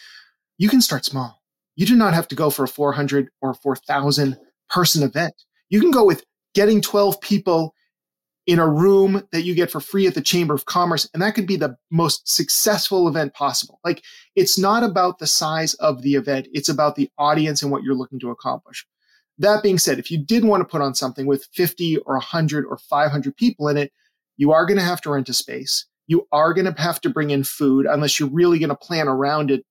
you 0.58 0.68
can 0.68 0.80
start 0.80 1.04
small. 1.04 1.42
You 1.74 1.86
do 1.86 1.96
not 1.96 2.14
have 2.14 2.28
to 2.28 2.36
go 2.36 2.50
for 2.50 2.64
a 2.64 2.68
400 2.68 3.30
or 3.42 3.54
4,000 3.54 4.38
person 4.68 5.02
event. 5.02 5.34
You 5.70 5.80
can 5.80 5.90
go 5.90 6.04
with 6.04 6.24
getting 6.54 6.80
12 6.80 7.20
people 7.20 7.74
in 8.46 8.58
a 8.58 8.68
room 8.68 9.22
that 9.32 9.42
you 9.42 9.54
get 9.54 9.70
for 9.70 9.80
free 9.80 10.06
at 10.06 10.14
the 10.14 10.20
Chamber 10.20 10.54
of 10.54 10.64
Commerce, 10.64 11.08
and 11.12 11.22
that 11.22 11.34
could 11.34 11.46
be 11.46 11.56
the 11.56 11.76
most 11.90 12.28
successful 12.28 13.06
event 13.06 13.34
possible. 13.34 13.78
Like 13.84 14.02
it's 14.34 14.58
not 14.58 14.82
about 14.82 15.18
the 15.18 15.26
size 15.26 15.74
of 15.74 16.02
the 16.02 16.14
event, 16.14 16.48
it's 16.52 16.68
about 16.68 16.96
the 16.96 17.08
audience 17.18 17.62
and 17.62 17.70
what 17.70 17.82
you're 17.82 17.94
looking 17.94 18.18
to 18.20 18.30
accomplish. 18.30 18.86
That 19.38 19.62
being 19.62 19.78
said, 19.78 19.98
if 19.98 20.10
you 20.10 20.18
did 20.18 20.44
want 20.44 20.62
to 20.62 20.68
put 20.68 20.82
on 20.82 20.94
something 20.94 21.26
with 21.26 21.46
50 21.54 21.98
or 21.98 22.14
100 22.14 22.66
or 22.66 22.76
500 22.76 23.36
people 23.36 23.68
in 23.68 23.76
it, 23.76 23.92
you 24.36 24.52
are 24.52 24.66
going 24.66 24.78
to 24.78 24.84
have 24.84 25.00
to 25.02 25.10
rent 25.10 25.28
a 25.28 25.34
space. 25.34 25.86
You 26.08 26.26
are 26.32 26.52
going 26.52 26.66
to 26.72 26.82
have 26.82 27.00
to 27.02 27.10
bring 27.10 27.30
in 27.30 27.44
food 27.44 27.86
unless 27.86 28.18
you're 28.18 28.28
really 28.28 28.58
going 28.58 28.70
to 28.70 28.74
plan 28.74 29.06
around 29.06 29.50
it. 29.50 29.64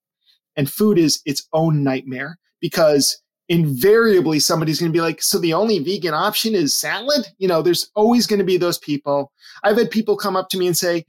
And 0.55 0.71
food 0.71 0.97
is 0.97 1.21
its 1.25 1.47
own 1.53 1.83
nightmare 1.83 2.39
because 2.61 3.21
invariably 3.49 4.39
somebody's 4.39 4.79
going 4.79 4.91
to 4.91 4.95
be 4.95 5.01
like, 5.01 5.21
so 5.21 5.39
the 5.39 5.53
only 5.53 5.79
vegan 5.79 6.13
option 6.13 6.55
is 6.55 6.75
salad? 6.75 7.25
You 7.39 7.47
know, 7.47 7.61
there's 7.61 7.91
always 7.95 8.27
going 8.27 8.39
to 8.39 8.45
be 8.45 8.57
those 8.57 8.77
people. 8.77 9.31
I've 9.63 9.77
had 9.77 9.91
people 9.91 10.15
come 10.15 10.35
up 10.35 10.49
to 10.49 10.57
me 10.57 10.67
and 10.67 10.77
say, 10.77 11.05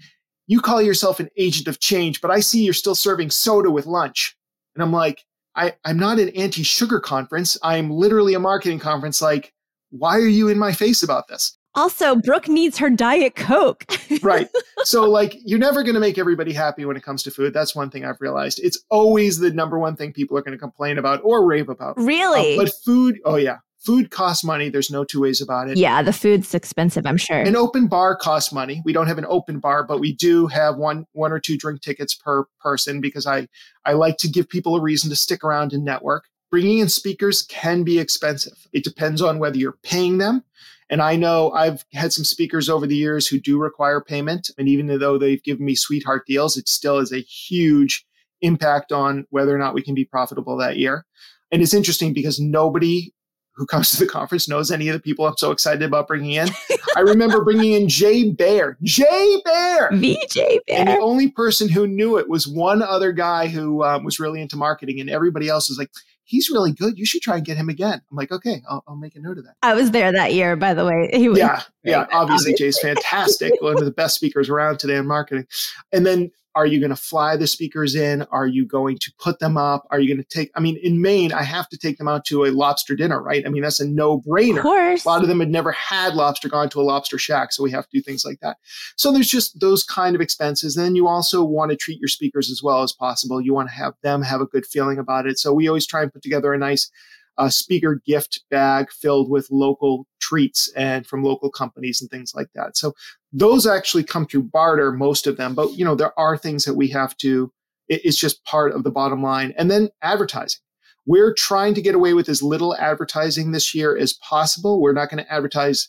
you 0.46 0.60
call 0.60 0.82
yourself 0.82 1.20
an 1.20 1.28
agent 1.36 1.68
of 1.68 1.78
change, 1.78 2.20
but 2.20 2.30
I 2.30 2.40
see 2.40 2.64
you're 2.64 2.74
still 2.74 2.96
serving 2.96 3.30
soda 3.30 3.70
with 3.70 3.86
lunch. 3.86 4.36
And 4.74 4.82
I'm 4.82 4.92
like, 4.92 5.24
I, 5.54 5.74
I'm 5.84 5.98
not 5.98 6.18
an 6.18 6.30
anti 6.30 6.62
sugar 6.62 6.98
conference. 6.98 7.56
I'm 7.62 7.90
literally 7.90 8.34
a 8.34 8.40
marketing 8.40 8.78
conference. 8.78 9.20
Like, 9.20 9.52
why 9.90 10.16
are 10.16 10.26
you 10.26 10.48
in 10.48 10.58
my 10.58 10.72
face 10.72 11.02
about 11.02 11.28
this? 11.28 11.56
Also, 11.74 12.16
Brooke 12.16 12.48
needs 12.48 12.78
her 12.78 12.90
Diet 12.90 13.36
Coke. 13.36 13.84
right. 14.22 14.48
So, 14.82 15.08
like, 15.08 15.36
you're 15.44 15.58
never 15.58 15.82
going 15.82 15.94
to 15.94 16.00
make 16.00 16.18
everybody 16.18 16.52
happy 16.52 16.84
when 16.84 16.96
it 16.96 17.02
comes 17.02 17.22
to 17.24 17.30
food. 17.30 17.54
That's 17.54 17.76
one 17.76 17.90
thing 17.90 18.04
I've 18.04 18.20
realized. 18.20 18.60
It's 18.62 18.82
always 18.90 19.38
the 19.38 19.52
number 19.52 19.78
one 19.78 19.94
thing 19.94 20.12
people 20.12 20.36
are 20.36 20.42
going 20.42 20.56
to 20.56 20.58
complain 20.58 20.98
about 20.98 21.20
or 21.22 21.46
rave 21.46 21.68
about. 21.68 21.96
Really? 21.96 22.54
Uh, 22.54 22.62
but 22.62 22.72
food, 22.84 23.20
oh, 23.24 23.36
yeah. 23.36 23.58
Food 23.78 24.10
costs 24.10 24.44
money. 24.44 24.68
There's 24.68 24.90
no 24.90 25.04
two 25.04 25.22
ways 25.22 25.40
about 25.40 25.70
it. 25.70 25.78
Yeah, 25.78 26.02
the 26.02 26.12
food's 26.12 26.54
expensive, 26.54 27.06
I'm 27.06 27.16
sure. 27.16 27.38
An 27.38 27.56
open 27.56 27.86
bar 27.86 28.14
costs 28.14 28.52
money. 28.52 28.82
We 28.84 28.92
don't 28.92 29.06
have 29.06 29.16
an 29.16 29.24
open 29.26 29.58
bar, 29.58 29.84
but 29.84 30.00
we 30.00 30.12
do 30.12 30.48
have 30.48 30.76
one 30.76 31.06
one 31.12 31.32
or 31.32 31.40
two 31.40 31.56
drink 31.56 31.80
tickets 31.80 32.14
per 32.14 32.44
person 32.60 33.00
because 33.00 33.26
I 33.26 33.48
I 33.86 33.94
like 33.94 34.18
to 34.18 34.28
give 34.28 34.50
people 34.50 34.76
a 34.76 34.82
reason 34.82 35.08
to 35.08 35.16
stick 35.16 35.42
around 35.42 35.72
and 35.72 35.82
network. 35.82 36.24
Bringing 36.50 36.80
in 36.80 36.90
speakers 36.90 37.40
can 37.40 37.82
be 37.82 37.98
expensive. 37.98 38.68
It 38.74 38.84
depends 38.84 39.22
on 39.22 39.38
whether 39.38 39.56
you're 39.56 39.78
paying 39.82 40.18
them 40.18 40.44
and 40.90 41.00
I 41.00 41.14
know 41.14 41.52
I've 41.52 41.84
had 41.92 42.12
some 42.12 42.24
speakers 42.24 42.68
over 42.68 42.86
the 42.86 42.96
years 42.96 43.28
who 43.28 43.38
do 43.38 43.58
require 43.58 44.00
payment. 44.00 44.50
And 44.58 44.68
even 44.68 44.88
though 44.98 45.18
they've 45.18 45.42
given 45.42 45.64
me 45.64 45.76
sweetheart 45.76 46.26
deals, 46.26 46.56
it 46.56 46.68
still 46.68 46.98
is 46.98 47.12
a 47.12 47.20
huge 47.20 48.04
impact 48.42 48.90
on 48.90 49.24
whether 49.30 49.54
or 49.54 49.58
not 49.58 49.72
we 49.72 49.82
can 49.82 49.94
be 49.94 50.04
profitable 50.04 50.56
that 50.56 50.78
year. 50.78 51.06
And 51.52 51.62
it's 51.62 51.74
interesting 51.74 52.12
because 52.12 52.40
nobody 52.40 53.14
who 53.54 53.66
comes 53.66 53.90
to 53.90 53.98
the 53.98 54.10
conference 54.10 54.48
knows 54.48 54.70
any 54.70 54.88
of 54.88 54.94
the 54.94 55.00
people 55.00 55.26
I'm 55.26 55.36
so 55.36 55.50
excited 55.52 55.82
about 55.82 56.08
bringing 56.08 56.32
in. 56.32 56.48
I 56.96 57.00
remember 57.00 57.44
bringing 57.44 57.72
in 57.72 57.88
Jay 57.88 58.30
Baer, 58.30 58.76
Jay 58.82 59.40
Baer, 59.44 59.90
VJ 59.92 60.34
Bear. 60.34 60.60
And 60.68 60.88
the 60.88 60.98
only 60.98 61.30
person 61.30 61.68
who 61.68 61.86
knew 61.86 62.16
it 62.16 62.28
was 62.28 62.48
one 62.48 62.82
other 62.82 63.12
guy 63.12 63.48
who 63.48 63.84
um, 63.84 64.02
was 64.02 64.18
really 64.18 64.40
into 64.40 64.56
marketing, 64.56 64.98
and 64.98 65.10
everybody 65.10 65.48
else 65.48 65.68
was 65.68 65.78
like, 65.78 65.90
he's 66.30 66.48
really 66.48 66.72
good. 66.72 66.96
You 66.96 67.04
should 67.04 67.22
try 67.22 67.36
and 67.36 67.44
get 67.44 67.56
him 67.56 67.68
again. 67.68 68.00
I'm 68.08 68.16
like, 68.16 68.30
okay, 68.30 68.62
I'll, 68.68 68.84
I'll 68.86 68.96
make 68.96 69.16
a 69.16 69.20
note 69.20 69.38
of 69.38 69.44
that. 69.44 69.56
I 69.62 69.74
was 69.74 69.90
there 69.90 70.12
that 70.12 70.32
year, 70.32 70.54
by 70.54 70.74
the 70.74 70.86
way. 70.86 71.10
yeah, 71.12 71.62
yeah. 71.82 72.06
Obviously, 72.12 72.14
obviously, 72.14 72.54
Jay's 72.58 72.78
fantastic. 72.78 73.52
One 73.60 73.76
of 73.76 73.84
the 73.84 73.90
best 73.90 74.14
speakers 74.14 74.48
around 74.48 74.78
today 74.78 74.96
in 74.96 75.08
marketing. 75.08 75.46
And 75.92 76.06
then 76.06 76.30
are 76.54 76.66
you 76.66 76.80
going 76.80 76.90
to 76.90 76.96
fly 76.96 77.36
the 77.36 77.46
speakers 77.46 77.94
in? 77.94 78.22
Are 78.30 78.46
you 78.46 78.66
going 78.66 78.98
to 78.98 79.12
put 79.18 79.38
them 79.38 79.56
up? 79.56 79.86
Are 79.90 80.00
you 80.00 80.08
going 80.08 80.22
to 80.22 80.28
take, 80.28 80.50
I 80.56 80.60
mean, 80.60 80.78
in 80.82 81.00
Maine, 81.00 81.32
I 81.32 81.42
have 81.42 81.68
to 81.68 81.78
take 81.78 81.98
them 81.98 82.08
out 82.08 82.24
to 82.26 82.44
a 82.44 82.50
lobster 82.50 82.96
dinner, 82.96 83.22
right? 83.22 83.46
I 83.46 83.50
mean, 83.50 83.62
that's 83.62 83.80
a 83.80 83.86
no 83.86 84.20
brainer. 84.20 84.56
Of 84.56 84.62
course. 84.62 85.04
A 85.04 85.08
lot 85.08 85.22
of 85.22 85.28
them 85.28 85.40
had 85.40 85.50
never 85.50 85.72
had 85.72 86.14
lobster, 86.14 86.48
gone 86.48 86.68
to 86.70 86.80
a 86.80 86.82
lobster 86.82 87.18
shack. 87.18 87.52
So 87.52 87.62
we 87.62 87.70
have 87.70 87.84
to 87.84 87.98
do 87.98 88.02
things 88.02 88.24
like 88.24 88.40
that. 88.40 88.56
So 88.96 89.12
there's 89.12 89.28
just 89.28 89.60
those 89.60 89.84
kind 89.84 90.14
of 90.14 90.20
expenses. 90.20 90.76
And 90.76 90.84
then 90.84 90.96
you 90.96 91.06
also 91.06 91.44
want 91.44 91.70
to 91.70 91.76
treat 91.76 92.00
your 92.00 92.08
speakers 92.08 92.50
as 92.50 92.62
well 92.62 92.82
as 92.82 92.92
possible. 92.92 93.40
You 93.40 93.54
want 93.54 93.68
to 93.68 93.74
have 93.74 93.94
them 94.02 94.22
have 94.22 94.40
a 94.40 94.46
good 94.46 94.66
feeling 94.66 94.98
about 94.98 95.26
it. 95.26 95.38
So 95.38 95.52
we 95.52 95.68
always 95.68 95.86
try 95.86 96.02
and 96.02 96.12
put 96.12 96.22
together 96.22 96.52
a 96.52 96.58
nice 96.58 96.90
a 97.38 97.50
speaker 97.50 98.00
gift 98.06 98.42
bag 98.50 98.90
filled 98.90 99.30
with 99.30 99.50
local 99.50 100.06
treats 100.20 100.70
and 100.76 101.06
from 101.06 101.22
local 101.22 101.50
companies 101.50 102.00
and 102.00 102.10
things 102.10 102.34
like 102.34 102.48
that. 102.54 102.76
So 102.76 102.92
those 103.32 103.66
actually 103.66 104.04
come 104.04 104.26
through 104.26 104.44
barter, 104.44 104.92
most 104.92 105.26
of 105.26 105.36
them, 105.36 105.54
but 105.54 105.72
you 105.72 105.84
know, 105.84 105.94
there 105.94 106.18
are 106.18 106.36
things 106.36 106.64
that 106.64 106.74
we 106.74 106.88
have 106.88 107.16
to, 107.18 107.52
it's 107.88 108.18
just 108.18 108.44
part 108.44 108.72
of 108.72 108.84
the 108.84 108.90
bottom 108.90 109.22
line. 109.22 109.54
And 109.56 109.70
then 109.70 109.88
advertising. 110.02 110.60
We're 111.06 111.34
trying 111.34 111.74
to 111.74 111.82
get 111.82 111.94
away 111.94 112.14
with 112.14 112.28
as 112.28 112.42
little 112.42 112.76
advertising 112.76 113.52
this 113.52 113.74
year 113.74 113.96
as 113.96 114.12
possible. 114.12 114.80
We're 114.80 114.92
not 114.92 115.10
going 115.10 115.24
to 115.24 115.32
advertise. 115.32 115.88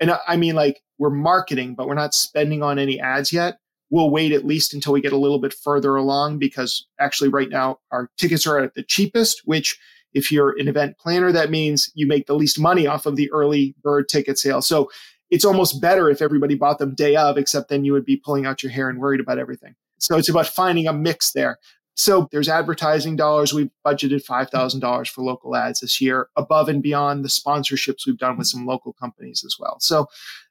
And 0.00 0.18
I 0.26 0.36
mean, 0.36 0.54
like 0.54 0.82
we're 0.98 1.10
marketing, 1.10 1.74
but 1.76 1.86
we're 1.86 1.94
not 1.94 2.14
spending 2.14 2.62
on 2.62 2.78
any 2.78 3.00
ads 3.00 3.32
yet. 3.32 3.58
We'll 3.90 4.10
wait 4.10 4.32
at 4.32 4.44
least 4.44 4.74
until 4.74 4.92
we 4.92 5.00
get 5.00 5.12
a 5.12 5.18
little 5.18 5.38
bit 5.38 5.54
further 5.54 5.96
along 5.96 6.38
because 6.38 6.86
actually 7.00 7.30
right 7.30 7.48
now 7.48 7.78
our 7.90 8.10
tickets 8.18 8.46
are 8.46 8.58
at 8.58 8.74
the 8.74 8.82
cheapest, 8.82 9.42
which 9.44 9.78
if 10.12 10.32
you're 10.32 10.58
an 10.58 10.68
event 10.68 10.98
planner, 10.98 11.32
that 11.32 11.50
means 11.50 11.90
you 11.94 12.06
make 12.06 12.26
the 12.26 12.34
least 12.34 12.58
money 12.58 12.86
off 12.86 13.06
of 13.06 13.16
the 13.16 13.30
early 13.30 13.74
bird 13.82 14.08
ticket 14.08 14.38
sale. 14.38 14.62
So 14.62 14.90
it's 15.30 15.44
almost 15.44 15.80
better 15.80 16.08
if 16.08 16.22
everybody 16.22 16.54
bought 16.54 16.78
them 16.78 16.94
day 16.94 17.16
of, 17.16 17.36
except 17.36 17.68
then 17.68 17.84
you 17.84 17.92
would 17.92 18.04
be 18.04 18.16
pulling 18.16 18.46
out 18.46 18.62
your 18.62 18.72
hair 18.72 18.88
and 18.88 18.98
worried 18.98 19.20
about 19.20 19.38
everything. 19.38 19.74
So 19.98 20.16
it's 20.16 20.28
about 20.28 20.46
finding 20.46 20.86
a 20.86 20.92
mix 20.92 21.32
there. 21.32 21.58
So 21.96 22.28
there's 22.30 22.48
advertising 22.48 23.16
dollars. 23.16 23.52
We've 23.52 23.70
budgeted 23.84 24.24
$5,000 24.24 25.08
for 25.08 25.22
local 25.22 25.56
ads 25.56 25.80
this 25.80 26.00
year, 26.00 26.28
above 26.36 26.68
and 26.68 26.80
beyond 26.80 27.24
the 27.24 27.28
sponsorships 27.28 28.06
we've 28.06 28.16
done 28.16 28.38
with 28.38 28.46
some 28.46 28.66
local 28.66 28.92
companies 28.92 29.42
as 29.44 29.56
well. 29.58 29.78
So, 29.80 30.06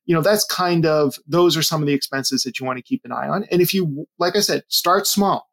you 0.06 0.14
know, 0.14 0.22
that's 0.22 0.44
kind 0.44 0.86
of, 0.86 1.18
those 1.26 1.56
are 1.56 1.62
some 1.62 1.82
of 1.82 1.88
the 1.88 1.94
expenses 1.94 2.44
that 2.44 2.60
you 2.60 2.66
want 2.66 2.78
to 2.78 2.84
keep 2.84 3.06
an 3.06 3.14
eye 3.14 3.30
on. 3.30 3.46
And 3.50 3.62
if 3.62 3.74
you, 3.74 4.08
like 4.20 4.36
I 4.36 4.42
said, 4.42 4.64
start 4.68 5.08
small 5.08 5.48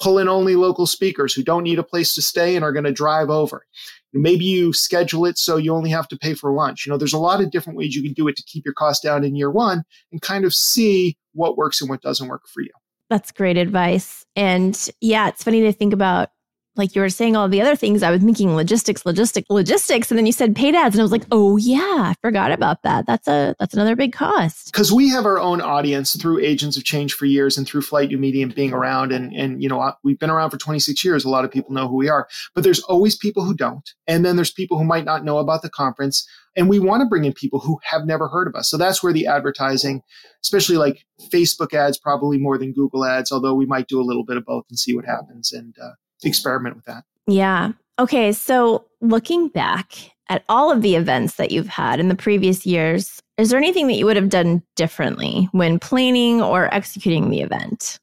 pull 0.00 0.18
in 0.18 0.28
only 0.28 0.56
local 0.56 0.86
speakers 0.86 1.32
who 1.32 1.42
don't 1.42 1.62
need 1.62 1.78
a 1.78 1.84
place 1.84 2.14
to 2.14 2.22
stay 2.22 2.56
and 2.56 2.64
are 2.64 2.72
going 2.72 2.84
to 2.84 2.92
drive 2.92 3.30
over. 3.30 3.64
Maybe 4.12 4.44
you 4.44 4.72
schedule 4.72 5.26
it 5.26 5.38
so 5.38 5.56
you 5.56 5.74
only 5.74 5.90
have 5.90 6.06
to 6.08 6.16
pay 6.16 6.34
for 6.34 6.52
lunch. 6.52 6.86
You 6.86 6.92
know, 6.92 6.98
there's 6.98 7.12
a 7.12 7.18
lot 7.18 7.40
of 7.40 7.50
different 7.50 7.76
ways 7.76 7.96
you 7.96 8.02
can 8.02 8.12
do 8.12 8.28
it 8.28 8.36
to 8.36 8.44
keep 8.44 8.64
your 8.64 8.74
costs 8.74 9.02
down 9.02 9.24
in 9.24 9.34
year 9.34 9.50
one 9.50 9.82
and 10.12 10.22
kind 10.22 10.44
of 10.44 10.54
see 10.54 11.16
what 11.32 11.56
works 11.56 11.80
and 11.80 11.90
what 11.90 12.00
doesn't 12.00 12.28
work 12.28 12.42
for 12.46 12.62
you. 12.62 12.70
That's 13.10 13.32
great 13.32 13.56
advice. 13.56 14.24
And 14.36 14.88
yeah, 15.00 15.28
it's 15.28 15.42
funny 15.42 15.62
to 15.62 15.72
think 15.72 15.92
about 15.92 16.30
like 16.76 16.94
you 16.94 17.00
were 17.00 17.08
saying 17.08 17.36
all 17.36 17.48
the 17.48 17.60
other 17.60 17.76
things, 17.76 18.02
I 18.02 18.10
was 18.10 18.22
thinking 18.22 18.54
logistics, 18.54 19.06
logistics, 19.06 19.48
logistics, 19.48 20.10
and 20.10 20.18
then 20.18 20.26
you 20.26 20.32
said 20.32 20.56
paid 20.56 20.74
ads, 20.74 20.94
and 20.94 21.00
I 21.00 21.04
was 21.04 21.12
like, 21.12 21.24
oh 21.30 21.56
yeah, 21.56 21.78
I 21.78 22.14
forgot 22.20 22.50
about 22.50 22.82
that. 22.82 23.06
That's 23.06 23.28
a 23.28 23.54
that's 23.58 23.74
another 23.74 23.94
big 23.94 24.12
cost. 24.12 24.72
Because 24.72 24.92
we 24.92 25.08
have 25.10 25.24
our 25.24 25.38
own 25.38 25.60
audience 25.60 26.16
through 26.16 26.40
Agents 26.40 26.76
of 26.76 26.84
Change 26.84 27.14
for 27.14 27.26
years, 27.26 27.56
and 27.56 27.66
through 27.66 27.82
Flyte 27.82 28.08
New 28.08 28.18
Media 28.18 28.46
being 28.46 28.72
around, 28.72 29.12
and 29.12 29.32
and 29.32 29.62
you 29.62 29.68
know 29.68 29.92
we've 30.02 30.18
been 30.18 30.30
around 30.30 30.50
for 30.50 30.56
26 30.56 31.04
years. 31.04 31.24
A 31.24 31.30
lot 31.30 31.44
of 31.44 31.50
people 31.50 31.72
know 31.72 31.88
who 31.88 31.96
we 31.96 32.08
are, 32.08 32.28
but 32.54 32.64
there's 32.64 32.80
always 32.80 33.16
people 33.16 33.44
who 33.44 33.54
don't, 33.54 33.88
and 34.06 34.24
then 34.24 34.36
there's 34.36 34.52
people 34.52 34.78
who 34.78 34.84
might 34.84 35.04
not 35.04 35.24
know 35.24 35.38
about 35.38 35.62
the 35.62 35.70
conference, 35.70 36.26
and 36.56 36.68
we 36.68 36.78
want 36.78 37.02
to 37.02 37.06
bring 37.06 37.24
in 37.24 37.32
people 37.32 37.60
who 37.60 37.78
have 37.84 38.04
never 38.04 38.28
heard 38.28 38.48
of 38.48 38.54
us. 38.54 38.68
So 38.68 38.76
that's 38.76 39.02
where 39.02 39.12
the 39.12 39.26
advertising, 39.26 40.02
especially 40.42 40.76
like 40.76 41.04
Facebook 41.32 41.72
ads, 41.72 41.98
probably 41.98 42.38
more 42.38 42.58
than 42.58 42.72
Google 42.72 43.04
ads, 43.04 43.32
although 43.32 43.54
we 43.54 43.66
might 43.66 43.88
do 43.88 44.00
a 44.00 44.04
little 44.04 44.24
bit 44.24 44.36
of 44.36 44.44
both 44.44 44.64
and 44.68 44.78
see 44.78 44.94
what 44.94 45.04
happens. 45.04 45.52
And 45.52 45.74
uh, 45.82 45.90
experiment 46.28 46.76
with 46.76 46.84
that. 46.86 47.04
Yeah. 47.26 47.72
Okay. 47.98 48.32
So 48.32 48.84
looking 49.00 49.48
back 49.48 49.94
at 50.28 50.44
all 50.48 50.70
of 50.70 50.82
the 50.82 50.96
events 50.96 51.36
that 51.36 51.50
you've 51.50 51.68
had 51.68 52.00
in 52.00 52.08
the 52.08 52.14
previous 52.14 52.64
years, 52.64 53.20
is 53.36 53.50
there 53.50 53.58
anything 53.58 53.86
that 53.88 53.94
you 53.94 54.06
would 54.06 54.16
have 54.16 54.30
done 54.30 54.62
differently 54.76 55.48
when 55.52 55.78
planning 55.78 56.40
or 56.40 56.72
executing 56.72 57.30
the 57.30 57.40
event? 57.40 57.98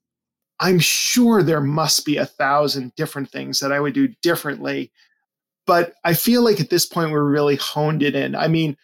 I'm 0.60 0.80
sure 0.80 1.42
there 1.42 1.62
must 1.62 2.06
be 2.06 2.18
a 2.18 2.26
thousand 2.26 2.94
different 2.96 3.32
things 3.32 3.60
that 3.60 3.72
I 3.72 3.80
would 3.80 3.94
do 3.94 4.10
differently. 4.22 4.92
But 5.66 5.94
I 6.04 6.14
feel 6.14 6.44
like 6.44 6.60
at 6.60 6.70
this 6.70 6.86
point 6.86 7.12
we're 7.12 7.24
really 7.24 7.56
honed 7.56 8.04
it 8.04 8.16
in. 8.16 8.36
I 8.36 8.48
mean, 8.48 8.78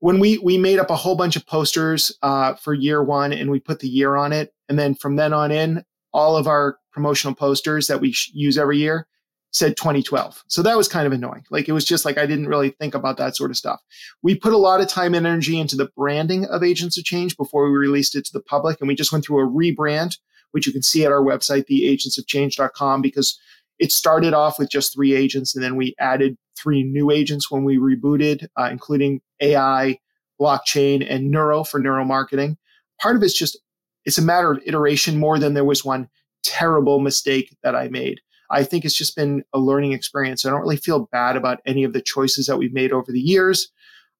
when 0.00 0.18
we 0.18 0.38
we 0.38 0.58
made 0.58 0.78
up 0.78 0.90
a 0.90 0.96
whole 0.96 1.16
bunch 1.16 1.36
of 1.36 1.46
posters 1.46 2.12
uh, 2.22 2.54
for 2.54 2.74
year 2.74 3.02
one 3.02 3.32
and 3.32 3.50
we 3.50 3.60
put 3.60 3.80
the 3.80 3.88
year 3.88 4.16
on 4.16 4.32
it, 4.32 4.52
and 4.68 4.78
then 4.78 4.94
from 4.94 5.16
then 5.16 5.32
on 5.32 5.50
in, 5.50 5.84
all 6.14 6.36
of 6.36 6.46
our 6.46 6.78
promotional 6.92 7.34
posters 7.34 7.88
that 7.88 8.00
we 8.00 8.14
use 8.32 8.56
every 8.56 8.78
year 8.78 9.06
said 9.50 9.76
2012. 9.76 10.42
So 10.48 10.62
that 10.62 10.76
was 10.76 10.88
kind 10.88 11.06
of 11.06 11.12
annoying. 11.12 11.44
Like 11.50 11.68
it 11.68 11.72
was 11.72 11.84
just 11.84 12.04
like 12.04 12.18
I 12.18 12.26
didn't 12.26 12.48
really 12.48 12.70
think 12.70 12.94
about 12.94 13.18
that 13.18 13.36
sort 13.36 13.50
of 13.50 13.56
stuff. 13.56 13.80
We 14.22 14.34
put 14.34 14.52
a 14.52 14.58
lot 14.58 14.80
of 14.80 14.88
time 14.88 15.14
and 15.14 15.26
energy 15.26 15.60
into 15.60 15.76
the 15.76 15.90
branding 15.96 16.46
of 16.46 16.62
Agents 16.62 16.96
of 16.96 17.04
Change 17.04 17.36
before 17.36 17.70
we 17.70 17.76
released 17.76 18.16
it 18.16 18.24
to 18.26 18.32
the 18.32 18.40
public. 18.40 18.80
And 18.80 18.88
we 18.88 18.94
just 18.94 19.12
went 19.12 19.24
through 19.24 19.44
a 19.44 19.48
rebrand, 19.48 20.16
which 20.52 20.66
you 20.66 20.72
can 20.72 20.82
see 20.82 21.04
at 21.04 21.12
our 21.12 21.22
website, 21.22 21.66
theagentsofchange.com, 21.70 23.02
because 23.02 23.38
it 23.78 23.92
started 23.92 24.34
off 24.34 24.58
with 24.58 24.70
just 24.70 24.92
three 24.92 25.14
agents 25.14 25.54
and 25.54 25.62
then 25.62 25.76
we 25.76 25.94
added 25.98 26.36
three 26.56 26.82
new 26.82 27.10
agents 27.10 27.50
when 27.50 27.64
we 27.64 27.76
rebooted, 27.76 28.46
uh, 28.56 28.68
including 28.70 29.20
AI, 29.40 29.98
blockchain, 30.40 31.04
and 31.08 31.30
neuro 31.30 31.62
for 31.64 31.80
neuromarketing. 31.80 32.56
Part 33.00 33.16
of 33.16 33.22
it's 33.22 33.34
just, 33.36 33.58
it's 34.04 34.18
a 34.18 34.22
matter 34.22 34.52
of 34.52 34.62
iteration 34.66 35.18
more 35.18 35.38
than 35.38 35.54
there 35.54 35.64
was 35.64 35.84
one 35.84 36.08
terrible 36.42 37.00
mistake 37.00 37.56
that 37.62 37.74
I 37.74 37.88
made. 37.88 38.20
I 38.50 38.62
think 38.62 38.84
it's 38.84 38.94
just 38.94 39.16
been 39.16 39.44
a 39.52 39.58
learning 39.58 39.92
experience. 39.92 40.44
I 40.44 40.50
don't 40.50 40.60
really 40.60 40.76
feel 40.76 41.08
bad 41.10 41.36
about 41.36 41.60
any 41.66 41.84
of 41.84 41.92
the 41.92 42.02
choices 42.02 42.46
that 42.46 42.58
we've 42.58 42.74
made 42.74 42.92
over 42.92 43.10
the 43.10 43.20
years. 43.20 43.70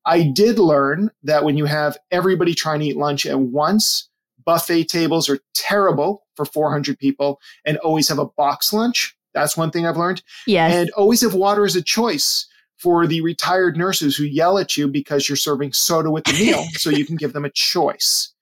I 0.07 0.23
did 0.23 0.59
learn 0.59 1.11
that 1.23 1.45
when 1.45 1.57
you 1.57 1.67
have 1.67 1.97
everybody 2.11 2.55
trying 2.55 2.81
to 2.81 2.87
eat 2.87 2.97
lunch 2.97 3.27
at 3.27 3.39
once, 3.39 4.09
buffet 4.45 4.85
tables 4.85 5.29
are 5.29 5.39
terrible 5.55 6.27
for 6.37 6.45
400 6.45 6.99
people 6.99 7.41
and 7.65 7.79
always 7.79 8.09
have 8.09 8.19
a 8.19 8.27
box 8.27 8.73
lunch. 8.73 9.17
That's 9.33 9.57
one 9.57 9.71
thing 9.71 9.87
I've 9.87 9.97
learned. 9.97 10.23
Yes. 10.47 10.73
And 10.73 10.91
always 10.91 11.23
have 11.23 11.35
water 11.35 11.65
as 11.65 11.77
a 11.77 11.83
choice 11.83 12.47
for 12.77 13.07
the 13.07 13.21
retired 13.21 13.77
nurses 13.77 14.17
who 14.17 14.25
yell 14.25 14.59
at 14.59 14.77
you 14.77 14.89
because 14.89 15.29
you're 15.29 15.37
serving 15.37 15.73
soda 15.73 16.11
with 16.11 16.25
the 16.25 16.33
meal 16.33 16.65
so 16.73 16.91
you 16.91 17.07
can 17.07 17.17
give 17.17 17.33
them 17.33 17.45
a 17.45 17.51
choice. 17.51 18.34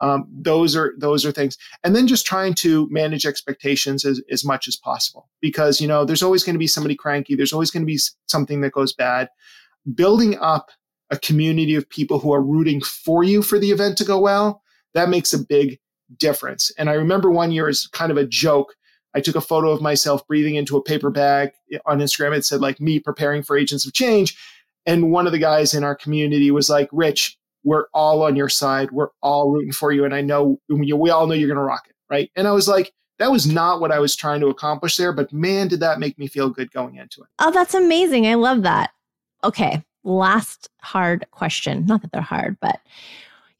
Um, 0.00 0.26
those 0.32 0.74
are 0.74 0.94
those 0.98 1.26
are 1.26 1.32
things, 1.32 1.58
and 1.84 1.94
then 1.94 2.06
just 2.06 2.24
trying 2.24 2.54
to 2.54 2.88
manage 2.90 3.26
expectations 3.26 4.04
as, 4.04 4.20
as 4.30 4.44
much 4.44 4.66
as 4.66 4.76
possible 4.76 5.28
because 5.40 5.80
you 5.80 5.86
know 5.86 6.04
there's 6.04 6.22
always 6.22 6.42
going 6.42 6.54
to 6.54 6.60
be 6.60 6.66
somebody 6.66 6.94
cranky. 6.94 7.34
There's 7.34 7.52
always 7.52 7.70
going 7.70 7.82
to 7.82 7.86
be 7.86 8.00
something 8.26 8.62
that 8.62 8.72
goes 8.72 8.94
bad. 8.94 9.28
Building 9.94 10.38
up 10.38 10.70
a 11.10 11.18
community 11.18 11.74
of 11.74 11.88
people 11.88 12.18
who 12.18 12.32
are 12.32 12.42
rooting 12.42 12.80
for 12.80 13.24
you 13.24 13.42
for 13.42 13.58
the 13.58 13.70
event 13.70 13.98
to 13.98 14.04
go 14.04 14.18
well 14.18 14.62
that 14.94 15.08
makes 15.08 15.32
a 15.32 15.38
big 15.38 15.78
difference. 16.16 16.70
And 16.78 16.90
I 16.90 16.94
remember 16.94 17.30
one 17.30 17.52
year 17.52 17.68
as 17.68 17.86
kind 17.88 18.10
of 18.10 18.16
a 18.16 18.26
joke. 18.26 18.74
I 19.14 19.20
took 19.20 19.36
a 19.36 19.40
photo 19.40 19.70
of 19.70 19.82
myself 19.82 20.26
breathing 20.26 20.54
into 20.54 20.76
a 20.76 20.82
paper 20.82 21.10
bag 21.10 21.52
on 21.86 21.98
Instagram. 21.98 22.36
It 22.36 22.44
said 22.44 22.60
like 22.60 22.80
me 22.80 23.00
preparing 23.00 23.42
for 23.42 23.56
Agents 23.56 23.86
of 23.86 23.92
Change. 23.92 24.38
And 24.86 25.10
one 25.10 25.26
of 25.26 25.32
the 25.32 25.38
guys 25.38 25.74
in 25.74 25.84
our 25.84 25.94
community 25.94 26.50
was 26.50 26.70
like, 26.70 26.88
Rich, 26.92 27.36
we're 27.64 27.86
all 27.92 28.22
on 28.22 28.36
your 28.36 28.48
side. 28.48 28.90
We're 28.90 29.10
all 29.22 29.50
rooting 29.50 29.72
for 29.72 29.92
you. 29.92 30.04
And 30.04 30.14
I 30.14 30.20
know 30.20 30.60
we 30.68 31.10
all 31.10 31.26
know 31.26 31.34
you're 31.34 31.48
going 31.48 31.56
to 31.56 31.62
rock 31.62 31.86
it. 31.88 31.96
Right. 32.08 32.30
And 32.36 32.48
I 32.48 32.52
was 32.52 32.68
like, 32.68 32.92
that 33.18 33.30
was 33.30 33.46
not 33.46 33.80
what 33.80 33.92
I 33.92 33.98
was 33.98 34.16
trying 34.16 34.40
to 34.40 34.46
accomplish 34.46 34.96
there, 34.96 35.12
but 35.12 35.32
man, 35.32 35.68
did 35.68 35.80
that 35.80 36.00
make 36.00 36.18
me 36.18 36.26
feel 36.26 36.48
good 36.48 36.72
going 36.72 36.96
into 36.96 37.20
it. 37.20 37.28
Oh, 37.38 37.50
that's 37.50 37.74
amazing. 37.74 38.26
I 38.26 38.34
love 38.34 38.62
that. 38.62 38.90
Okay. 39.44 39.84
Last 40.04 40.70
hard 40.80 41.26
question. 41.30 41.84
Not 41.84 42.00
that 42.02 42.12
they're 42.12 42.22
hard, 42.22 42.56
but 42.60 42.80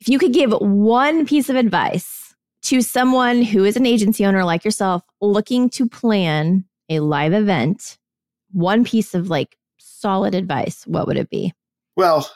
if 0.01 0.09
you 0.09 0.19
could 0.19 0.33
give 0.33 0.53
one 0.53 1.27
piece 1.27 1.51
of 1.51 1.57
advice 1.57 2.35
to 2.63 2.81
someone 2.81 3.43
who 3.43 3.65
is 3.65 3.77
an 3.77 3.85
agency 3.85 4.25
owner 4.25 4.45
like 4.45 4.65
yourself 4.65 5.03
looking 5.21 5.69
to 5.71 5.87
plan 5.87 6.65
a 6.89 7.01
live 7.01 7.35
event, 7.35 7.99
one 8.53 8.83
piece 8.85 9.15
of 9.15 9.29
like 9.29 9.59
solid 9.79 10.35
advice, 10.35 10.87
what 10.87 11.07
would 11.07 11.19
it 11.19 11.29
be? 11.29 11.53
Well, 11.97 12.31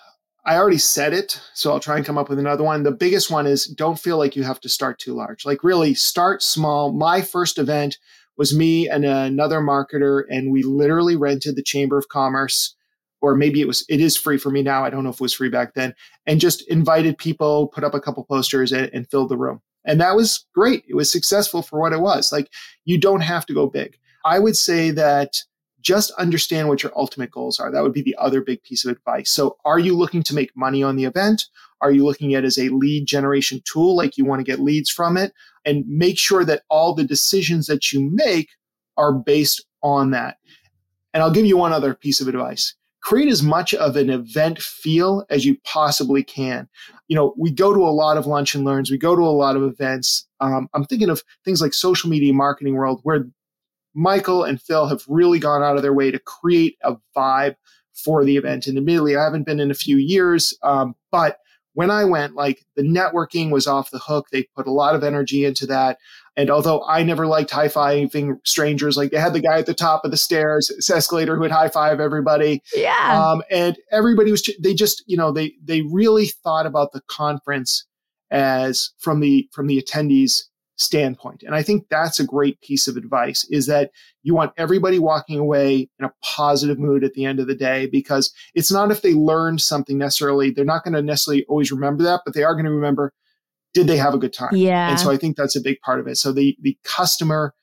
I 0.47 0.57
already 0.57 0.79
said 0.79 1.15
it, 1.15 1.41
so 1.55 1.73
I'll 1.73 1.81
try 1.81 1.97
and 1.97 2.05
come 2.05 2.19
up 2.19 2.29
with 2.29 2.39
another 2.39 2.65
one. 2.65 2.83
The 2.83 2.91
biggest 2.91 3.31
one 3.31 3.47
is 3.47 3.67
don't 3.67 3.99
feel 3.99 4.19
like 4.19 4.37
you 4.37 4.43
have 4.43 4.61
to 4.61 4.69
start 4.69 4.99
too 4.99 5.15
large. 5.15 5.47
Like, 5.47 5.65
really, 5.65 5.95
start 5.95 6.43
small. 6.43 6.93
My 6.93 7.23
first 7.23 7.59
event 7.59 7.97
was 8.37 8.55
me 8.55 8.87
and 8.89 9.07
another 9.07 9.61
marketer, 9.61 10.25
and 10.29 10.53
we 10.53 10.63
literally 10.63 11.17
rented 11.17 11.57
the 11.57 11.63
Chamber 11.63 11.97
of 11.97 12.09
Commerce, 12.09 12.77
or 13.23 13.35
maybe 13.35 13.63
it 13.63 13.67
was, 13.67 13.87
it 13.89 14.01
is 14.01 14.19
free 14.19 14.37
for 14.37 14.51
me 14.51 14.63
now. 14.63 14.85
I 14.85 14.91
don't 14.91 15.03
know 15.03 15.11
if 15.11 15.17
it 15.17 15.21
was 15.21 15.33
free 15.33 15.49
back 15.49 15.73
then, 15.73 15.95
and 16.27 16.41
just 16.41 16.69
invited 16.69 17.17
people, 17.17 17.69
put 17.69 17.85
up 17.85 17.95
a 17.95 18.01
couple 18.01 18.23
posters, 18.25 18.71
and, 18.71 18.91
and 18.93 19.09
filled 19.09 19.31
the 19.31 19.39
room. 19.39 19.63
And 19.87 19.99
that 20.01 20.15
was 20.15 20.45
great. 20.55 20.85
It 20.89 20.95
was 20.95 21.11
successful 21.11 21.63
for 21.63 21.81
what 21.81 21.93
it 21.95 22.01
was. 22.01 22.33
Like, 22.33 22.51
you 22.85 22.99
don't 22.99 23.23
have 23.23 23.47
to 23.47 23.55
go 23.55 23.67
big. 23.67 23.97
I 24.27 24.41
would 24.41 24.57
say 24.57 24.91
that 24.91 25.37
just 25.85 26.11
understand 26.13 26.69
what 26.69 26.83
your 26.83 26.93
ultimate 26.97 27.31
goals 27.31 27.61
are. 27.61 27.71
That 27.71 27.83
would 27.83 27.93
be 27.93 28.03
the 28.03 28.17
other 28.19 28.41
big 28.41 28.63
piece 28.63 28.85
of 28.85 28.91
advice. 28.91 29.31
So, 29.31 29.59
are 29.65 29.79
you 29.79 29.97
looking 29.97 30.23
to 30.25 30.35
make 30.35 30.57
money 30.57 30.83
on 30.83 30.97
the 30.97 31.05
event? 31.05 31.45
Are 31.81 31.93
you 31.93 32.05
looking 32.05 32.35
at 32.35 32.45
it 32.45 32.47
as 32.47 32.59
a 32.59 32.71
lead 32.71 33.07
generation 33.07 33.61
tool, 33.71 33.95
like 33.95 34.17
you 34.17 34.25
want 34.25 34.41
to 34.41 34.51
get 34.51 34.61
leads 34.61 34.91
from 34.91 35.17
it? 35.17 35.33
And 35.65 35.87
make 35.87 36.19
sure 36.19 36.45
that 36.45 36.63
all 36.71 36.95
the 36.95 37.05
decisions 37.05 37.67
that 37.67 37.93
you 37.93 38.11
make 38.11 38.49
are 38.97 39.13
based 39.13 39.65
on 39.83 40.11
that. 40.13 40.39
And 41.13 41.23
I'll 41.23 41.31
give 41.31 41.47
you 41.47 41.57
one 41.57 41.73
other 41.73 41.95
piece 41.95 42.21
of 42.21 42.29
advice. 42.29 42.75
Create 43.03 43.29
as 43.29 43.43
much 43.43 43.75
of 43.75 43.97
an 43.97 44.09
event 44.09 44.59
feel 44.59 45.27
as 45.29 45.45
you 45.45 45.59
possibly 45.65 46.23
can. 46.23 46.67
You 47.09 47.17
know, 47.17 47.35
we 47.37 47.51
go 47.51 47.75
to 47.75 47.81
a 47.81 47.93
lot 47.93 48.17
of 48.17 48.27
lunch 48.27 48.55
and 48.55 48.65
learns, 48.65 48.91
we 48.91 48.97
go 48.97 49.15
to 49.15 49.23
a 49.23 49.25
lot 49.25 49.57
of 49.57 49.63
events. 49.63 50.27
Um, 50.41 50.69
I'm 50.73 50.87
thinking 50.87 51.11
of 51.11 51.23
things 51.45 51.61
like 51.61 51.75
social 51.75 52.09
media 52.09 52.33
marketing 52.33 52.75
world 52.75 53.01
where 53.03 53.27
Michael 53.95 54.45
and 54.45 54.61
Phil 54.61 54.87
have 54.87 55.03
really 55.09 55.39
gone 55.39 55.63
out 55.63 55.77
of 55.77 55.83
their 55.83 55.95
way 55.95 56.11
to 56.11 56.19
create 56.19 56.77
a 56.83 56.97
vibe 57.17 57.57
for 57.95 58.25
the 58.25 58.37
event. 58.37 58.67
And 58.67 58.77
admittedly, 58.77 59.17
I 59.17 59.25
haven't 59.25 59.47
been 59.47 59.61
in 59.61 59.71
a 59.71 59.75
few 59.75 59.97
years, 59.97 60.57
um, 60.63 60.97
but 61.13 61.39
when 61.75 61.91
I 61.91 62.05
went, 62.05 62.35
like 62.35 62.65
the 62.77 62.83
networking 62.83 63.51
was 63.51 63.67
off 63.67 63.91
the 63.91 63.99
hook. 63.99 64.29
They 64.31 64.45
put 64.57 64.69
a 64.69 64.73
lot 64.73 64.95
of 64.95 65.03
energy 65.03 65.45
into 65.45 65.67
that. 65.67 65.99
And 66.37 66.51
although 66.51 66.85
I 66.87 67.03
never 67.03 67.27
liked 67.27 67.51
high 67.51 67.69
fiving 67.69 68.39
strangers, 68.45 68.97
like 68.97 69.11
they 69.11 69.19
had 69.19 69.33
the 69.33 69.41
guy 69.41 69.59
at 69.59 69.67
the 69.67 69.75
top 69.75 70.05
of 70.05 70.11
the 70.11 70.17
stairs, 70.17 70.71
escalator, 70.89 71.35
who 71.35 71.43
would 71.43 71.51
high 71.51 71.69
five 71.69 72.01
everybody. 72.01 72.63
Yeah. 72.75 73.21
Um, 73.21 73.43
and 73.51 73.77
everybody 73.91 74.31
was, 74.31 74.49
they 74.61 74.75
just, 74.75 75.03
you 75.07 75.17
know, 75.17 75.33
they, 75.33 75.55
they 75.63 75.83
really 75.83 76.27
thought 76.27 76.67
about 76.67 76.93
the 76.93 77.03
conference 77.09 77.85
as 78.31 78.91
from 78.99 79.21
the, 79.21 79.49
from 79.53 79.67
the 79.67 79.83
attendees 79.83 80.45
standpoint. 80.77 81.43
And 81.43 81.55
I 81.55 81.63
think 81.63 81.87
that's 81.89 82.19
a 82.19 82.27
great 82.27 82.61
piece 82.61 82.89
of 82.89 82.97
advice 82.97 83.47
is 83.51 83.67
that 83.67 83.91
you 84.23 84.35
want 84.35 84.53
everybody 84.57 84.99
walking 84.99 85.39
away 85.39 85.89
in 85.99 86.05
a 86.05 86.13
positive 86.23 86.79
mood 86.79 87.05
at 87.05 87.15
the 87.15 87.25
end 87.25 87.39
of 87.39 87.47
the 87.47 87.55
day 87.55 87.87
because 87.87 88.33
it's 88.55 88.73
not 88.73 88.91
if 88.91 89.03
they 89.03 89.15
learned 89.15 89.61
something 89.61 89.99
necessarily, 89.99 90.51
they're 90.51 90.65
not 90.65 90.85
going 90.85 90.95
to 90.95 91.03
necessarily 91.03 91.45
always 91.49 91.71
remember 91.71 92.03
that, 92.03 92.23
but 92.25 92.35
they 92.35 92.43
are 92.43 92.55
going 92.55 92.65
to 92.65 92.71
remember 92.71 93.13
did 93.75 93.89
they 93.89 93.97
have 93.97 94.15
a 94.15 94.19
good 94.19 94.33
time? 94.33 94.55
Yeah. 94.55 94.89
And 94.89 95.01
so 95.01 95.11
I 95.11 95.17
think 95.17 95.37
that's 95.37 95.57
a 95.57 95.61
big 95.61 95.81
part 95.81 95.99
of 95.99 96.07
it. 96.07 96.17
So 96.17 96.33
the 96.33 96.57
the 96.63 96.79
customer 96.85 97.55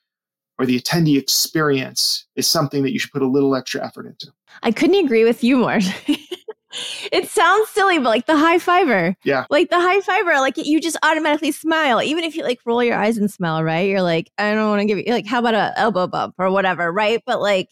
or 0.58 0.66
the 0.66 0.78
attendee 0.78 1.18
experience 1.18 2.26
is 2.36 2.46
something 2.46 2.82
that 2.82 2.92
you 2.92 2.98
should 2.98 3.12
put 3.12 3.22
a 3.22 3.26
little 3.26 3.56
extra 3.56 3.84
effort 3.84 4.06
into. 4.06 4.30
I 4.62 4.70
couldn't 4.70 5.02
agree 5.02 5.24
with 5.24 5.42
you 5.42 5.56
more. 5.56 5.78
it 7.10 7.28
sounds 7.28 7.68
silly, 7.70 7.98
but 7.98 8.08
like 8.08 8.26
the 8.26 8.36
high 8.36 8.58
fiver. 8.58 9.16
Yeah. 9.24 9.46
Like 9.50 9.70
the 9.70 9.80
high 9.80 10.00
fiver, 10.00 10.32
like 10.34 10.56
you 10.56 10.80
just 10.80 10.98
automatically 11.02 11.52
smile. 11.52 12.02
Even 12.02 12.24
if 12.24 12.36
you 12.36 12.42
like 12.42 12.60
roll 12.64 12.82
your 12.82 12.96
eyes 12.96 13.18
and 13.18 13.30
smile, 13.30 13.62
right? 13.62 13.88
You're 13.88 14.02
like, 14.02 14.30
I 14.38 14.54
don't 14.54 14.68
want 14.68 14.80
to 14.80 14.86
give 14.86 14.98
you 14.98 15.12
like, 15.12 15.26
how 15.26 15.38
about 15.38 15.54
a 15.54 15.78
elbow 15.78 16.06
bump 16.06 16.34
or 16.38 16.50
whatever, 16.50 16.90
right? 16.92 17.22
But 17.26 17.40
like 17.40 17.68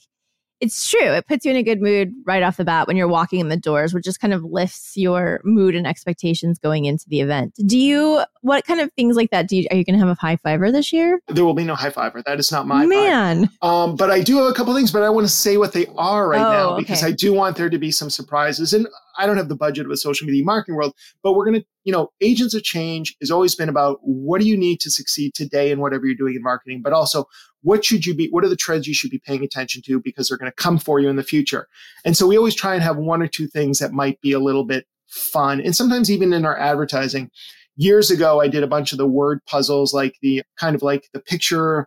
it's 0.60 0.88
true. 0.88 1.00
It 1.00 1.26
puts 1.26 1.44
you 1.44 1.50
in 1.50 1.56
a 1.56 1.62
good 1.62 1.80
mood 1.80 2.12
right 2.26 2.42
off 2.42 2.58
the 2.58 2.64
bat 2.64 2.86
when 2.86 2.96
you're 2.96 3.08
walking 3.08 3.40
in 3.40 3.48
the 3.48 3.56
doors, 3.56 3.94
which 3.94 4.04
just 4.04 4.20
kind 4.20 4.34
of 4.34 4.44
lifts 4.44 4.96
your 4.96 5.40
mood 5.42 5.74
and 5.74 5.86
expectations 5.86 6.58
going 6.58 6.84
into 6.84 7.08
the 7.08 7.20
event. 7.20 7.54
Do 7.66 7.78
you, 7.78 8.22
what 8.42 8.66
kind 8.66 8.80
of 8.80 8.92
things 8.92 9.16
like 9.16 9.30
that 9.30 9.48
do 9.48 9.56
you, 9.56 9.66
are 9.70 9.76
you 9.76 9.84
going 9.84 9.98
to 9.98 10.06
have 10.06 10.14
a 10.14 10.20
high 10.20 10.36
fiver 10.36 10.70
this 10.70 10.92
year? 10.92 11.20
There 11.28 11.44
will 11.44 11.54
be 11.54 11.64
no 11.64 11.74
high 11.74 11.90
fiver. 11.90 12.22
That 12.26 12.38
is 12.38 12.52
not 12.52 12.66
my 12.66 12.84
man. 12.84 13.48
Um, 13.62 13.96
but 13.96 14.10
I 14.10 14.20
do 14.20 14.36
have 14.36 14.46
a 14.46 14.52
couple 14.52 14.74
things, 14.74 14.92
but 14.92 15.02
I 15.02 15.08
want 15.08 15.26
to 15.26 15.32
say 15.32 15.56
what 15.56 15.72
they 15.72 15.86
are 15.96 16.28
right 16.28 16.40
oh, 16.40 16.52
now 16.52 16.76
because 16.76 17.02
okay. 17.02 17.12
I 17.12 17.12
do 17.12 17.32
want 17.32 17.56
there 17.56 17.70
to 17.70 17.78
be 17.78 17.90
some 17.90 18.10
surprises. 18.10 18.74
And 18.74 18.86
I 19.18 19.26
don't 19.26 19.36
have 19.36 19.48
the 19.48 19.56
budget 19.56 19.86
of 19.86 19.92
a 19.92 19.96
social 19.96 20.26
media 20.26 20.44
marketing 20.44 20.76
world, 20.76 20.94
but 21.22 21.34
we're 21.34 21.44
going 21.44 21.60
to, 21.60 21.66
you 21.84 21.92
know, 21.92 22.08
agents 22.20 22.54
of 22.54 22.62
change 22.62 23.16
has 23.20 23.30
always 23.30 23.54
been 23.54 23.68
about 23.68 23.98
what 24.02 24.40
do 24.40 24.46
you 24.46 24.56
need 24.56 24.80
to 24.80 24.90
succeed 24.90 25.34
today 25.34 25.70
in 25.70 25.80
whatever 25.80 26.06
you're 26.06 26.14
doing 26.14 26.34
in 26.34 26.42
marketing, 26.42 26.80
but 26.82 26.92
also 26.92 27.24
what 27.62 27.84
should 27.84 28.06
you 28.06 28.14
be, 28.14 28.28
what 28.30 28.44
are 28.44 28.48
the 28.48 28.56
trends 28.56 28.86
you 28.86 28.94
should 28.94 29.10
be 29.10 29.20
paying 29.24 29.44
attention 29.44 29.82
to 29.82 30.00
because 30.00 30.28
they're 30.28 30.38
going 30.38 30.50
to 30.50 30.62
come 30.62 30.78
for 30.78 31.00
you 31.00 31.08
in 31.08 31.16
the 31.16 31.22
future. 31.22 31.66
And 32.04 32.16
so 32.16 32.26
we 32.26 32.36
always 32.36 32.54
try 32.54 32.74
and 32.74 32.82
have 32.82 32.96
one 32.96 33.22
or 33.22 33.26
two 33.26 33.46
things 33.46 33.78
that 33.78 33.92
might 33.92 34.20
be 34.20 34.32
a 34.32 34.40
little 34.40 34.64
bit 34.64 34.86
fun. 35.08 35.60
And 35.60 35.74
sometimes 35.74 36.10
even 36.10 36.32
in 36.32 36.44
our 36.44 36.58
advertising, 36.58 37.30
years 37.76 38.10
ago, 38.10 38.40
I 38.40 38.48
did 38.48 38.62
a 38.62 38.68
bunch 38.68 38.92
of 38.92 38.98
the 38.98 39.06
word 39.06 39.40
puzzles, 39.46 39.94
like 39.94 40.14
the 40.22 40.42
kind 40.58 40.76
of 40.76 40.82
like 40.82 41.08
the 41.12 41.20
picture 41.20 41.86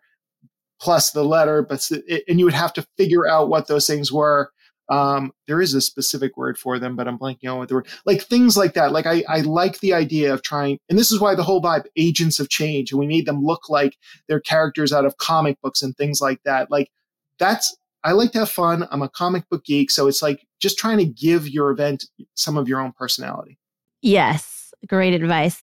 plus 0.81 1.11
the 1.11 1.23
letter, 1.23 1.61
but 1.61 1.87
and 2.27 2.39
you 2.39 2.45
would 2.45 2.53
have 2.53 2.73
to 2.73 2.85
figure 2.97 3.27
out 3.27 3.49
what 3.49 3.67
those 3.67 3.87
things 3.87 4.11
were. 4.11 4.51
Um, 4.93 5.31
there 5.47 5.59
is 5.59 5.73
a 5.73 5.81
specific 5.81 6.37
word 6.37 6.57
for 6.57 6.77
them, 6.77 6.95
but 6.95 7.07
I'm 7.07 7.17
blanking 7.17 7.51
on 7.51 7.57
what 7.57 7.67
the 7.67 7.75
word. 7.75 7.87
Like 8.05 8.21
things 8.21 8.55
like 8.55 8.75
that. 8.75 8.91
Like 8.91 9.07
I, 9.07 9.23
I 9.27 9.41
like 9.41 9.79
the 9.79 9.93
idea 9.93 10.31
of 10.31 10.43
trying, 10.43 10.77
and 10.87 10.99
this 10.99 11.11
is 11.11 11.19
why 11.19 11.33
the 11.33 11.43
whole 11.43 11.61
vibe, 11.61 11.85
agents 11.95 12.39
of 12.39 12.49
change, 12.49 12.91
and 12.91 12.99
we 12.99 13.07
made 13.07 13.25
them 13.25 13.43
look 13.43 13.69
like 13.69 13.97
they're 14.27 14.39
characters 14.39 14.93
out 14.93 15.05
of 15.05 15.17
comic 15.17 15.59
books 15.61 15.81
and 15.81 15.97
things 15.97 16.21
like 16.21 16.41
that. 16.43 16.69
Like 16.69 16.91
that's 17.39 17.75
I 18.03 18.11
like 18.11 18.33
to 18.33 18.39
have 18.39 18.49
fun. 18.49 18.87
I'm 18.91 19.01
a 19.01 19.09
comic 19.09 19.49
book 19.49 19.65
geek, 19.65 19.89
so 19.89 20.07
it's 20.07 20.21
like 20.21 20.45
just 20.59 20.77
trying 20.77 20.99
to 20.99 21.05
give 21.05 21.49
your 21.49 21.71
event 21.71 22.05
some 22.35 22.57
of 22.57 22.67
your 22.67 22.79
own 22.79 22.91
personality. 22.91 23.57
Yes, 24.01 24.73
great 24.87 25.13
advice. 25.13 25.63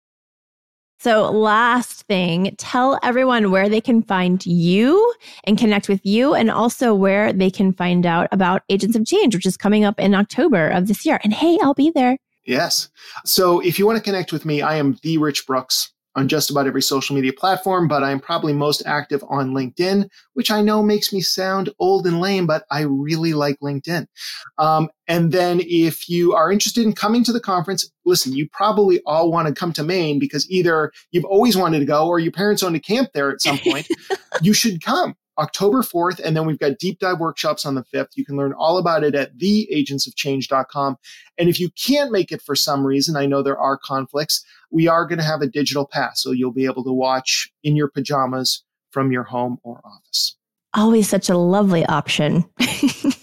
So, 1.06 1.30
last 1.30 2.02
thing, 2.08 2.56
tell 2.58 2.98
everyone 3.00 3.52
where 3.52 3.68
they 3.68 3.80
can 3.80 4.02
find 4.02 4.44
you 4.44 5.14
and 5.44 5.56
connect 5.56 5.88
with 5.88 6.04
you, 6.04 6.34
and 6.34 6.50
also 6.50 6.96
where 6.96 7.32
they 7.32 7.48
can 7.48 7.72
find 7.72 8.04
out 8.04 8.26
about 8.32 8.62
Agents 8.70 8.96
of 8.96 9.06
Change, 9.06 9.32
which 9.32 9.46
is 9.46 9.56
coming 9.56 9.84
up 9.84 10.00
in 10.00 10.16
October 10.16 10.68
of 10.68 10.88
this 10.88 11.06
year. 11.06 11.20
And 11.22 11.32
hey, 11.32 11.60
I'll 11.62 11.74
be 11.74 11.92
there. 11.94 12.18
Yes. 12.44 12.88
So, 13.24 13.60
if 13.60 13.78
you 13.78 13.86
want 13.86 13.98
to 13.98 14.02
connect 14.02 14.32
with 14.32 14.44
me, 14.44 14.62
I 14.62 14.78
am 14.78 14.98
the 15.04 15.18
Rich 15.18 15.46
Brooks 15.46 15.92
on 16.16 16.28
just 16.28 16.50
about 16.50 16.66
every 16.66 16.82
social 16.82 17.14
media 17.14 17.32
platform, 17.32 17.86
but 17.86 18.02
I'm 18.02 18.18
probably 18.18 18.54
most 18.54 18.82
active 18.86 19.22
on 19.28 19.52
LinkedIn, 19.52 20.08
which 20.32 20.50
I 20.50 20.62
know 20.62 20.82
makes 20.82 21.12
me 21.12 21.20
sound 21.20 21.68
old 21.78 22.06
and 22.06 22.20
lame, 22.20 22.46
but 22.46 22.64
I 22.70 22.80
really 22.80 23.34
like 23.34 23.60
LinkedIn. 23.60 24.06
Um, 24.58 24.88
and 25.06 25.30
then 25.30 25.60
if 25.62 26.08
you 26.08 26.32
are 26.32 26.50
interested 26.50 26.84
in 26.84 26.94
coming 26.94 27.22
to 27.24 27.32
the 27.32 27.40
conference, 27.40 27.90
listen, 28.06 28.32
you 28.32 28.48
probably 28.50 29.00
all 29.04 29.30
want 29.30 29.46
to 29.46 29.54
come 29.54 29.72
to 29.74 29.82
Maine 29.82 30.18
because 30.18 30.50
either 30.50 30.90
you've 31.12 31.26
always 31.26 31.56
wanted 31.56 31.80
to 31.80 31.84
go 31.84 32.08
or 32.08 32.18
your 32.18 32.32
parents 32.32 32.62
owned 32.62 32.76
a 32.76 32.80
camp 32.80 33.10
there 33.12 33.30
at 33.30 33.42
some 33.42 33.58
point. 33.58 33.86
you 34.40 34.54
should 34.54 34.82
come. 34.82 35.14
October 35.38 35.82
4th, 35.82 36.20
and 36.20 36.36
then 36.36 36.46
we've 36.46 36.58
got 36.58 36.78
deep 36.78 36.98
dive 36.98 37.20
workshops 37.20 37.66
on 37.66 37.74
the 37.74 37.84
5th. 37.94 38.10
You 38.14 38.24
can 38.24 38.36
learn 38.36 38.54
all 38.54 38.78
about 38.78 39.04
it 39.04 39.14
at 39.14 39.36
theagentsofchange.com. 39.36 40.96
And 41.38 41.48
if 41.48 41.60
you 41.60 41.70
can't 41.70 42.12
make 42.12 42.32
it 42.32 42.42
for 42.42 42.56
some 42.56 42.86
reason, 42.86 43.16
I 43.16 43.26
know 43.26 43.42
there 43.42 43.58
are 43.58 43.78
conflicts, 43.78 44.44
we 44.70 44.88
are 44.88 45.06
going 45.06 45.18
to 45.18 45.24
have 45.24 45.42
a 45.42 45.46
digital 45.46 45.86
pass. 45.86 46.22
So 46.22 46.32
you'll 46.32 46.52
be 46.52 46.64
able 46.64 46.84
to 46.84 46.92
watch 46.92 47.50
in 47.62 47.76
your 47.76 47.88
pajamas 47.88 48.64
from 48.90 49.12
your 49.12 49.24
home 49.24 49.58
or 49.62 49.80
office. 49.84 50.36
Always 50.74 51.08
such 51.08 51.28
a 51.28 51.36
lovely 51.36 51.84
option. 51.86 52.44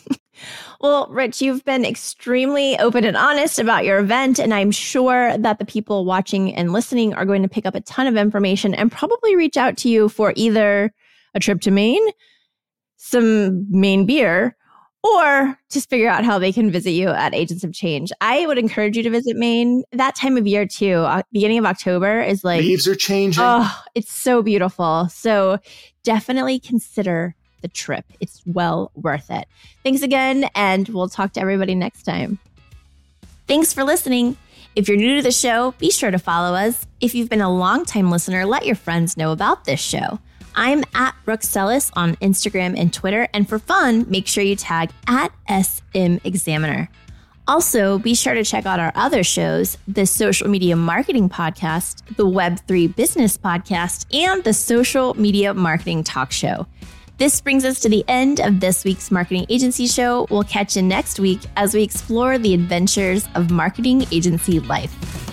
Well, 0.84 1.08
Rich, 1.10 1.42
you've 1.42 1.64
been 1.64 1.86
extremely 1.86 2.78
open 2.78 3.06
and 3.06 3.16
honest 3.16 3.58
about 3.58 3.86
your 3.86 4.00
event, 4.00 4.38
and 4.38 4.54
I'm 4.54 4.70
sure 4.70 5.38
that 5.38 5.58
the 5.58 5.64
people 5.64 6.04
watching 6.04 6.54
and 6.54 6.74
listening 6.74 7.14
are 7.14 7.24
going 7.24 7.42
to 7.42 7.48
pick 7.48 7.66
up 7.66 7.74
a 7.74 7.80
ton 7.80 8.06
of 8.06 8.18
information 8.18 8.74
and 8.74 8.92
probably 8.92 9.38
reach 9.38 9.56
out 9.56 9.78
to 9.78 9.90
you 9.90 10.10
for 10.10 10.34
either 10.36 10.94
a 11.34 11.40
trip 11.40 11.62
to 11.62 11.72
Maine, 11.72 12.06
some 12.98 13.66
Maine 13.70 14.06
beer, 14.06 14.56
or 15.04 15.60
just 15.70 15.90
figure 15.90 16.10
out 16.10 16.24
how 16.24 16.40
they 16.40 16.54
can 16.54 16.72
visit 16.72 16.92
you 16.92 17.10
at 17.10 17.36
Agents 17.36 17.64
of 17.64 17.74
Change. 17.74 18.12
I 18.22 18.46
would 18.46 18.58
encourage 18.58 18.96
you 18.96 19.04
to 19.04 19.10
visit 19.10 19.36
Maine 19.36 19.84
that 19.92 20.16
time 20.16 20.38
of 20.38 20.48
year 20.48 20.66
too. 20.66 20.94
Uh, 20.94 21.24
beginning 21.34 21.58
of 21.58 21.66
October 21.66 22.22
is 22.22 22.44
like 22.44 22.62
leaves 22.62 22.88
are 22.88 22.96
changing. 22.96 23.44
Oh, 23.46 23.84
it's 23.96 24.12
so 24.12 24.42
beautiful. 24.42 25.10
So 25.10 25.60
definitely 26.04 26.60
consider 26.60 27.36
the 27.62 27.68
trip. 27.68 28.06
It's 28.20 28.42
well 28.46 28.92
worth 28.96 29.30
it. 29.30 29.48
Thanks 29.84 30.02
again, 30.02 30.50
and 30.56 30.88
we'll 30.90 31.10
talk 31.10 31.34
to 31.34 31.42
everybody 31.42 31.76
next 31.76 32.04
time. 32.04 32.40
Thanks 33.48 33.74
for 33.74 33.84
listening. 33.84 34.38
If 34.76 34.88
you're 34.88 34.98
new 34.98 35.18
to 35.18 35.22
the 35.22 35.32
show, 35.32 35.74
be 35.78 35.92
sure 35.92 36.12
to 36.12 36.18
follow 36.18 36.56
us. 36.56 36.88
If 37.00 37.14
you've 37.14 37.30
been 37.30 37.42
a 37.42 37.54
longtime 37.54 38.10
listener, 38.10 38.46
let 38.46 38.66
your 38.66 38.76
friends 38.76 39.18
know 39.18 39.32
about 39.32 39.66
this 39.66 39.80
show. 39.80 40.20
I'm 40.56 40.84
at 40.94 41.16
Brooke 41.26 41.44
Sellas 41.44 41.92
on 41.96 42.16
Instagram 42.18 42.78
and 42.78 42.94
Twitter. 42.94 43.28
And 43.34 43.48
for 43.48 43.60
fun, 43.60 44.06
make 44.10 44.28
sure 44.28 44.44
you 44.44 44.56
tag 44.56 44.92
at 45.08 45.32
SM 45.48 46.18
Examiner. 46.24 46.90
Also, 47.48 48.00
be 48.00 48.16
sure 48.16 48.34
to 48.34 48.44
check 48.44 48.66
out 48.66 48.80
our 48.80 48.94
other 48.96 49.24
shows 49.24 49.78
the 49.88 50.06
Social 50.06 50.48
Media 50.48 50.76
Marketing 50.76 51.28
Podcast, 51.28 52.04
the 52.16 52.26
Web3 52.26 52.96
Business 52.96 53.38
Podcast, 53.38 54.06
and 54.14 54.44
the 54.44 54.54
Social 54.54 55.14
Media 55.16 55.54
Marketing 55.54 56.04
Talk 56.04 56.32
Show. 56.32 56.66
This 57.18 57.42
brings 57.42 57.66
us 57.66 57.80
to 57.82 57.90
the 57.90 58.04
end 58.08 58.40
of 58.40 58.60
this 58.60 58.84
week's 58.86 59.12
Marketing 59.12 59.46
Agency 59.50 59.88
Show. 59.88 60.26
We'll 60.30 60.44
catch 60.44 60.76
you 60.76 60.82
next 60.82 61.20
week 61.20 61.42
as 61.58 61.74
we 61.74 61.84
explore 61.84 62.38
the 62.38 62.54
adventures 62.54 63.28
of 63.36 63.52
marketing 63.52 64.06
agency 64.12 64.60
life. 64.62 65.33